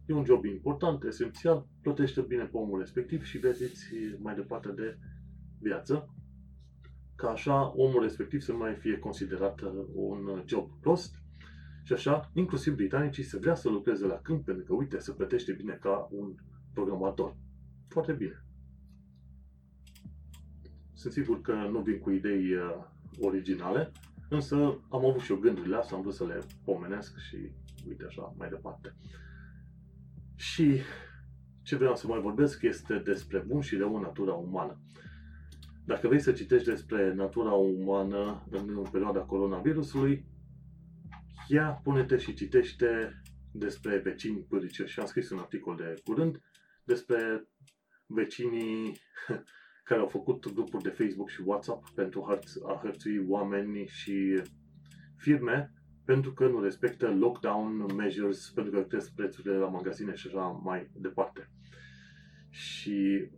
E 0.05 0.13
un 0.13 0.25
job 0.25 0.45
important, 0.45 1.03
esențial, 1.03 1.67
plătește 1.81 2.21
bine 2.21 2.43
pe 2.43 2.57
omul 2.57 2.79
respectiv 2.79 3.23
și 3.23 3.37
vedeți 3.37 3.85
mai 4.19 4.35
departe 4.35 4.71
de 4.71 4.97
viață 5.59 6.09
ca 7.17 7.29
așa 7.29 7.73
omul 7.75 8.01
respectiv 8.01 8.41
să 8.41 8.51
nu 8.51 8.57
mai 8.57 8.75
fie 8.75 8.97
considerat 8.97 9.61
uh, 9.61 9.71
un 9.93 10.43
job 10.45 10.69
prost 10.79 11.15
și 11.83 11.93
așa, 11.93 12.31
inclusiv 12.33 12.75
britanicii 12.75 13.23
să 13.23 13.37
vrea 13.37 13.55
să 13.55 13.69
lucreze 13.69 14.05
la 14.05 14.19
câmp 14.21 14.45
pentru 14.45 14.63
că, 14.63 14.73
uite, 14.73 14.99
se 14.99 15.11
plătește 15.11 15.51
bine 15.51 15.77
ca 15.81 16.07
un 16.11 16.35
programator. 16.73 17.35
Foarte 17.87 18.13
bine. 18.13 18.46
Sunt 20.97 21.13
sigur 21.13 21.41
că 21.41 21.53
nu 21.53 21.79
vin 21.79 21.99
cu 21.99 22.09
idei 22.09 22.53
uh, 22.53 22.83
originale, 23.19 23.91
însă 24.29 24.55
am 24.89 25.05
avut 25.05 25.21
și 25.21 25.31
eu 25.31 25.37
gândurile 25.37 25.75
astea, 25.75 25.95
am 25.95 26.01
vrut 26.01 26.13
să 26.13 26.25
le 26.25 26.41
pomenesc 26.63 27.17
și 27.17 27.51
uite 27.87 28.05
așa, 28.07 28.33
mai 28.37 28.49
departe. 28.49 28.95
Și 30.35 30.79
ce 31.61 31.75
vreau 31.75 31.95
să 31.95 32.07
mai 32.07 32.19
vorbesc 32.19 32.61
este 32.61 32.97
despre 32.97 33.39
bun 33.39 33.61
și 33.61 33.77
rău 33.77 33.99
natura 33.99 34.33
umană. 34.33 34.79
Dacă 35.85 36.07
vrei 36.07 36.19
să 36.19 36.31
citești 36.31 36.69
despre 36.69 37.13
natura 37.13 37.51
umană 37.51 38.47
în 38.49 38.85
perioada 38.91 39.19
coronavirusului, 39.19 40.25
ia, 41.47 41.79
pune-te 41.83 42.17
și 42.17 42.33
citește 42.33 43.21
despre 43.51 43.97
vecini 43.97 44.45
pâricioși. 44.49 44.99
Am 44.99 45.05
scris 45.05 45.29
un 45.29 45.37
articol 45.37 45.75
de 45.75 45.93
curând 46.05 46.41
despre 46.83 47.47
vecinii 48.05 48.99
care 49.87 49.99
au 49.99 50.07
făcut 50.07 50.53
grupuri 50.53 50.83
de 50.83 50.89
Facebook 50.89 51.29
și 51.29 51.41
WhatsApp 51.45 51.89
pentru 51.89 52.39
a 52.67 52.79
hărțui 52.81 53.25
oameni 53.27 53.85
și 53.85 54.41
firme 55.15 55.71
pentru 56.05 56.33
că 56.33 56.47
nu 56.47 56.61
respectă 56.61 57.07
lockdown 57.07 57.85
measures, 57.95 58.51
pentru 58.55 58.73
că 58.73 58.83
cresc 58.83 59.11
prețurile 59.15 59.53
la 59.53 59.67
magazine 59.67 60.13
și 60.15 60.27
așa 60.27 60.45
mai 60.63 60.89
departe. 60.93 61.49
Și 62.49 63.29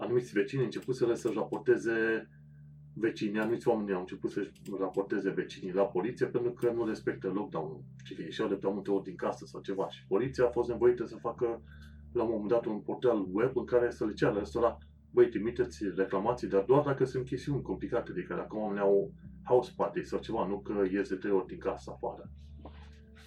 anumiți 0.00 0.32
vecini 0.32 0.64
început 0.64 0.94
să-și 0.94 1.34
raporteze 1.34 2.28
vecinii, 2.94 3.40
anumiți 3.40 3.68
oameni 3.68 3.92
au 3.92 4.00
început 4.00 4.30
să-și 4.30 4.50
raporteze 4.78 5.30
vecinii 5.30 5.72
la 5.72 5.84
poliție 5.84 6.26
pentru 6.26 6.52
că 6.52 6.70
nu 6.70 6.86
respectă 6.86 7.28
lockdown-ul. 7.28 7.84
Și 8.04 8.14
că 8.14 8.22
ieșeau 8.22 8.48
de 8.48 8.54
prea 8.54 8.70
multe 8.70 8.90
ori 8.90 9.04
din 9.04 9.16
casă 9.16 9.46
sau 9.46 9.60
ceva. 9.60 9.88
Și 9.88 10.06
poliția 10.06 10.44
a 10.44 10.50
fost 10.50 10.68
nevoită 10.68 11.04
să 11.04 11.16
facă 11.16 11.62
la 12.12 12.22
un 12.22 12.30
moment 12.30 12.48
dat 12.48 12.64
un 12.64 12.80
portal 12.80 13.26
web 13.32 13.56
în 13.56 13.64
care 13.64 13.90
să 13.90 14.04
le 14.04 14.12
ceară 14.12 14.40
ăstora, 14.40 14.78
băi, 15.12 15.28
trimiteți 15.28 15.84
reclamații, 15.96 16.48
dar 16.48 16.62
doar 16.62 16.82
dacă 16.82 17.04
sunt 17.04 17.26
chestiuni 17.26 17.62
complicate, 17.62 18.10
adică 18.10 18.34
dacă 18.34 18.56
oamenii 18.56 18.82
au 18.82 19.12
house 19.44 19.72
party 19.76 20.04
sau 20.04 20.18
ceva, 20.18 20.46
nu 20.46 20.60
că 20.60 20.84
ies 20.92 21.08
de 21.08 21.14
trei 21.14 21.32
ori 21.32 21.46
din 21.46 21.58
casă 21.58 21.90
afară. 21.90 22.30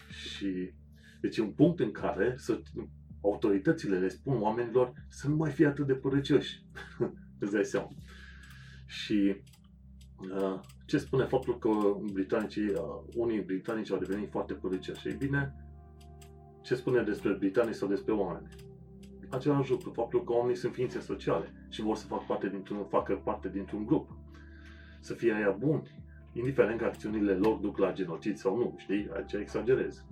Și 0.09 0.73
deci 1.21 1.37
e 1.37 1.41
un 1.41 1.51
punct 1.51 1.79
în 1.79 1.91
care 1.91 2.35
să 2.37 2.61
autoritățile 3.21 3.99
le 3.99 4.07
spun 4.07 4.41
oamenilor 4.41 4.93
să 5.09 5.27
nu 5.27 5.35
mai 5.35 5.51
fie 5.51 5.65
atât 5.65 5.87
de 5.87 5.93
părăcioși. 5.93 6.63
Îți 7.39 7.51
dai 7.51 7.65
seama. 7.65 7.87
Și 8.85 9.35
uh, 10.17 10.59
ce 10.85 10.97
spune 10.97 11.23
faptul 11.25 11.57
că 11.57 11.69
britanicii, 12.13 12.69
uh, 12.69 13.03
unii 13.15 13.41
britanici 13.41 13.91
au 13.91 13.97
devenit 13.97 14.29
foarte 14.29 14.53
părăcioși? 14.53 15.07
Ei 15.07 15.15
bine, 15.15 15.55
ce 16.61 16.75
spune 16.75 17.03
despre 17.03 17.33
britanici 17.33 17.75
sau 17.75 17.87
despre 17.87 18.13
oameni? 18.13 18.47
Același 19.29 19.69
lucru, 19.69 19.91
faptul 19.91 20.23
că 20.23 20.33
oamenii 20.33 20.55
sunt 20.55 20.73
ființe 20.73 20.99
sociale 20.99 21.53
și 21.69 21.81
vor 21.81 21.95
să 21.95 22.05
facă 22.05 22.23
parte 22.27 22.49
dintr-un, 22.49 22.85
facă 22.85 23.21
parte 23.23 23.49
dintr-un 23.49 23.85
grup. 23.85 24.09
Să 24.99 25.13
fie 25.13 25.33
aia 25.33 25.51
buni, 25.51 26.03
indiferent 26.33 26.79
că 26.79 26.85
acțiunile 26.85 27.33
lor 27.33 27.55
duc 27.57 27.77
la 27.77 27.93
genocid 27.93 28.37
sau 28.37 28.57
nu, 28.57 28.75
știi? 28.77 29.09
Aici 29.13 29.33
exagerez. 29.33 30.05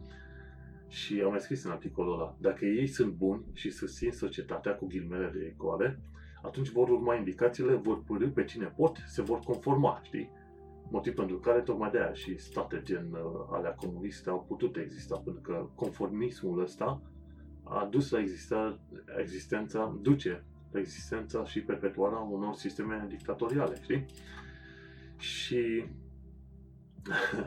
Și 0.88 1.22
am 1.22 1.30
mai 1.30 1.40
scris 1.40 1.64
în 1.64 1.72
articolul 1.72 2.14
ăla, 2.14 2.36
dacă 2.40 2.66
ei 2.66 2.88
sunt 2.88 3.14
buni 3.14 3.44
și 3.54 3.70
susțin 3.70 4.12
societatea 4.12 4.76
cu 4.76 4.86
ghilmele 4.86 5.32
de 5.34 5.52
ecoale, 5.54 6.00
atunci 6.42 6.70
vor 6.70 6.90
urma 6.90 7.16
indicațiile, 7.16 7.74
vor 7.74 8.04
părâ 8.04 8.28
pe 8.30 8.44
cine 8.44 8.66
pot, 8.66 9.04
se 9.08 9.22
vor 9.22 9.40
conforma, 9.40 10.02
știi? 10.04 10.30
Motiv 10.90 11.14
pentru 11.14 11.38
care 11.38 11.62
tocmai 11.62 11.92
de 11.92 11.98
aia 11.98 12.14
și 12.14 12.38
state 12.38 12.82
gen 12.84 13.12
uh, 13.12 13.20
alea 13.52 13.74
comuniste 13.74 14.30
au 14.30 14.46
putut 14.48 14.78
exista, 14.78 15.16
pentru 15.18 15.42
că 15.42 15.70
conformismul 15.76 16.62
ăsta 16.62 17.02
a 17.64 17.88
dus 17.92 18.10
la 18.10 18.20
exista, 18.20 18.80
existența, 19.18 20.00
duce 20.02 20.44
la 20.72 20.80
existența 20.80 21.46
și 21.46 21.62
perpetuarea 21.62 22.18
unor 22.18 22.54
sisteme 22.54 23.06
dictatoriale, 23.10 23.76
știi? 23.82 24.06
Și 25.18 25.86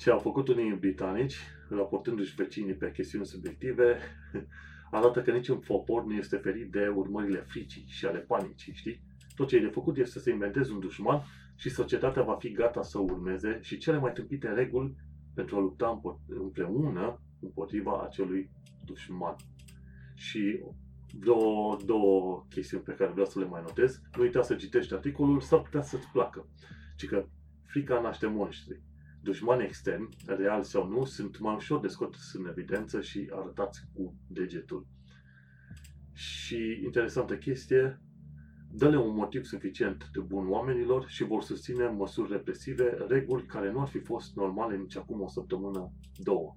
ce 0.00 0.10
au 0.10 0.18
făcut 0.18 0.48
unii 0.48 0.72
britanici 0.72 1.36
raportându-și 1.68 2.34
vecinii 2.34 2.74
pe 2.74 2.92
chestiuni 2.92 3.26
subiective, 3.26 3.98
arată 4.90 5.22
că 5.22 5.30
niciun 5.30 5.58
popor 5.58 6.04
nu 6.04 6.14
este 6.14 6.36
ferit 6.36 6.70
de 6.70 6.88
urmările 6.88 7.38
fricii 7.38 7.84
și 7.86 8.06
ale 8.06 8.18
panicii, 8.18 8.74
știi? 8.74 9.02
Tot 9.34 9.48
ce 9.48 9.56
e 9.56 9.60
de 9.60 9.66
făcut 9.66 9.96
este 9.96 10.10
să 10.10 10.18
se 10.18 10.30
inventeze 10.30 10.72
un 10.72 10.80
dușman 10.80 11.22
și 11.56 11.70
societatea 11.70 12.22
va 12.22 12.34
fi 12.34 12.52
gata 12.52 12.82
să 12.82 12.98
urmeze 12.98 13.58
și 13.62 13.78
cele 13.78 13.98
mai 13.98 14.12
tâmpite 14.12 14.48
reguli 14.48 14.94
pentru 15.34 15.56
a 15.56 15.60
lupta 15.60 16.00
împreună 16.26 17.20
împotriva 17.40 18.02
acelui 18.02 18.50
dușman. 18.84 19.36
Și 20.14 20.60
două, 21.18 21.76
două 21.84 22.46
chestiuni 22.48 22.82
pe 22.82 22.94
care 22.94 23.10
vreau 23.10 23.26
să 23.26 23.38
le 23.38 23.44
mai 23.44 23.60
notez. 23.60 24.00
Nu 24.16 24.22
uita 24.22 24.42
să 24.42 24.54
citești 24.54 24.94
articolul, 24.94 25.40
s-ar 25.40 25.60
putea 25.60 25.82
să-ți 25.82 26.08
placă. 26.12 26.48
Ci 26.96 27.06
că 27.06 27.26
frica 27.64 28.00
naște 28.00 28.26
monștri 28.26 28.82
dușmani 29.22 29.64
externi, 29.64 30.08
real 30.26 30.62
sau 30.62 30.88
nu, 30.88 31.04
sunt 31.04 31.38
mai 31.38 31.54
ușor 31.54 31.80
de 31.80 31.88
scos 31.88 32.32
în 32.32 32.46
evidență 32.46 33.00
și 33.00 33.30
arătați 33.32 33.80
cu 33.92 34.14
degetul. 34.28 34.86
Și 36.12 36.80
interesantă 36.84 37.36
chestie, 37.36 38.00
dă-le 38.70 38.98
un 38.98 39.14
motiv 39.14 39.44
suficient 39.44 40.08
de 40.12 40.20
bun 40.20 40.50
oamenilor 40.50 41.08
și 41.08 41.24
vor 41.24 41.42
susține 41.42 41.86
măsuri 41.88 42.32
represive, 42.32 43.04
reguli 43.08 43.46
care 43.46 43.72
nu 43.72 43.80
ar 43.80 43.88
fi 43.88 43.98
fost 43.98 44.36
normale 44.36 44.76
nici 44.76 44.96
acum 44.96 45.20
o 45.20 45.28
săptămână, 45.28 45.92
două. 46.16 46.56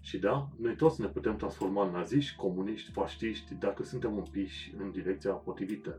Și 0.00 0.18
da, 0.18 0.48
noi 0.58 0.76
toți 0.76 1.00
ne 1.00 1.06
putem 1.06 1.36
transforma 1.36 1.86
în 1.86 1.92
naziști, 1.92 2.36
comuniști, 2.36 2.90
faștiști, 2.90 3.54
dacă 3.54 3.82
suntem 3.82 4.16
împiși 4.16 4.74
în 4.78 4.90
direcția 4.90 5.32
potrivită. 5.32 5.98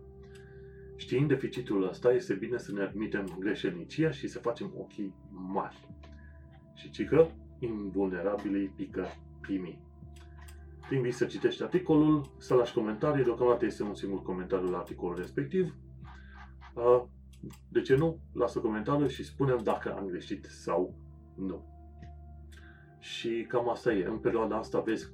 Știind 0.96 1.28
deficitul 1.28 1.88
ăsta, 1.88 2.12
este 2.12 2.34
bine 2.34 2.58
să 2.58 2.72
ne 2.72 2.82
admitem 2.82 3.36
greșelnicia 3.40 4.12
și 4.12 4.28
să 4.28 4.40
facem 4.40 4.74
ochii 4.78 5.14
mari. 5.32 5.88
Și 6.74 6.90
cică, 6.90 7.32
invulnerabilii 7.60 8.68
pică 8.68 9.06
primii. 9.42 9.86
Te 10.90 10.96
invit 10.96 11.14
să 11.14 11.26
citești 11.26 11.64
articolul, 11.64 12.36
să 12.38 12.54
lași 12.54 12.74
comentarii, 12.74 13.24
deocamdată 13.24 13.66
este 13.66 13.84
un 13.84 13.96
singur 13.96 14.22
comentariu 14.22 14.70
la 14.70 14.78
articolul 14.78 15.16
respectiv. 15.18 15.76
De 17.70 17.82
ce 17.82 17.96
nu? 17.96 18.20
Lasă 18.34 18.60
comentariu 18.60 19.08
și 19.08 19.24
spunem 19.24 19.60
dacă 19.64 19.96
am 19.96 20.06
greșit 20.06 20.46
sau 20.46 20.96
nu. 21.36 21.77
Și 23.00 23.45
cam 23.48 23.70
asta 23.70 23.93
e. 23.93 24.06
În 24.06 24.18
perioada 24.18 24.58
asta 24.58 24.80
vezi 24.80 25.12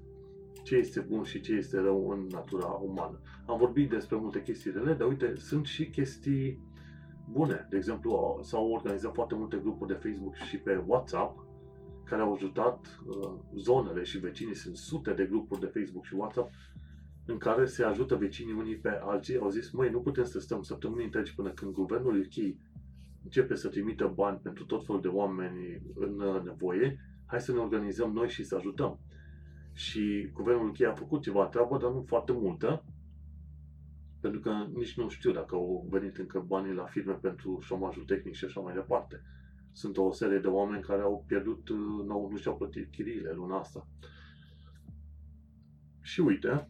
ce 0.63 0.75
este 0.75 0.99
bun 0.99 1.23
și 1.23 1.41
ce 1.41 1.53
este 1.53 1.79
rău 1.79 2.09
în 2.09 2.27
natura 2.31 2.65
umană. 2.67 3.21
Am 3.45 3.57
vorbit 3.57 3.89
despre 3.89 4.15
multe 4.15 4.41
chestii 4.41 4.71
rele, 4.71 4.93
dar 4.93 5.07
uite, 5.07 5.33
sunt 5.35 5.65
și 5.65 5.89
chestii 5.89 6.59
bune. 7.31 7.67
De 7.69 7.77
exemplu, 7.77 8.39
s-au 8.41 8.71
organizat 8.71 9.13
foarte 9.13 9.35
multe 9.35 9.57
grupuri 9.57 9.91
de 9.93 10.09
Facebook 10.09 10.35
și 10.35 10.57
pe 10.57 10.83
WhatsApp 10.87 11.45
care 12.03 12.21
au 12.21 12.33
ajutat 12.33 12.99
uh, 13.05 13.33
zonele 13.55 14.03
și 14.03 14.17
vecinii. 14.17 14.55
Sunt 14.55 14.75
sute 14.75 15.13
de 15.13 15.25
grupuri 15.25 15.59
de 15.59 15.79
Facebook 15.79 16.05
și 16.05 16.13
WhatsApp 16.13 16.53
în 17.25 17.37
care 17.37 17.65
se 17.65 17.83
ajută 17.83 18.15
vecinii 18.15 18.53
unii 18.53 18.77
pe 18.77 18.99
alții. 19.01 19.37
Au 19.37 19.49
zis, 19.49 19.71
măi, 19.71 19.89
nu 19.89 19.99
putem 19.99 20.23
să 20.23 20.39
stăm 20.39 20.61
săptămâni 20.61 21.03
întregi 21.03 21.35
până 21.35 21.49
când 21.49 21.73
guvernul 21.73 22.19
UK 22.19 22.55
începe 23.23 23.55
să 23.55 23.67
trimită 23.67 24.11
bani 24.15 24.39
pentru 24.43 24.65
tot 24.65 24.85
felul 24.85 25.01
de 25.01 25.07
oameni 25.07 25.81
în 25.95 26.19
uh, 26.19 26.41
nevoie, 26.43 26.99
hai 27.25 27.41
să 27.41 27.51
ne 27.51 27.57
organizăm 27.57 28.11
noi 28.11 28.29
și 28.29 28.43
să 28.43 28.55
ajutăm. 28.55 28.99
Și 29.73 30.29
guvernul 30.33 30.67
UK 30.67 30.81
a 30.81 30.93
făcut 30.93 31.21
ceva 31.21 31.45
treabă, 31.45 31.77
dar 31.77 31.91
nu 31.91 32.03
foarte 32.07 32.31
multă, 32.31 32.83
pentru 34.19 34.39
că 34.39 34.51
nici 34.73 34.97
nu 34.97 35.09
știu 35.09 35.31
dacă 35.31 35.55
au 35.55 35.87
venit 35.89 36.17
încă 36.17 36.39
banii 36.39 36.73
la 36.73 36.85
firme 36.85 37.13
pentru 37.13 37.59
șomajul 37.61 38.03
tehnic 38.03 38.33
și 38.33 38.45
așa 38.45 38.59
mai 38.59 38.73
departe 38.73 39.21
sunt 39.73 39.97
o 39.97 40.11
serie 40.11 40.39
de 40.39 40.47
oameni 40.47 40.83
care 40.83 41.01
au 41.01 41.23
pierdut, 41.27 41.69
uh, 41.69 41.77
nu, 42.05 42.27
nu 42.31 42.37
și-au 42.37 42.57
plătit 42.57 42.91
chiriile 42.91 43.31
luna 43.31 43.59
asta. 43.59 43.87
Și 46.01 46.19
uite 46.19 46.69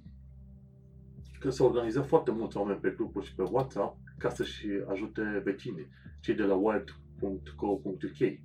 că 1.39 1.49
s-au 1.49 1.67
organizat 1.67 2.07
foarte 2.07 2.31
mulți 2.31 2.57
oameni 2.57 2.79
pe 2.79 2.89
grupuri 2.89 3.25
și 3.25 3.35
pe 3.35 3.41
WhatsApp 3.41 3.97
ca 4.17 4.29
să-și 4.29 4.67
ajute 4.89 5.41
vecinii. 5.43 5.87
Cei 6.21 6.35
de 6.35 6.43
la 6.43 6.55
wild.co.uk 6.55 8.39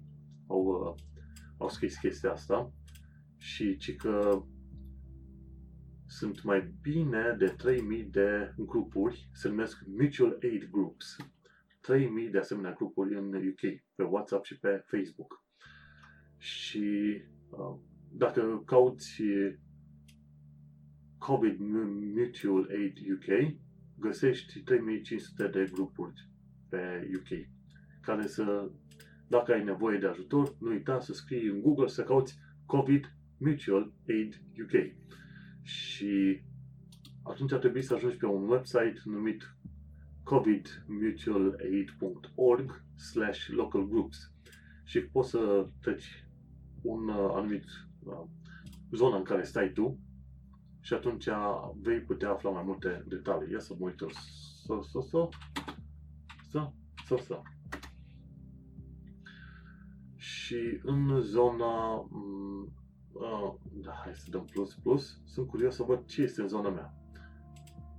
au, 0.47 0.65
uh, 0.65 0.95
au 1.59 1.69
scris 1.69 1.97
chestia 1.97 2.33
asta 2.33 2.73
și 3.37 3.77
ci 3.77 3.97
că 3.97 4.43
sunt 6.07 6.43
mai 6.43 6.75
bine 6.83 7.35
de 7.39 7.47
3000 7.47 8.05
de 8.05 8.55
grupuri, 8.57 9.29
se 9.33 9.49
numesc 9.49 9.85
Mutual 9.87 10.39
Aid 10.43 10.69
Groups, 10.71 11.17
3000 11.81 12.29
de 12.29 12.39
asemenea 12.39 12.73
grupuri 12.73 13.17
în 13.17 13.35
UK, 13.35 13.61
pe 13.95 14.03
WhatsApp 14.03 14.45
și 14.45 14.59
pe 14.59 14.85
Facebook. 14.87 15.45
Și 16.39 17.23
uh, 17.51 17.79
dacă 18.11 18.63
cauți 18.67 19.23
COVID 21.19 21.57
Mutual 22.17 22.69
Aid 22.71 22.97
UK, 23.13 23.57
găsești 23.99 24.61
3500 24.61 25.49
de 25.49 25.71
grupuri 25.73 26.29
pe 26.69 27.11
UK 27.17 27.49
care 28.01 28.27
să, 28.27 28.71
dacă 29.29 29.53
ai 29.53 29.65
nevoie 29.65 29.99
de 29.99 30.07
ajutor, 30.07 30.55
nu 30.59 30.71
uita 30.71 31.01
să 31.01 31.13
scrii 31.13 31.47
în 31.47 31.61
Google 31.61 31.87
să 31.87 32.03
cauți 32.03 32.39
COVID 32.67 33.13
Mutual 33.39 33.93
Aid 34.09 34.43
UK. 34.63 34.73
Și 35.63 36.41
atunci 37.23 37.53
ar 37.53 37.59
trebui 37.59 37.83
să 37.83 37.95
ajungi 37.95 38.17
pe 38.17 38.27
un 38.27 38.49
website 38.49 39.01
numit 39.05 39.57
covidmutualaid.org 40.23 42.85
slash 42.97 43.47
local 43.47 43.89
groups 43.89 44.33
și 44.85 45.01
poți 45.01 45.31
să 45.31 45.69
treci 45.81 46.27
un 46.83 47.09
uh, 47.09 47.31
anumit 47.35 47.65
uh, 48.03 48.25
zonă 48.93 49.17
în 49.17 49.23
care 49.23 49.43
stai 49.43 49.73
tu 49.73 49.99
și 50.81 50.95
atunci 50.95 51.29
vei 51.83 52.01
putea 52.01 52.31
afla 52.31 52.51
mai 52.51 52.63
multe 52.67 53.05
detalii. 53.07 53.53
Ia 53.53 53.59
să 53.59 53.75
mă 53.79 53.87
uit 53.87 53.99
să, 53.99 54.07
să, 54.91 55.01
să, 55.11 55.29
să, 56.51 56.71
să, 57.07 57.17
să. 57.25 57.41
Și 60.49 60.81
în 60.83 61.21
zona 61.21 61.95
uh, 61.95 63.55
da, 63.73 63.93
hai 64.05 64.15
să 64.15 64.27
dăm 64.31 64.45
plus 64.45 64.75
plus, 64.75 65.21
sunt 65.25 65.49
curios 65.49 65.75
să 65.75 65.83
văd 65.83 66.05
ce 66.05 66.23
este 66.23 66.41
în 66.41 66.49
zona 66.49 66.69
mea. 66.69 66.95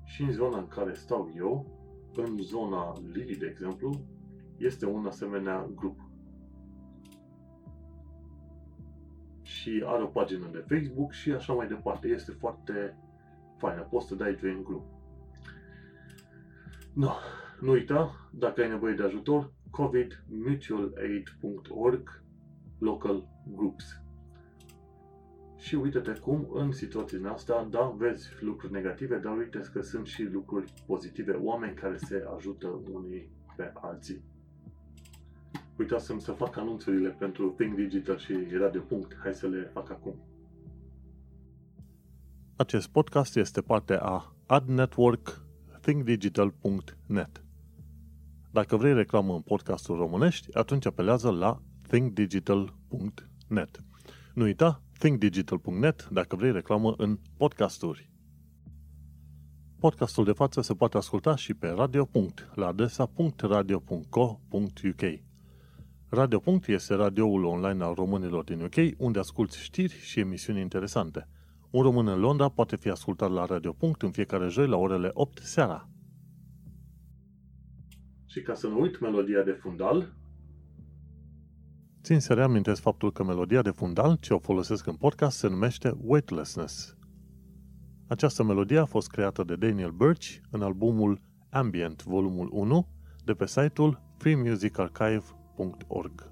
Și 0.04 0.22
în 0.22 0.32
zona 0.32 0.58
în 0.58 0.68
care 0.68 0.94
stau 0.94 1.32
eu, 1.36 1.78
în 2.16 2.38
zona 2.38 2.94
Lili, 3.14 3.36
de 3.36 3.46
exemplu, 3.46 4.06
este 4.58 4.86
un 4.86 5.06
asemenea 5.06 5.70
grup. 5.76 6.10
Și 9.42 9.84
are 9.86 10.04
o 10.04 10.08
pagină 10.08 10.50
de 10.52 10.66
Facebook 10.68 11.12
și 11.12 11.32
așa 11.32 11.54
mai 11.54 11.68
departe. 11.68 12.08
Este 12.08 12.32
foarte 12.32 12.98
faină. 13.58 13.82
Poți 13.82 14.08
să 14.08 14.16
dai 14.16 14.38
join 14.40 14.64
grup. 14.64 14.86
No, 16.94 17.12
nu 17.60 17.72
uita, 17.72 18.30
dacă 18.32 18.62
ai 18.62 18.70
nevoie 18.70 18.94
de 18.94 19.04
ajutor, 19.04 19.54
covidmutualaid.org 19.70 22.28
local 22.80 23.28
groups. 23.56 24.02
Și 25.58 25.76
uite-te 25.76 26.12
cum 26.12 26.48
în 26.54 26.72
situația 26.72 27.32
asta, 27.32 27.68
da, 27.72 27.96
vezi 27.98 28.30
lucruri 28.40 28.74
negative, 28.74 29.18
dar 29.18 29.38
uite 29.38 29.62
că 29.74 29.82
sunt 29.82 30.06
și 30.06 30.24
lucruri 30.24 30.74
pozitive, 30.86 31.32
oameni 31.32 31.76
care 31.76 31.98
se 31.98 32.26
ajută 32.36 32.68
unii 32.92 33.30
pe 33.56 33.72
alții. 33.82 34.24
Uitasem 35.78 36.20
să 36.20 36.32
fac 36.32 36.58
anunțurile 36.58 37.10
pentru 37.10 37.50
Think 37.50 37.76
Digital 37.76 38.18
și 38.18 38.34
era 38.52 38.70
de 38.70 38.78
punct. 38.80 39.18
Hai 39.22 39.34
să 39.34 39.48
le 39.48 39.70
fac 39.74 39.90
acum. 39.90 40.16
Acest 42.56 42.88
podcast 42.88 43.36
este 43.36 43.62
parte 43.62 43.98
a 44.02 44.36
Ad 44.46 44.68
Network 44.68 45.46
thinkdigital.net. 45.82 47.44
Dacă 48.52 48.76
vrei 48.76 48.94
reclamă 48.94 49.34
în 49.34 49.42
podcastul 49.42 49.98
românești, 49.98 50.58
atunci 50.58 50.86
apelează 50.86 51.30
la 51.30 51.62
thinkdigital.net. 51.90 53.84
Nu 54.34 54.44
uita, 54.44 54.82
thinkdigital.net 54.98 56.08
dacă 56.12 56.36
vrei 56.36 56.52
reclamă 56.52 56.94
în 56.98 57.20
podcasturi. 57.38 58.10
Podcastul 59.80 60.24
de 60.24 60.32
față 60.32 60.62
se 60.62 60.74
poate 60.74 60.98
asculta 60.98 61.36
și 61.36 61.54
pe 61.54 61.68
Radio. 61.68 62.10
la 62.56 62.68
adresa 62.68 63.12
.radio.co.uk. 63.38 65.02
Radio. 66.10 66.44
este 66.66 66.94
radioul 66.94 67.44
online 67.44 67.84
al 67.84 67.94
românilor 67.94 68.44
din 68.44 68.62
UK, 68.62 68.76
unde 68.98 69.20
asculti 69.20 69.58
știri 69.58 70.00
și 70.00 70.20
emisiuni 70.20 70.62
interesante. 70.62 71.28
Un 71.70 71.82
român 71.82 72.08
în 72.08 72.20
Londra 72.20 72.50
poate 72.50 72.76
fi 72.76 72.90
ascultat 72.90 73.32
la 73.32 73.46
Radio. 73.46 73.76
în 74.00 74.12
fiecare 74.12 74.48
joi 74.48 74.68
la 74.68 74.78
orele 74.78 75.10
8 75.14 75.38
seara. 75.38 75.90
Și 78.26 78.42
ca 78.42 78.54
să 78.54 78.68
nu 78.68 78.80
uit 78.80 79.00
melodia 79.00 79.44
de 79.44 79.52
fundal, 79.52 80.18
Țin 82.02 82.20
să 82.20 82.34
reamintesc 82.34 82.82
faptul 82.82 83.12
că 83.12 83.24
melodia 83.24 83.62
de 83.62 83.70
fundal 83.70 84.18
ce 84.20 84.34
o 84.34 84.40
folosesc 84.40 84.88
în 84.88 84.96
podcast 84.96 85.38
se 85.38 85.48
numește 85.48 85.98
Weightlessness. 86.04 86.98
Această 88.08 88.44
melodie 88.44 88.78
a 88.78 88.86
fost 88.86 89.10
creată 89.10 89.44
de 89.44 89.56
Daniel 89.56 89.92
Birch 89.92 90.36
în 90.52 90.62
albumul 90.62 91.22
Ambient, 91.50 92.04
volumul 92.04 92.50
1, 92.52 92.88
de 93.24 93.34
pe 93.34 93.46
site-ul 93.46 94.02
freemusicarchive.org. 94.18 96.32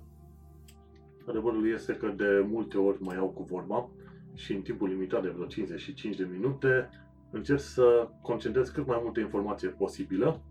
Adevărul 1.27 1.71
este 1.73 1.93
că 1.93 2.07
de 2.07 2.45
multe 2.49 2.77
ori 2.77 3.01
mai 3.01 3.15
iau 3.15 3.27
cu 3.27 3.43
vorba 3.43 3.89
și 4.33 4.53
în 4.53 4.61
timpul 4.61 4.87
limitat 4.87 5.21
de 5.21 5.29
vreo 5.29 5.45
55 5.45 6.15
de 6.15 6.27
minute 6.31 6.89
încerc 7.31 7.59
să 7.59 8.09
concentrez 8.21 8.69
cât 8.69 8.87
mai 8.87 8.99
multe 9.03 9.19
informație 9.19 9.67
posibilă, 9.67 10.41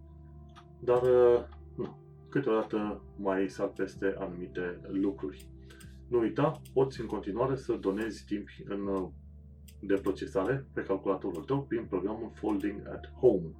dar 0.78 1.02
nu, 1.02 1.46
câteodată 2.36 3.02
mai 3.16 3.48
sar 3.48 3.68
peste 3.68 4.14
anumite 4.18 4.80
lucruri. 4.88 5.48
Nu 6.08 6.18
uita, 6.18 6.60
poți 6.72 7.00
în 7.00 7.06
continuare 7.06 7.56
să 7.56 7.72
donezi 7.72 8.24
timp 8.24 8.48
în, 8.64 9.10
de 9.80 9.94
procesare 9.94 10.66
pe 10.72 10.82
calculatorul 10.82 11.44
tău 11.44 11.62
prin 11.62 11.84
programul 11.84 12.30
Folding 12.34 12.88
at 12.88 13.10
Home. 13.20 13.50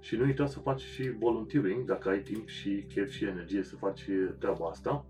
Și 0.00 0.16
nu 0.16 0.24
uita 0.24 0.46
să 0.46 0.58
faci 0.58 0.80
și 0.80 1.10
volunteering 1.10 1.84
dacă 1.84 2.08
ai 2.08 2.20
timp 2.20 2.48
și 2.48 2.84
chef 2.88 3.10
și 3.10 3.24
energie 3.24 3.62
să 3.62 3.76
faci 3.76 4.08
treaba 4.38 4.68
asta. 4.68 5.06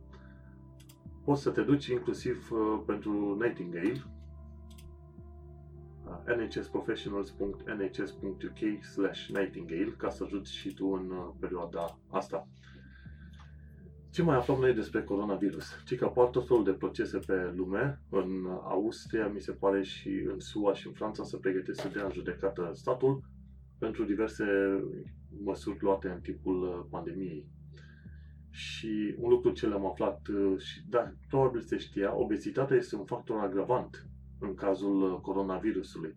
Poți 1.25 1.43
să 1.43 1.51
te 1.51 1.63
duci 1.63 1.87
inclusiv 1.87 2.51
uh, 2.53 2.83
pentru 2.87 3.37
Nightingale 3.41 3.93
uh, 3.93 4.18
nhsprofessionals.nhs.uk 6.37 8.85
slash 8.85 9.29
nightingale 9.29 9.95
ca 9.97 10.11
să 10.11 10.25
ajuți 10.25 10.55
și 10.55 10.75
tu 10.75 10.87
în 10.87 11.11
uh, 11.11 11.29
perioada 11.41 11.99
asta. 12.09 12.49
Ce 14.11 14.23
mai 14.23 14.37
aflăm 14.37 14.61
noi 14.61 14.75
despre 14.75 15.03
coronavirus? 15.03 15.83
Ci 15.85 15.97
că 15.97 16.05
apar 16.05 16.27
tot 16.27 16.47
felul 16.47 16.65
de 16.65 16.73
procese 16.73 17.19
pe 17.19 17.53
lume, 17.57 18.03
în 18.11 18.47
Austria, 18.63 19.29
mi 19.29 19.41
se 19.41 19.53
pare, 19.53 19.83
și 19.83 20.09
în 20.09 20.41
SUA 20.41 20.75
și 20.75 20.87
în 20.87 20.93
Franța 20.93 21.25
se 21.25 21.37
pregătesc 21.37 21.81
să 21.81 21.89
dea 21.89 22.05
în 22.05 22.13
judecată 22.13 22.71
statul 22.75 23.23
pentru 23.79 24.05
diverse 24.05 24.45
măsuri 25.45 25.79
luate 25.81 26.09
în 26.09 26.21
timpul 26.21 26.63
uh, 26.63 26.87
pandemiei. 26.91 27.47
Și 28.51 29.15
un 29.19 29.29
lucru 29.29 29.51
ce 29.51 29.67
l-am 29.67 29.87
aflat, 29.87 30.29
uh, 30.29 30.59
și 30.59 30.83
da, 30.89 31.13
probabil 31.29 31.61
se 31.61 31.77
știa, 31.77 32.17
obezitatea 32.17 32.77
este 32.77 32.97
un 32.97 33.05
factor 33.05 33.41
agravant 33.41 34.09
în 34.39 34.55
cazul 34.55 35.13
uh, 35.13 35.19
coronavirusului. 35.21 36.17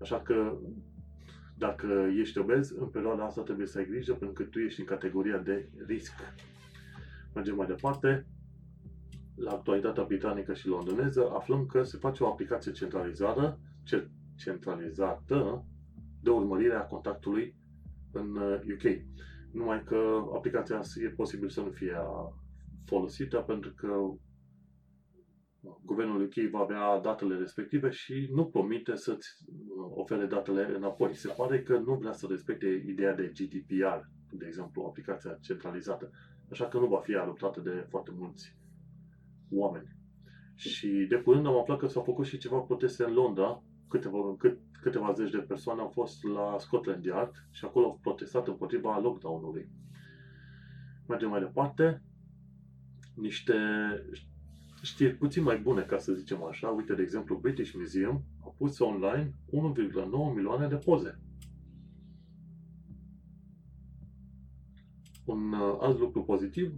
Așa 0.00 0.20
că 0.20 0.58
dacă 1.56 2.10
ești 2.18 2.38
obez, 2.38 2.70
în 2.70 2.86
perioada 2.86 3.24
asta 3.24 3.42
trebuie 3.42 3.66
să 3.66 3.78
ai 3.78 3.86
grijă 3.86 4.12
pentru 4.12 4.32
că 4.32 4.42
tu 4.42 4.58
ești 4.58 4.80
în 4.80 4.86
categoria 4.86 5.38
de 5.38 5.68
risc. 5.86 6.12
Mergem 7.34 7.56
mai 7.56 7.66
departe. 7.66 8.26
La 9.34 9.50
actualitatea 9.50 10.02
britanică 10.02 10.54
și 10.54 10.68
londoneză 10.68 11.30
aflăm 11.30 11.66
că 11.66 11.82
se 11.82 11.96
face 11.96 12.22
o 12.22 12.26
aplicație 12.26 12.72
centralizată, 12.72 13.58
centralizată 14.36 15.64
de 16.22 16.30
urmărire 16.30 16.74
a 16.74 16.80
contactului 16.86 17.54
în 18.12 18.36
UK. 18.74 18.82
Uh, 18.84 19.00
Numai 19.50 19.82
că 19.84 20.24
aplicația 20.34 20.80
e 21.02 21.08
posibil 21.08 21.48
să 21.48 21.60
nu 21.60 21.70
fie 21.70 21.96
folosită 22.84 23.36
pentru 23.38 23.72
că 23.76 23.94
guvernul 25.84 26.22
UK 26.22 26.50
va 26.50 26.58
avea 26.58 26.98
datele 26.98 27.36
respective 27.36 27.90
și 27.90 28.28
nu 28.32 28.46
promite 28.46 28.96
să-ți 28.96 29.28
ofere 29.94 30.26
datele 30.26 30.74
înapoi. 30.76 31.14
Se 31.14 31.34
pare 31.36 31.62
că 31.62 31.78
nu 31.78 31.94
vrea 31.94 32.12
să 32.12 32.26
respecte 32.30 32.84
ideea 32.86 33.14
de 33.14 33.32
GDPR, 33.34 34.00
de 34.30 34.46
exemplu, 34.46 34.82
aplicația 34.82 35.38
centralizată. 35.40 36.10
Așa 36.50 36.68
că 36.68 36.78
nu 36.78 36.86
va 36.86 36.98
fi 37.00 37.14
adoptată 37.14 37.60
de 37.60 37.86
foarte 37.88 38.10
mulți 38.16 38.56
oameni. 39.50 39.96
Și 40.54 40.88
de 41.08 41.16
curând 41.16 41.46
am 41.46 41.58
aflat 41.58 41.78
că 41.78 41.86
s-au 41.86 42.02
făcut 42.02 42.26
și 42.26 42.38
ceva 42.38 42.58
proteste 42.58 43.04
în 43.04 43.12
Londra, 43.12 43.62
câteva, 43.88 44.18
cât, 44.38 44.58
câteva 44.82 45.12
zeci 45.12 45.30
de 45.30 45.38
persoane 45.38 45.80
au 45.80 45.88
fost 45.88 46.24
la 46.24 46.56
Scotland 46.58 47.04
Yard 47.04 47.32
și 47.50 47.64
acolo 47.64 47.86
au 47.86 47.98
protestat 48.02 48.48
împotriva 48.48 48.98
lockdown-ului. 48.98 49.68
Mergem 51.08 51.28
mai 51.28 51.40
departe. 51.40 52.02
Niște 53.14 53.54
știri 54.82 55.14
puțin 55.14 55.42
mai 55.42 55.58
bune, 55.58 55.82
ca 55.82 55.98
să 55.98 56.12
zicem 56.12 56.44
așa. 56.44 56.68
Uite, 56.68 56.94
de 56.94 57.02
exemplu, 57.02 57.36
British 57.36 57.72
Museum 57.72 58.24
a 58.44 58.54
pus 58.56 58.78
online 58.78 59.34
1,9 59.46 60.34
milioane 60.34 60.68
de 60.68 60.76
poze. 60.76 61.20
Un 65.24 65.52
uh, 65.52 65.76
alt 65.80 65.98
lucru 65.98 66.24
pozitiv 66.24 66.72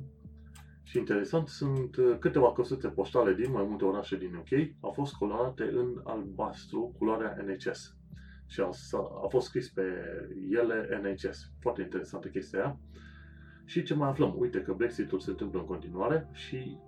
și 0.82 0.98
interesant 0.98 1.48
sunt 1.48 1.96
uh, 1.96 2.16
câteva 2.18 2.52
căsuțe 2.52 2.88
poștale 2.88 3.34
din 3.34 3.50
mai 3.50 3.64
multe 3.68 3.84
orașe 3.84 4.16
din 4.16 4.34
UK 4.34 4.74
au 4.80 4.90
fost 4.90 5.14
colorate 5.14 5.62
în 5.62 6.00
albastru, 6.04 6.94
culoarea 6.98 7.44
NHS. 7.46 7.96
Și 8.46 8.60
a, 8.60 8.70
a 9.24 9.28
fost 9.28 9.46
scris 9.46 9.68
pe 9.68 9.82
ele 10.50 11.00
NHS. 11.02 11.50
Foarte 11.60 11.82
interesantă 11.82 12.28
chestia 12.28 12.58
aia. 12.58 12.80
Și 13.64 13.82
ce 13.82 13.94
mai 13.94 14.08
aflăm? 14.08 14.34
Uite 14.38 14.62
că 14.62 14.72
Brexitul 14.72 15.20
se 15.20 15.30
întâmplă 15.30 15.60
în 15.60 15.66
continuare 15.66 16.28
și 16.32 16.78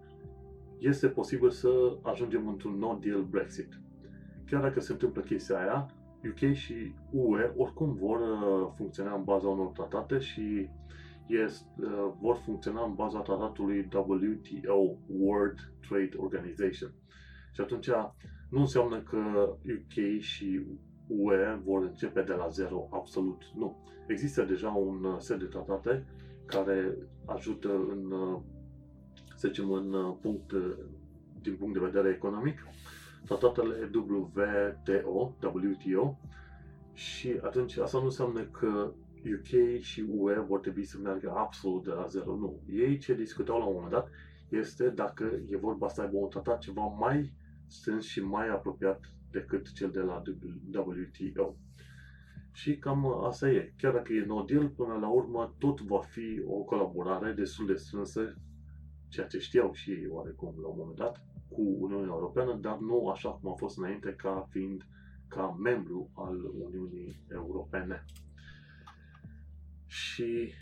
este 0.83 1.09
posibil 1.09 1.51
să 1.51 1.68
ajungem 2.03 2.49
într-un 2.49 2.78
no-deal 2.78 3.22
Brexit. 3.22 3.80
Chiar 4.47 4.61
dacă 4.61 4.80
se 4.80 4.93
întâmplă 4.93 5.22
chestia 5.22 5.59
aia, 5.59 5.91
UK 6.30 6.53
și 6.53 6.95
UE 7.11 7.53
oricum 7.57 7.95
vor 7.95 8.20
uh, 8.20 8.72
funcționa 8.76 9.14
în 9.14 9.24
baza 9.24 9.49
unor 9.49 9.66
tratate 9.66 10.18
și 10.18 10.68
este, 11.26 11.66
uh, 11.76 12.12
vor 12.20 12.37
funcționa 12.45 12.85
în 12.85 12.95
baza 12.95 13.20
tratatului 13.20 13.89
WTO, 13.95 14.97
World 15.07 15.72
Trade 15.89 16.16
Organization. 16.16 16.93
Și 17.53 17.61
atunci 17.61 17.89
nu 18.51 18.61
înseamnă 18.61 19.01
că 19.01 19.18
UK 19.62 20.20
și 20.20 20.66
UE 21.07 21.61
vor 21.64 21.83
începe 21.83 22.22
de 22.22 22.33
la 22.33 22.49
zero, 22.49 22.89
absolut 22.91 23.43
nu. 23.55 23.76
Există 24.07 24.45
deja 24.45 24.68
un 24.68 25.05
uh, 25.05 25.16
set 25.18 25.39
de 25.39 25.45
tratate 25.45 26.07
care 26.47 26.97
ajută 27.24 27.68
în, 27.68 28.11
uh, 28.11 28.41
să 29.43 29.49
zicem, 29.49 29.72
în 29.72 30.14
punct, 30.20 30.53
din 31.40 31.57
punct 31.57 31.74
de 31.74 31.84
vedere 31.84 32.09
economic, 32.09 32.66
tratatele 33.24 33.90
WTO, 33.95 35.36
WTO, 35.43 36.18
și 36.93 37.38
atunci 37.43 37.76
asta 37.76 37.99
nu 37.99 38.05
înseamnă 38.05 38.43
că 38.43 38.93
UK 39.34 39.80
și 39.80 40.05
UE 40.09 40.40
vor 40.40 40.61
trebui 40.61 40.84
să 40.84 40.99
meargă 41.03 41.32
absolut 41.36 41.84
de 41.84 41.90
la 41.90 42.07
zero. 42.07 42.36
Nu. 42.36 42.61
Ei 42.72 42.99
ce 42.99 43.14
discutau 43.14 43.59
la 43.59 43.64
un 43.64 43.72
moment 43.74 43.93
dat 43.93 44.09
este 44.49 44.88
dacă 44.88 45.24
e 45.49 45.57
vorba 45.57 45.88
să 45.88 46.01
aibă 46.01 46.16
un 46.16 46.28
tratat 46.28 46.59
ceva 46.59 46.82
mai 46.82 47.32
strâns 47.66 48.05
și 48.05 48.20
mai 48.20 48.49
apropiat 48.49 49.01
decât 49.30 49.72
cel 49.72 49.90
de 49.90 50.01
la 50.01 50.22
WTO. 50.74 51.57
Și 52.53 52.78
cam 52.78 53.24
asta 53.24 53.51
e. 53.51 53.74
Chiar 53.76 53.93
dacă 53.93 54.12
e 54.12 54.24
no 54.24 54.43
deal, 54.43 54.68
până 54.68 54.95
la 55.01 55.09
urmă 55.09 55.55
tot 55.59 55.80
va 55.80 56.01
fi 56.01 56.43
o 56.47 56.57
colaborare 56.62 57.32
destul 57.32 57.66
de 57.66 57.74
strânsă, 57.74 58.36
ceea 59.13 59.27
ce 59.27 59.39
știau 59.39 59.73
și 59.73 59.91
ei 59.91 60.07
oarecum 60.09 60.55
la 60.63 60.69
un 60.69 60.75
moment 60.79 60.97
dat, 60.97 61.25
cu 61.49 61.63
Uniunea 61.81 62.13
Europeană, 62.13 62.59
dar 62.61 62.79
nu 62.79 63.09
așa 63.09 63.31
cum 63.31 63.51
a 63.51 63.55
fost 63.55 63.79
înainte 63.79 64.15
ca 64.15 64.49
fiind 64.51 64.87
ca 65.29 65.57
membru 65.63 66.11
al 66.15 66.37
Uniunii 66.45 67.25
Europene. 67.33 68.05
Și 69.87 70.53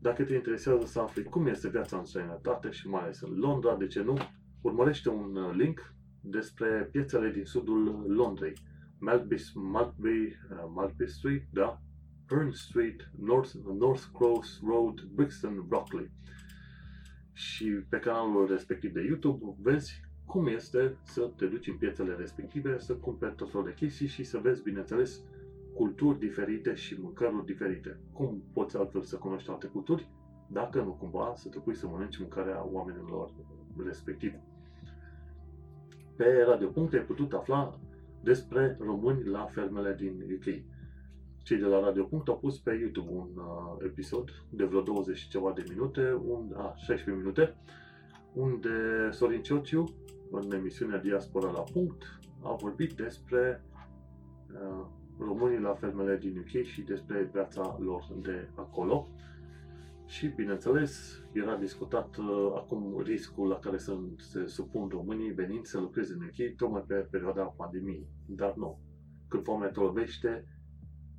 dacă 0.00 0.24
te 0.24 0.34
interesează 0.34 0.86
să 0.86 1.00
afli 1.00 1.22
cum 1.22 1.46
este 1.46 1.68
viața 1.68 1.98
în 1.98 2.04
străinătate 2.04 2.70
și 2.70 2.88
mai 2.88 3.02
ales 3.02 3.20
în 3.20 3.38
Londra, 3.38 3.76
de 3.76 3.86
ce 3.86 4.02
nu, 4.02 4.16
urmărește 4.60 5.08
un 5.08 5.36
uh, 5.36 5.54
link 5.54 5.94
despre 6.20 6.88
piețele 6.92 7.30
din 7.30 7.44
sudul 7.44 8.04
Londrei. 8.08 8.52
Maltby, 8.98 9.36
Maltby, 9.54 10.08
uh, 10.08 10.70
Maltby 10.74 11.06
Street, 11.06 11.42
da? 11.52 11.80
Burn 12.26 12.52
Street, 12.52 13.10
North, 13.18 13.52
North 13.78 14.04
Cross 14.12 14.60
Road, 14.66 15.00
Brixton, 15.00 15.64
Brockley. 15.68 16.10
Și 17.38 17.64
pe 17.64 17.98
canalul 17.98 18.46
respectiv 18.46 18.92
de 18.92 19.04
YouTube 19.06 19.54
vezi 19.62 20.00
cum 20.26 20.46
este 20.46 20.96
să 21.02 21.30
te 21.36 21.46
duci 21.46 21.66
în 21.66 21.76
piețele 21.76 22.14
respective, 22.14 22.78
să 22.78 22.94
cumperi 22.94 23.34
tot 23.34 23.50
felul 23.50 23.66
de 23.66 23.74
chestii 23.74 24.06
și 24.06 24.24
să 24.24 24.38
vezi, 24.38 24.62
bineînțeles, 24.62 25.20
culturi 25.74 26.18
diferite 26.18 26.74
și 26.74 27.00
mâncăruri 27.00 27.46
diferite. 27.46 28.00
Cum 28.12 28.42
poți 28.52 28.76
altfel 28.76 29.02
să 29.02 29.16
cunoști 29.16 29.50
alte 29.50 29.66
culturi 29.66 30.08
dacă 30.46 30.82
nu 30.82 30.92
cumva 30.92 31.32
să 31.36 31.48
te 31.48 31.58
pui 31.58 31.74
să 31.74 31.86
mănânci 31.86 32.18
mâncarea 32.18 32.66
oamenilor 32.66 33.30
respectiv. 33.84 34.32
Pe 36.16 36.44
Radio 36.46 36.68
Punct 36.68 36.92
ai 36.92 37.04
putut 37.04 37.32
afla 37.32 37.78
despre 38.22 38.76
români 38.80 39.24
la 39.24 39.44
fermele 39.44 39.94
din 39.94 40.38
UK. 40.38 40.77
Cei 41.48 41.58
de 41.58 41.66
la 41.66 41.80
Radio 41.80 42.04
Punct 42.04 42.28
au 42.28 42.38
pus 42.38 42.58
pe 42.58 42.74
YouTube 42.74 43.10
un 43.10 43.28
uh, 43.36 43.84
episod 43.84 44.30
de 44.50 44.64
vreo 44.64 44.80
20 44.80 45.16
și 45.16 45.28
ceva 45.28 45.52
de 45.52 45.64
minute, 45.68 46.20
un, 46.24 46.52
a, 46.56 46.74
16 46.76 47.22
minute, 47.22 47.56
unde 48.32 48.68
Sorin 49.10 49.42
Ciociu, 49.42 49.84
în 50.30 50.52
emisiunea 50.52 50.98
Diaspora 50.98 51.50
la 51.50 51.60
Punct, 51.60 52.20
a 52.42 52.54
vorbit 52.54 52.92
despre 52.92 53.64
uh, 54.52 54.86
românii 55.18 55.60
la 55.60 55.74
fermele 55.74 56.16
din 56.16 56.38
UK 56.38 56.64
și 56.64 56.80
despre 56.80 57.30
viața 57.32 57.78
lor 57.80 58.04
de 58.22 58.48
acolo. 58.54 59.08
Și, 60.06 60.26
bineînțeles, 60.26 61.22
era 61.32 61.56
discutat 61.56 62.16
uh, 62.16 62.52
acum 62.54 63.02
riscul 63.04 63.48
la 63.48 63.58
care 63.58 63.78
să 63.78 63.98
se 64.16 64.46
supun 64.46 64.88
românii 64.88 65.30
venind 65.30 65.64
să 65.64 65.78
lucreze 65.78 66.12
în 66.18 66.22
UK 66.22 66.56
tocmai 66.56 66.84
pe 66.86 66.94
perioada 66.94 67.42
pandemiei. 67.42 68.08
Dar 68.26 68.54
nu. 68.56 68.78
Când 69.28 69.44
foamea 69.44 69.68
te 69.68 69.80
lovește, 69.80 70.44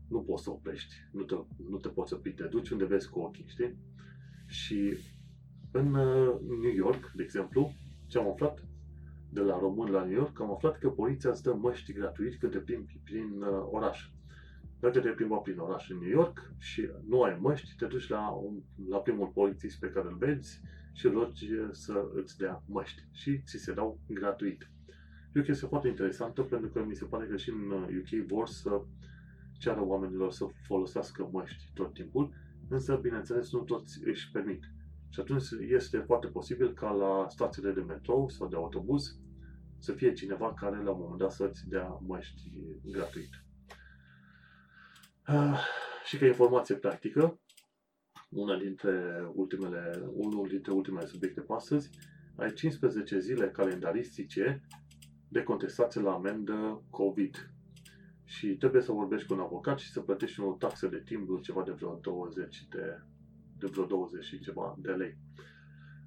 nu 0.10 0.20
poți 0.22 0.44
să 0.44 0.50
oprești. 0.50 0.94
Nu 1.12 1.24
te, 1.24 1.36
nu 1.70 1.78
te 1.78 1.88
poți 1.88 2.14
opri. 2.14 2.34
Te 2.34 2.44
duci 2.44 2.70
unde 2.70 2.86
vezi 2.86 3.10
cu 3.10 3.20
ochii, 3.20 3.46
știi? 3.48 3.76
Și 4.46 4.98
în 5.72 5.94
uh, 5.94 6.40
New 6.62 6.74
York, 6.76 7.12
de 7.16 7.24
exemplu, 7.24 7.72
ce 8.08 8.18
am 8.18 8.30
aflat? 8.30 8.64
de 9.30 9.40
la 9.40 9.60
român 9.60 9.92
la 9.92 10.04
New 10.04 10.16
York, 10.16 10.40
am 10.40 10.52
aflat 10.52 10.78
că 10.78 10.90
poliția 10.90 11.30
îți 11.30 11.44
dă 11.44 11.54
măști 11.54 11.94
gratuit 11.94 12.40
când 12.40 12.52
te 12.52 12.58
plimbi 12.58 13.02
prin 13.04 13.42
uh, 13.42 13.68
oraș. 13.72 14.10
Dacă 14.80 15.00
te 15.00 15.10
plimba 15.10 15.36
prin 15.36 15.58
oraș 15.58 15.90
în 15.90 15.98
New 15.98 16.10
York 16.10 16.52
și 16.58 16.90
nu 17.08 17.22
ai 17.22 17.38
măști, 17.42 17.76
te 17.78 17.86
duci 17.86 18.08
la, 18.08 18.30
un, 18.30 18.62
la 18.90 18.98
primul 18.98 19.28
polițist 19.28 19.80
pe 19.80 19.90
care 19.90 20.08
îl 20.08 20.18
vezi 20.18 20.62
și 20.94 21.08
rogi 21.08 21.50
să 21.72 22.10
îți 22.14 22.38
dea 22.38 22.64
măști 22.68 23.02
și 23.12 23.42
ți 23.46 23.58
se 23.58 23.74
dau 23.74 24.00
gratuit. 24.08 24.70
E 25.34 25.40
o 25.40 25.44
chestie 25.44 25.68
foarte 25.68 25.88
interesantă 25.88 26.42
pentru 26.42 26.70
că 26.70 26.84
mi 26.86 26.96
se 26.96 27.06
pare 27.06 27.26
că 27.26 27.38
și 27.38 27.50
în 27.50 27.72
UK 27.72 28.12
uh, 28.12 28.26
vor 28.28 28.48
să 28.48 28.82
ceară 29.60 29.82
oamenilor 29.84 30.32
să 30.32 30.46
folosească 30.68 31.30
măști 31.32 31.72
tot 31.74 31.94
timpul, 31.94 32.34
însă, 32.70 32.96
bineînțeles, 32.96 33.52
nu 33.52 33.60
toți 33.60 34.00
își 34.04 34.32
permit. 34.32 34.64
Și 35.10 35.20
atunci 35.20 35.44
este 35.70 35.98
foarte 35.98 36.28
posibil 36.28 36.74
ca 36.74 36.92
la 36.92 37.26
stațiile 37.30 37.72
de 37.72 37.82
metrou 37.82 38.30
sau 38.30 38.48
de 38.48 38.56
autobuz 38.56 39.20
să 39.78 39.92
fie 39.92 40.14
cineva 40.14 40.54
care 40.54 40.84
la 40.84 40.92
un 40.92 41.00
moment 41.00 41.20
dat 41.20 41.32
să-ți 41.32 41.68
dea 41.68 42.00
măști 42.08 42.52
gratuit. 42.84 43.30
Uh, 45.28 45.60
și 46.06 46.18
ca 46.18 46.26
informație 46.26 46.76
practică, 46.76 47.40
una 48.30 48.58
dintre 48.58 49.24
ultimele, 49.34 50.10
unul 50.14 50.48
dintre 50.48 50.72
ultimele 50.72 51.06
subiecte 51.06 51.42
pe 51.42 51.54
astăzi, 51.54 51.90
ai 52.36 52.54
15 52.54 53.20
zile 53.20 53.50
calendaristice 53.50 54.62
de 55.28 55.44
contestație 55.44 56.02
la 56.02 56.14
amendă 56.14 56.84
COVID. 56.90 57.54
Și 58.30 58.48
trebuie 58.48 58.82
să 58.82 58.92
vorbești 58.92 59.28
cu 59.28 59.34
un 59.34 59.40
avocat 59.40 59.80
și 59.80 59.92
să 59.92 60.00
plătești 60.00 60.42
o 60.42 60.52
taxă 60.54 60.88
de 60.88 61.02
timbru 61.06 61.40
ceva 61.40 61.64
de 61.64 61.72
vreo 61.72 62.00
20 62.02 62.68
de, 62.70 63.02
de 63.58 63.68
vreo 63.68 63.86
20 63.86 64.24
și 64.24 64.40
ceva 64.40 64.76
de 64.80 64.92
lei. 64.92 65.18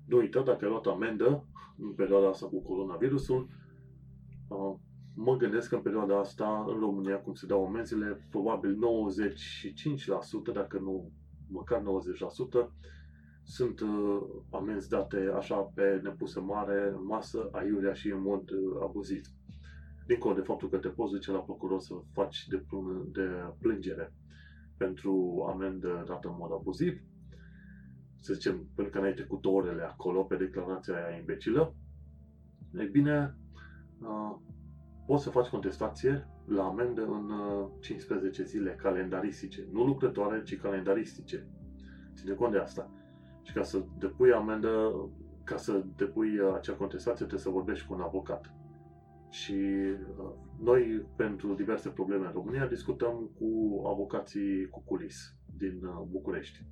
Nu 0.07 0.17
uita, 0.17 0.43
dacă 0.43 0.65
ai 0.65 0.71
luat 0.71 0.87
amendă 0.87 1.45
în 1.79 1.93
perioada 1.93 2.29
asta 2.29 2.47
cu 2.47 2.63
coronavirusul, 2.63 3.49
uh, 4.49 4.75
mă 5.15 5.37
gândesc 5.37 5.69
că 5.69 5.75
în 5.75 5.81
perioada 5.83 6.19
asta, 6.19 6.65
în 6.69 6.79
România, 6.79 7.21
cum 7.21 7.35
se 7.35 7.47
dau 7.47 7.67
amenzile, 7.67 8.27
probabil 8.31 8.79
95%, 10.51 10.53
dacă 10.53 10.79
nu 10.79 11.11
măcar 11.49 11.81
90%, 11.81 11.85
sunt 13.43 13.81
uh, 13.81 14.21
amenzi 14.51 14.89
date 14.89 15.33
așa 15.37 15.57
pe 15.57 16.01
nepusă 16.03 16.41
mare, 16.41 16.93
în 16.97 17.05
masă, 17.07 17.49
aiurea 17.53 17.93
și 17.93 18.09
în 18.09 18.23
mod 18.23 18.51
uh, 18.51 18.83
abuziv. 18.83 19.27
Dincolo 20.07 20.35
de 20.35 20.41
faptul 20.41 20.69
că 20.69 20.77
te 20.77 20.89
poți 20.89 21.13
duce 21.13 21.31
la 21.31 21.39
procuror 21.39 21.81
să 21.81 21.95
faci 22.13 22.47
de, 22.49 22.65
de 23.13 23.29
plângere 23.61 24.13
pentru 24.77 25.45
amendă 25.49 26.05
dată 26.07 26.29
în 26.29 26.35
mod 26.39 26.53
abuziv, 26.53 27.01
să 28.19 28.33
zicem, 28.33 28.67
până 28.75 28.89
că 28.89 29.01
n-ai 29.01 29.15
trecut 29.15 29.45
orele 29.45 29.83
acolo 29.83 30.23
pe 30.23 30.37
declarația 30.37 30.95
aia 30.95 31.17
imbecilă, 31.17 31.75
e 32.79 32.85
bine, 32.85 33.37
uh, 34.01 34.37
poți 35.07 35.23
să 35.23 35.31
faci 35.31 35.47
contestație 35.47 36.27
la 36.47 36.65
amendă 36.65 37.03
în 37.03 37.31
uh, 37.31 37.69
15 37.81 38.45
zile 38.45 38.71
calendaristice. 38.71 39.69
Nu 39.73 39.85
lucrătoare, 39.85 40.43
ci 40.43 40.61
calendaristice. 40.61 41.47
Ține 42.15 42.35
cont 42.35 42.53
de 42.53 42.59
asta. 42.59 42.91
Și 43.43 43.53
ca 43.53 43.63
să 43.63 43.85
depui 43.99 44.33
amendă, 44.33 44.93
ca 45.45 45.57
să 45.57 45.85
depui 45.97 46.39
uh, 46.39 46.55
acea 46.55 46.75
contestație, 46.75 47.27
trebuie 47.27 47.41
să 47.41 47.49
vorbești 47.49 47.87
cu 47.87 47.95
un 47.95 48.01
avocat. 48.01 48.55
Și 49.33 49.53
uh, 50.19 50.33
noi, 50.61 51.07
pentru 51.17 51.55
diverse 51.55 51.89
probleme 51.89 52.27
în 52.27 52.33
România, 52.33 52.67
discutăm 52.67 53.31
cu 53.39 53.83
avocații 53.87 54.69
cu 54.69 54.83
culis 54.85 55.37
din 55.57 55.85
uh, 55.85 56.07
București. 56.11 56.65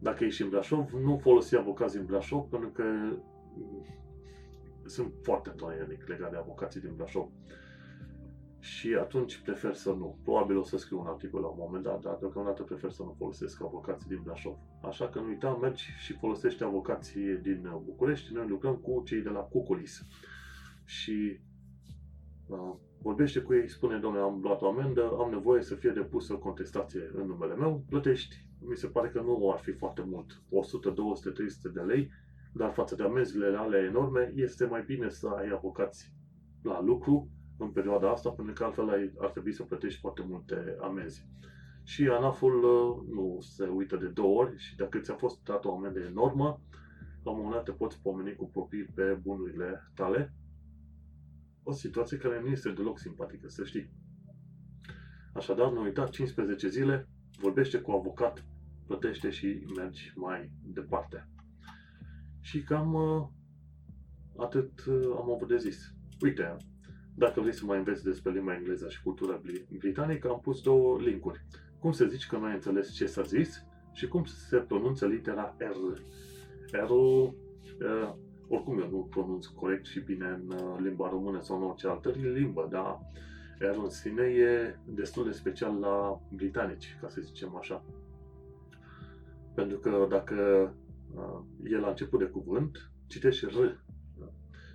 Dacă 0.00 0.24
ești 0.24 0.42
în 0.42 0.48
Brașov, 0.48 0.90
nu 0.90 1.18
folosi 1.18 1.56
avocați 1.56 1.96
din 1.96 2.06
Brașov, 2.06 2.48
pentru 2.48 2.68
că 2.68 2.82
mm, 3.54 3.86
sunt 4.84 5.12
foarte 5.22 5.48
întuneric 5.48 6.06
legat 6.06 6.30
de 6.30 6.36
avocații 6.36 6.80
din 6.80 6.94
Brașov. 6.96 7.28
Și 8.58 8.94
atunci 9.00 9.38
prefer 9.38 9.74
să 9.74 9.90
nu. 9.90 10.18
Probabil 10.22 10.56
o 10.56 10.62
să 10.62 10.76
scriu 10.76 11.00
un 11.00 11.06
articol 11.06 11.40
la 11.40 11.46
un 11.46 11.58
moment 11.58 11.84
dat, 11.84 12.00
dar 12.00 12.16
deocamdată 12.20 12.62
prefer 12.62 12.90
să 12.90 13.02
nu 13.02 13.14
folosesc 13.18 13.62
avocații 13.62 14.08
din 14.08 14.20
Brașov. 14.24 14.56
Așa 14.82 15.08
că 15.08 15.20
nu 15.20 15.26
uita, 15.26 15.58
mergi 15.60 15.84
și 15.98 16.12
folosești 16.12 16.62
avocații 16.62 17.36
din 17.36 17.68
București. 17.84 18.32
Noi 18.32 18.48
lucrăm 18.48 18.74
cu 18.76 19.02
cei 19.06 19.20
de 19.20 19.28
la 19.28 19.40
Cuculis. 19.40 20.06
Și 20.84 21.40
uh, 22.52 22.74
vorbește 23.02 23.40
cu 23.40 23.54
ei, 23.54 23.68
spune, 23.68 23.98
domnule, 23.98 24.24
am 24.24 24.40
luat 24.42 24.62
o 24.62 24.68
amendă, 24.68 25.16
am 25.18 25.30
nevoie 25.30 25.62
să 25.62 25.74
fie 25.74 25.90
depusă 25.90 26.34
contestație 26.34 27.10
în 27.14 27.26
numele 27.26 27.54
meu, 27.54 27.84
plătești. 27.88 28.46
Mi 28.68 28.76
se 28.76 28.86
pare 28.86 29.08
că 29.08 29.20
nu 29.20 29.50
ar 29.52 29.58
fi 29.58 29.72
foarte 29.72 30.02
mult, 30.06 30.42
100, 30.50 30.90
200, 30.90 31.30
300 31.30 31.68
de 31.68 31.80
lei, 31.80 32.10
dar 32.54 32.72
față 32.72 32.94
de 32.94 33.02
amenziile 33.02 33.56
alea 33.56 33.82
enorme, 33.82 34.32
este 34.34 34.64
mai 34.66 34.82
bine 34.86 35.08
să 35.08 35.28
ai 35.28 35.48
avocați 35.52 36.12
la 36.62 36.82
lucru 36.82 37.28
în 37.58 37.70
perioada 37.70 38.10
asta, 38.10 38.30
pentru 38.30 38.54
că 38.54 38.64
altfel 38.64 38.88
ai, 38.88 39.12
ar 39.18 39.30
trebui 39.30 39.52
să 39.52 39.62
plătești 39.62 40.00
foarte 40.00 40.24
multe 40.28 40.76
amenzi. 40.80 41.26
Și 41.84 42.08
ANAF-ul 42.08 42.64
uh, 42.64 43.14
nu 43.14 43.38
se 43.40 43.64
uită 43.64 43.96
de 43.96 44.06
două 44.06 44.40
ori 44.40 44.58
și 44.58 44.76
dacă 44.76 44.98
ți-a 44.98 45.14
fost 45.14 45.44
dat 45.44 45.64
o 45.64 45.74
amendă 45.74 46.00
enormă, 46.00 46.60
la 47.22 47.30
un 47.30 47.36
moment 47.36 47.54
dat 47.54 47.64
te 47.64 47.72
poți 47.72 48.02
pomeni 48.02 48.36
cu 48.36 48.48
proprii 48.48 48.84
pe 48.84 49.18
bunurile 49.22 49.90
tale. 49.94 50.34
O 51.62 51.72
situație 51.72 52.16
care 52.16 52.40
nu 52.40 52.46
este 52.46 52.70
deloc 52.70 52.98
simpatică, 52.98 53.48
să 53.48 53.64
știi. 53.64 53.90
Așadar, 55.34 55.72
nu 55.72 55.82
uita, 55.82 56.06
15 56.06 56.68
zile, 56.68 57.08
vorbește 57.38 57.78
cu 57.78 57.90
avocat, 57.90 58.44
plătește 58.86 59.30
și 59.30 59.66
mergi 59.76 60.12
mai 60.14 60.50
departe. 60.62 61.28
Și 62.40 62.62
cam 62.62 62.94
uh, 62.94 63.26
atât 64.36 64.84
uh, 64.84 65.16
am 65.16 65.30
avut 65.30 65.48
de 65.48 65.56
zis. 65.56 65.94
Uite, 66.20 66.56
dacă 67.14 67.40
vrei 67.40 67.54
să 67.54 67.64
mai 67.64 67.78
înveți 67.78 68.04
despre 68.04 68.32
limba 68.32 68.54
engleză 68.54 68.88
și 68.88 69.02
cultura 69.02 69.40
britanică, 69.78 70.28
am 70.28 70.40
pus 70.40 70.62
două 70.62 70.98
linkuri. 71.00 71.44
Cum 71.78 71.92
să 71.92 72.04
zici 72.04 72.26
că 72.26 72.36
nu 72.36 72.44
ai 72.44 72.54
înțeles 72.54 72.94
ce 72.94 73.06
s-a 73.06 73.22
zis 73.22 73.64
și 73.92 74.08
cum 74.08 74.24
se 74.24 74.56
pronunță 74.56 75.06
litera 75.06 75.56
R. 75.58 76.00
R-ul, 76.76 77.34
uh, 77.80 78.14
oricum 78.54 78.78
eu 78.78 78.90
nu 78.90 79.06
pronunț 79.10 79.46
corect 79.46 79.86
și 79.86 80.00
bine 80.00 80.26
în 80.26 80.52
uh, 80.56 80.78
limba 80.80 81.08
română 81.08 81.40
sau 81.40 81.56
în 81.56 81.62
orice 81.62 81.88
altă 81.88 82.10
limbă, 82.10 82.68
dar 82.70 83.00
R 83.58 83.76
în 83.82 83.90
sine 83.90 84.22
e 84.22 84.76
destul 84.84 85.24
de 85.24 85.30
special 85.30 85.78
la 85.78 86.20
britanici, 86.32 86.98
ca 87.00 87.08
să 87.08 87.20
zicem 87.20 87.56
așa. 87.56 87.84
Pentru 89.54 89.78
că 89.78 90.06
dacă 90.08 90.34
uh, 91.14 91.70
e 91.70 91.76
la 91.76 91.88
început 91.88 92.18
de 92.18 92.24
cuvânt, 92.24 92.90
citești 93.06 93.46
R 93.46 93.80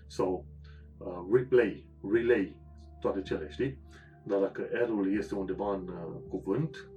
sau 0.08 0.46
uh, 0.98 1.28
replay, 1.32 1.88
relay, 2.12 2.56
toate 3.00 3.22
cele, 3.22 3.50
știi? 3.50 3.78
Dar 4.24 4.40
dacă 4.40 4.62
R-ul 4.62 5.18
este 5.18 5.36
undeva 5.36 5.76
în 5.76 5.88
uh, 5.88 6.16
cuvânt, 6.30 6.90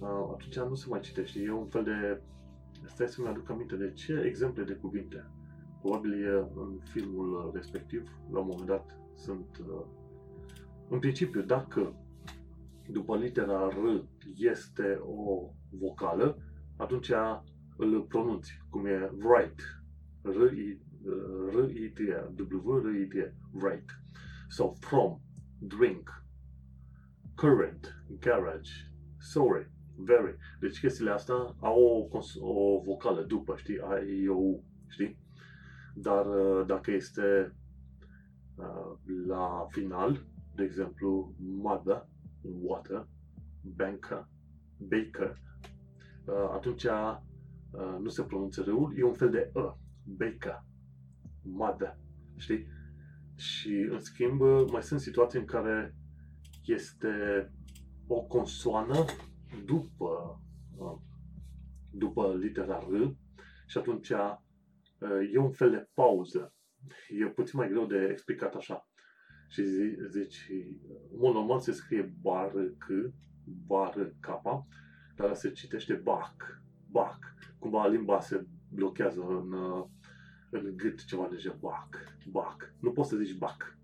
uh, 0.00 0.30
atunci 0.32 0.68
nu 0.68 0.74
se 0.74 0.86
mai 0.88 1.00
citește. 1.00 1.40
E 1.40 1.52
un 1.52 1.66
fel 1.66 1.84
de... 1.84 2.20
Stai 2.84 3.08
să-mi 3.08 3.28
aduc 3.28 3.50
aminte 3.50 3.76
de 3.76 3.92
ce 3.92 4.22
exemple 4.26 4.62
de 4.62 4.72
cuvinte. 4.72 5.30
Probabil 5.88 6.24
e 6.24 6.48
în 6.54 6.78
filmul 6.84 7.50
respectiv, 7.54 8.02
la 8.30 8.38
un 8.38 8.46
moment 8.46 8.66
dat, 8.66 8.98
sunt... 9.14 9.58
Uh, 9.68 9.84
în 10.88 10.98
principiu, 10.98 11.42
dacă 11.42 11.94
după 12.88 13.16
litera 13.16 13.68
R 13.68 14.04
este 14.36 15.00
o 15.02 15.50
vocală, 15.70 16.38
atunci 16.76 17.10
îl 17.76 18.02
pronunți, 18.02 18.62
cum 18.70 18.86
e 18.86 19.10
right, 19.36 19.60
R-I, 20.22 20.80
R-I-T, 21.52 21.98
W-R-I-T, 22.38 23.12
right. 23.52 23.90
So, 24.48 24.72
from, 24.80 25.20
drink, 25.58 26.24
current, 27.34 28.04
garage, 28.18 28.70
sorry, 29.18 29.70
very. 29.96 30.36
Deci 30.60 30.80
chestiile 30.80 31.10
astea 31.10 31.54
au 31.60 32.08
o, 32.10 32.18
o 32.46 32.80
vocală 32.80 33.22
după, 33.22 33.56
știi, 33.56 33.78
I, 34.06 34.28
O, 34.28 34.34
U, 34.34 34.64
știi? 34.88 35.26
Dar 36.02 36.26
uh, 36.26 36.66
dacă 36.66 36.90
este 36.90 37.54
uh, 38.54 38.92
la 39.26 39.66
final, 39.68 40.26
de 40.54 40.62
exemplu, 40.64 41.34
mother, 41.38 42.06
water, 42.42 43.08
banker, 43.62 44.28
baker, 44.76 45.40
uh, 46.24 46.50
atunci 46.52 46.86
nu 48.00 48.08
se 48.08 48.22
pronunță 48.22 48.62
râul, 48.62 48.94
e 48.98 49.04
un 49.04 49.14
fel 49.14 49.30
de 49.30 49.50
ă, 49.54 49.78
baker, 50.04 50.64
mother, 51.42 51.98
știi? 52.36 52.66
Și, 53.34 53.88
în 53.90 54.00
schimb, 54.00 54.40
mai 54.70 54.82
sunt 54.82 55.00
situații 55.00 55.38
în 55.38 55.44
care 55.44 55.94
este 56.64 57.08
o 58.06 58.20
consoană 58.20 59.04
după, 59.64 60.40
după 61.90 62.36
litera 62.38 62.78
R 62.78 63.16
și 63.66 63.78
atunci 63.78 64.12
e 65.32 65.38
un 65.38 65.50
fel 65.50 65.70
de 65.70 65.88
pauză. 65.94 66.54
E 67.08 67.26
puțin 67.26 67.58
mai 67.58 67.68
greu 67.68 67.86
de 67.86 68.08
explicat 68.10 68.54
așa. 68.54 68.88
Și 69.48 69.62
zici, 70.08 70.46
în 71.10 71.18
mod 71.18 71.34
normal 71.34 71.58
se 71.58 71.72
scrie 71.72 72.14
bar 72.20 72.52
C, 72.78 72.86
bar 73.66 74.14
K, 74.20 74.28
dar 75.16 75.34
se 75.34 75.50
citește 75.50 75.94
bac, 75.94 76.62
bac. 76.90 77.18
Cumva 77.58 77.86
limba 77.86 78.20
se 78.20 78.46
blochează 78.68 79.20
în, 79.20 79.54
în 80.50 80.76
gât 80.76 81.04
ceva 81.04 81.28
de 81.30 81.36
genul 81.36 81.58
bac, 81.60 82.16
bac. 82.30 82.74
Nu 82.80 82.92
poți 82.92 83.08
să 83.08 83.16
zici 83.16 83.38
bac. 83.38 83.78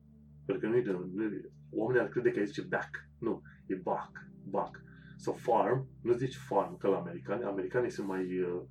Pentru 0.44 0.64
că 0.64 0.72
nu 0.72 0.78
e 0.78 0.82
de, 0.82 0.90
nu, 0.90 1.30
oamenii 1.70 2.02
ar 2.02 2.08
crede 2.08 2.30
că 2.30 2.38
ai 2.38 2.46
zice 2.46 2.62
back. 2.62 3.08
Nu, 3.18 3.42
e 3.66 3.74
bac, 3.74 4.10
bac. 4.48 4.82
Sau 5.16 5.32
farm, 5.32 5.88
nu 6.02 6.12
zici 6.12 6.36
farm 6.36 6.76
ca 6.76 6.88
la 6.88 6.98
americani. 6.98 7.42
Americanii 7.42 7.90
sunt 7.90 8.06
mai 8.06 8.40
uh, 8.40 8.62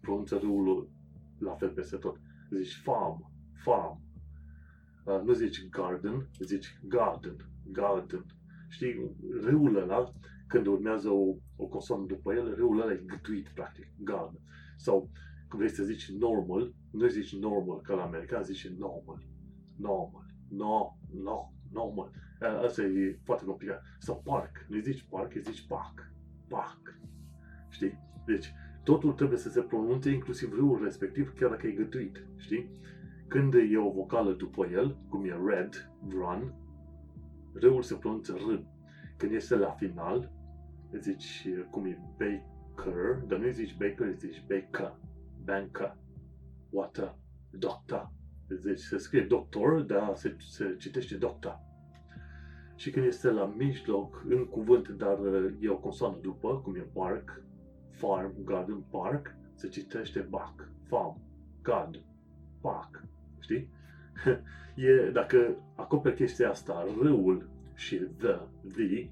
pronunță 0.00 0.36
râul 0.36 0.90
la 1.42 1.54
fel 1.54 1.70
peste 1.70 1.96
tot. 1.96 2.20
Zici 2.50 2.80
farm, 2.82 3.32
farm. 3.64 4.00
Uh, 5.04 5.20
nu 5.24 5.32
zici 5.32 5.68
garden, 5.68 6.28
zici 6.40 6.78
garden, 6.82 7.36
garden. 7.72 8.24
Știi, 8.68 9.16
râul 9.40 9.76
ăla, 9.76 10.12
când 10.46 10.66
urmează 10.66 11.08
o, 11.08 11.36
o 11.56 11.66
consoană 11.66 12.04
după 12.06 12.32
el, 12.34 12.54
râul 12.54 12.80
ăla 12.80 12.92
e 12.92 13.02
gâtuit, 13.06 13.48
practic, 13.48 13.86
garden. 13.98 14.40
Sau, 14.76 15.10
când 15.48 15.62
vrei 15.62 15.74
să 15.74 15.82
zici 15.82 16.10
normal, 16.10 16.74
nu 16.90 17.06
zici 17.06 17.36
normal 17.36 17.80
ca 17.80 17.94
la 17.94 18.02
american, 18.02 18.42
zici 18.42 18.68
normal. 18.68 19.26
Normal. 19.76 20.26
No, 20.48 20.96
no, 21.22 21.52
normal. 21.72 22.10
Uh, 22.40 22.64
Asta 22.64 22.82
e 22.82 23.20
foarte 23.24 23.44
complicat. 23.44 23.82
Sau 23.98 24.22
park. 24.24 24.66
Nu 24.68 24.80
zici 24.80 25.06
park, 25.08 25.34
îi 25.34 25.42
zici 25.42 25.66
park. 25.66 26.12
Park. 26.48 27.00
Știi? 27.68 27.98
Deci, 28.26 28.52
totul 28.84 29.12
trebuie 29.12 29.38
să 29.38 29.48
se 29.48 29.60
pronunțe 29.60 30.10
inclusiv 30.10 30.52
râul 30.52 30.80
respectiv, 30.82 31.34
chiar 31.34 31.50
dacă 31.50 31.66
e 31.66 31.70
gătuit. 31.70 32.26
Știi? 32.36 32.70
Când 33.28 33.54
e 33.54 33.78
o 33.78 33.90
vocală 33.90 34.32
după 34.32 34.66
el, 34.66 34.98
cum 35.08 35.24
e 35.24 35.36
red, 35.46 35.90
run, 36.08 36.54
râul 37.52 37.82
se 37.82 37.94
pronunță 37.94 38.32
r. 38.32 38.62
Când 39.16 39.32
este 39.32 39.56
la 39.56 39.70
final, 39.70 40.32
zici 41.00 41.48
cum 41.70 41.84
e 41.84 41.98
baker, 42.18 43.22
dar 43.26 43.38
nu 43.38 43.50
zici 43.50 43.76
baker, 43.78 44.14
zici 44.18 44.44
baker, 44.48 44.94
banker, 45.44 45.96
water, 46.70 47.16
doctor. 47.50 48.12
Deci 48.62 48.78
se 48.78 48.98
scrie 48.98 49.22
doctor, 49.22 49.80
dar 49.80 50.14
se, 50.14 50.36
se 50.38 50.76
citește 50.78 51.16
doctor. 51.16 51.60
Și 52.76 52.90
când 52.90 53.06
este 53.06 53.30
la 53.30 53.54
mijloc, 53.56 54.24
în 54.28 54.46
cuvânt, 54.46 54.88
dar 54.88 55.18
e 55.60 55.68
o 55.68 55.78
consoană 55.78 56.18
după, 56.22 56.60
cum 56.60 56.74
e 56.74 56.88
park, 56.92 57.42
farm, 57.92 58.44
garden, 58.44 58.84
park, 58.90 59.34
se 59.54 59.68
citește 59.68 60.20
back, 60.20 60.68
farm, 60.88 61.20
garden, 61.62 62.02
park. 62.60 63.04
Știi? 63.38 63.68
e, 64.88 65.10
dacă 65.12 65.56
acoperi 65.74 66.14
chestia 66.14 66.50
asta, 66.50 66.86
râul 67.00 67.48
și 67.74 67.96
the, 67.96 68.38
the, 68.68 69.10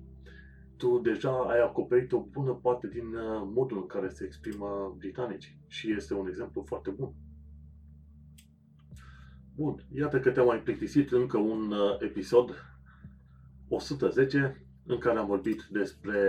tu 0.77 0.99
deja 0.99 1.31
ai 1.31 1.61
acoperit 1.61 2.13
o 2.13 2.21
bună 2.21 2.53
parte 2.53 2.89
din 2.89 3.15
uh, 3.15 3.43
modul 3.55 3.77
în 3.77 3.87
care 3.87 4.09
se 4.09 4.25
exprimă 4.25 4.95
britanicii. 4.99 5.61
Și 5.67 5.93
este 5.93 6.15
un 6.15 6.27
exemplu 6.27 6.63
foarte 6.67 6.91
bun. 6.91 7.13
Bun, 9.55 9.85
iată 9.95 10.21
că 10.21 10.31
te-am 10.31 10.47
mai 10.47 10.63
plictisit 10.63 11.13
încă 11.13 11.39
un 11.39 11.73
uh, 11.73 11.97
episod 11.99 12.55
110 13.69 14.67
în 14.87 14.99
care 14.99 15.19
am 15.19 15.27
vorbit 15.27 15.63
despre 15.71 16.21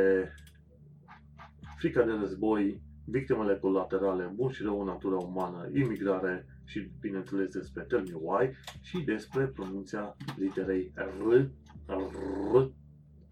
frica 1.82 2.04
de 2.04 2.12
război, 2.12 2.82
victimele 3.06 3.58
colaterale, 3.58 4.34
bun 4.36 4.50
și 4.52 4.64
rău 4.64 4.80
în 4.80 4.86
natura 4.86 5.16
umană, 5.16 5.70
imigrare 5.74 6.46
și, 6.66 6.92
bineînțeles, 7.00 7.54
despre 7.54 7.84
Tell 7.84 8.04
Me 8.08 8.18
Why 8.22 8.52
și 8.82 9.02
despre 9.02 9.46
pronunția 9.46 10.16
literei 10.38 10.92
R, 10.96 11.50
R 11.88 12.70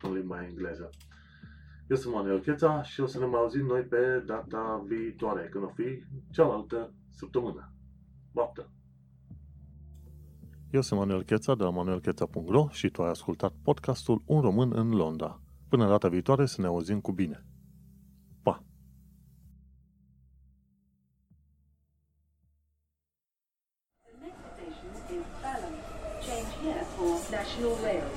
în 0.02 0.14
limba 0.14 0.46
engleză. 0.46 0.90
Eu 1.90 1.96
sunt 1.96 2.14
Manuel 2.14 2.40
Cheța 2.40 2.84
și 2.84 3.02
o 3.02 3.06
să 3.06 3.20
ne 3.20 3.26
mai 3.26 3.40
auzim 3.40 3.66
noi 3.66 3.82
pe 3.82 4.24
data 4.26 4.84
viitoare, 4.88 5.48
când 5.52 5.64
o 5.64 5.68
fi 5.68 6.04
cealaltă 6.32 6.94
săptămână. 7.10 7.74
Baftă! 8.32 8.72
Eu 10.72 10.82
sunt 10.82 11.00
Manuel 11.00 11.24
Cheța 11.24 11.56
de 11.56 11.64
la 11.64 11.70
manuelcheța.ro 11.70 12.68
și 12.70 12.90
tu 12.90 13.02
ai 13.02 13.10
ascultat 13.10 13.54
podcastul 13.64 14.22
Un 14.26 14.42
român 14.42 14.72
în 14.76 14.90
Londra. 14.90 15.42
Până 15.68 15.88
data 15.88 16.08
viitoare 16.08 16.46
să 16.46 16.62
ne 16.62 16.68
auzim 16.68 17.00
cu 17.00 17.12
bine. 17.12 17.49
National 27.50 27.76
Rail 27.78 28.09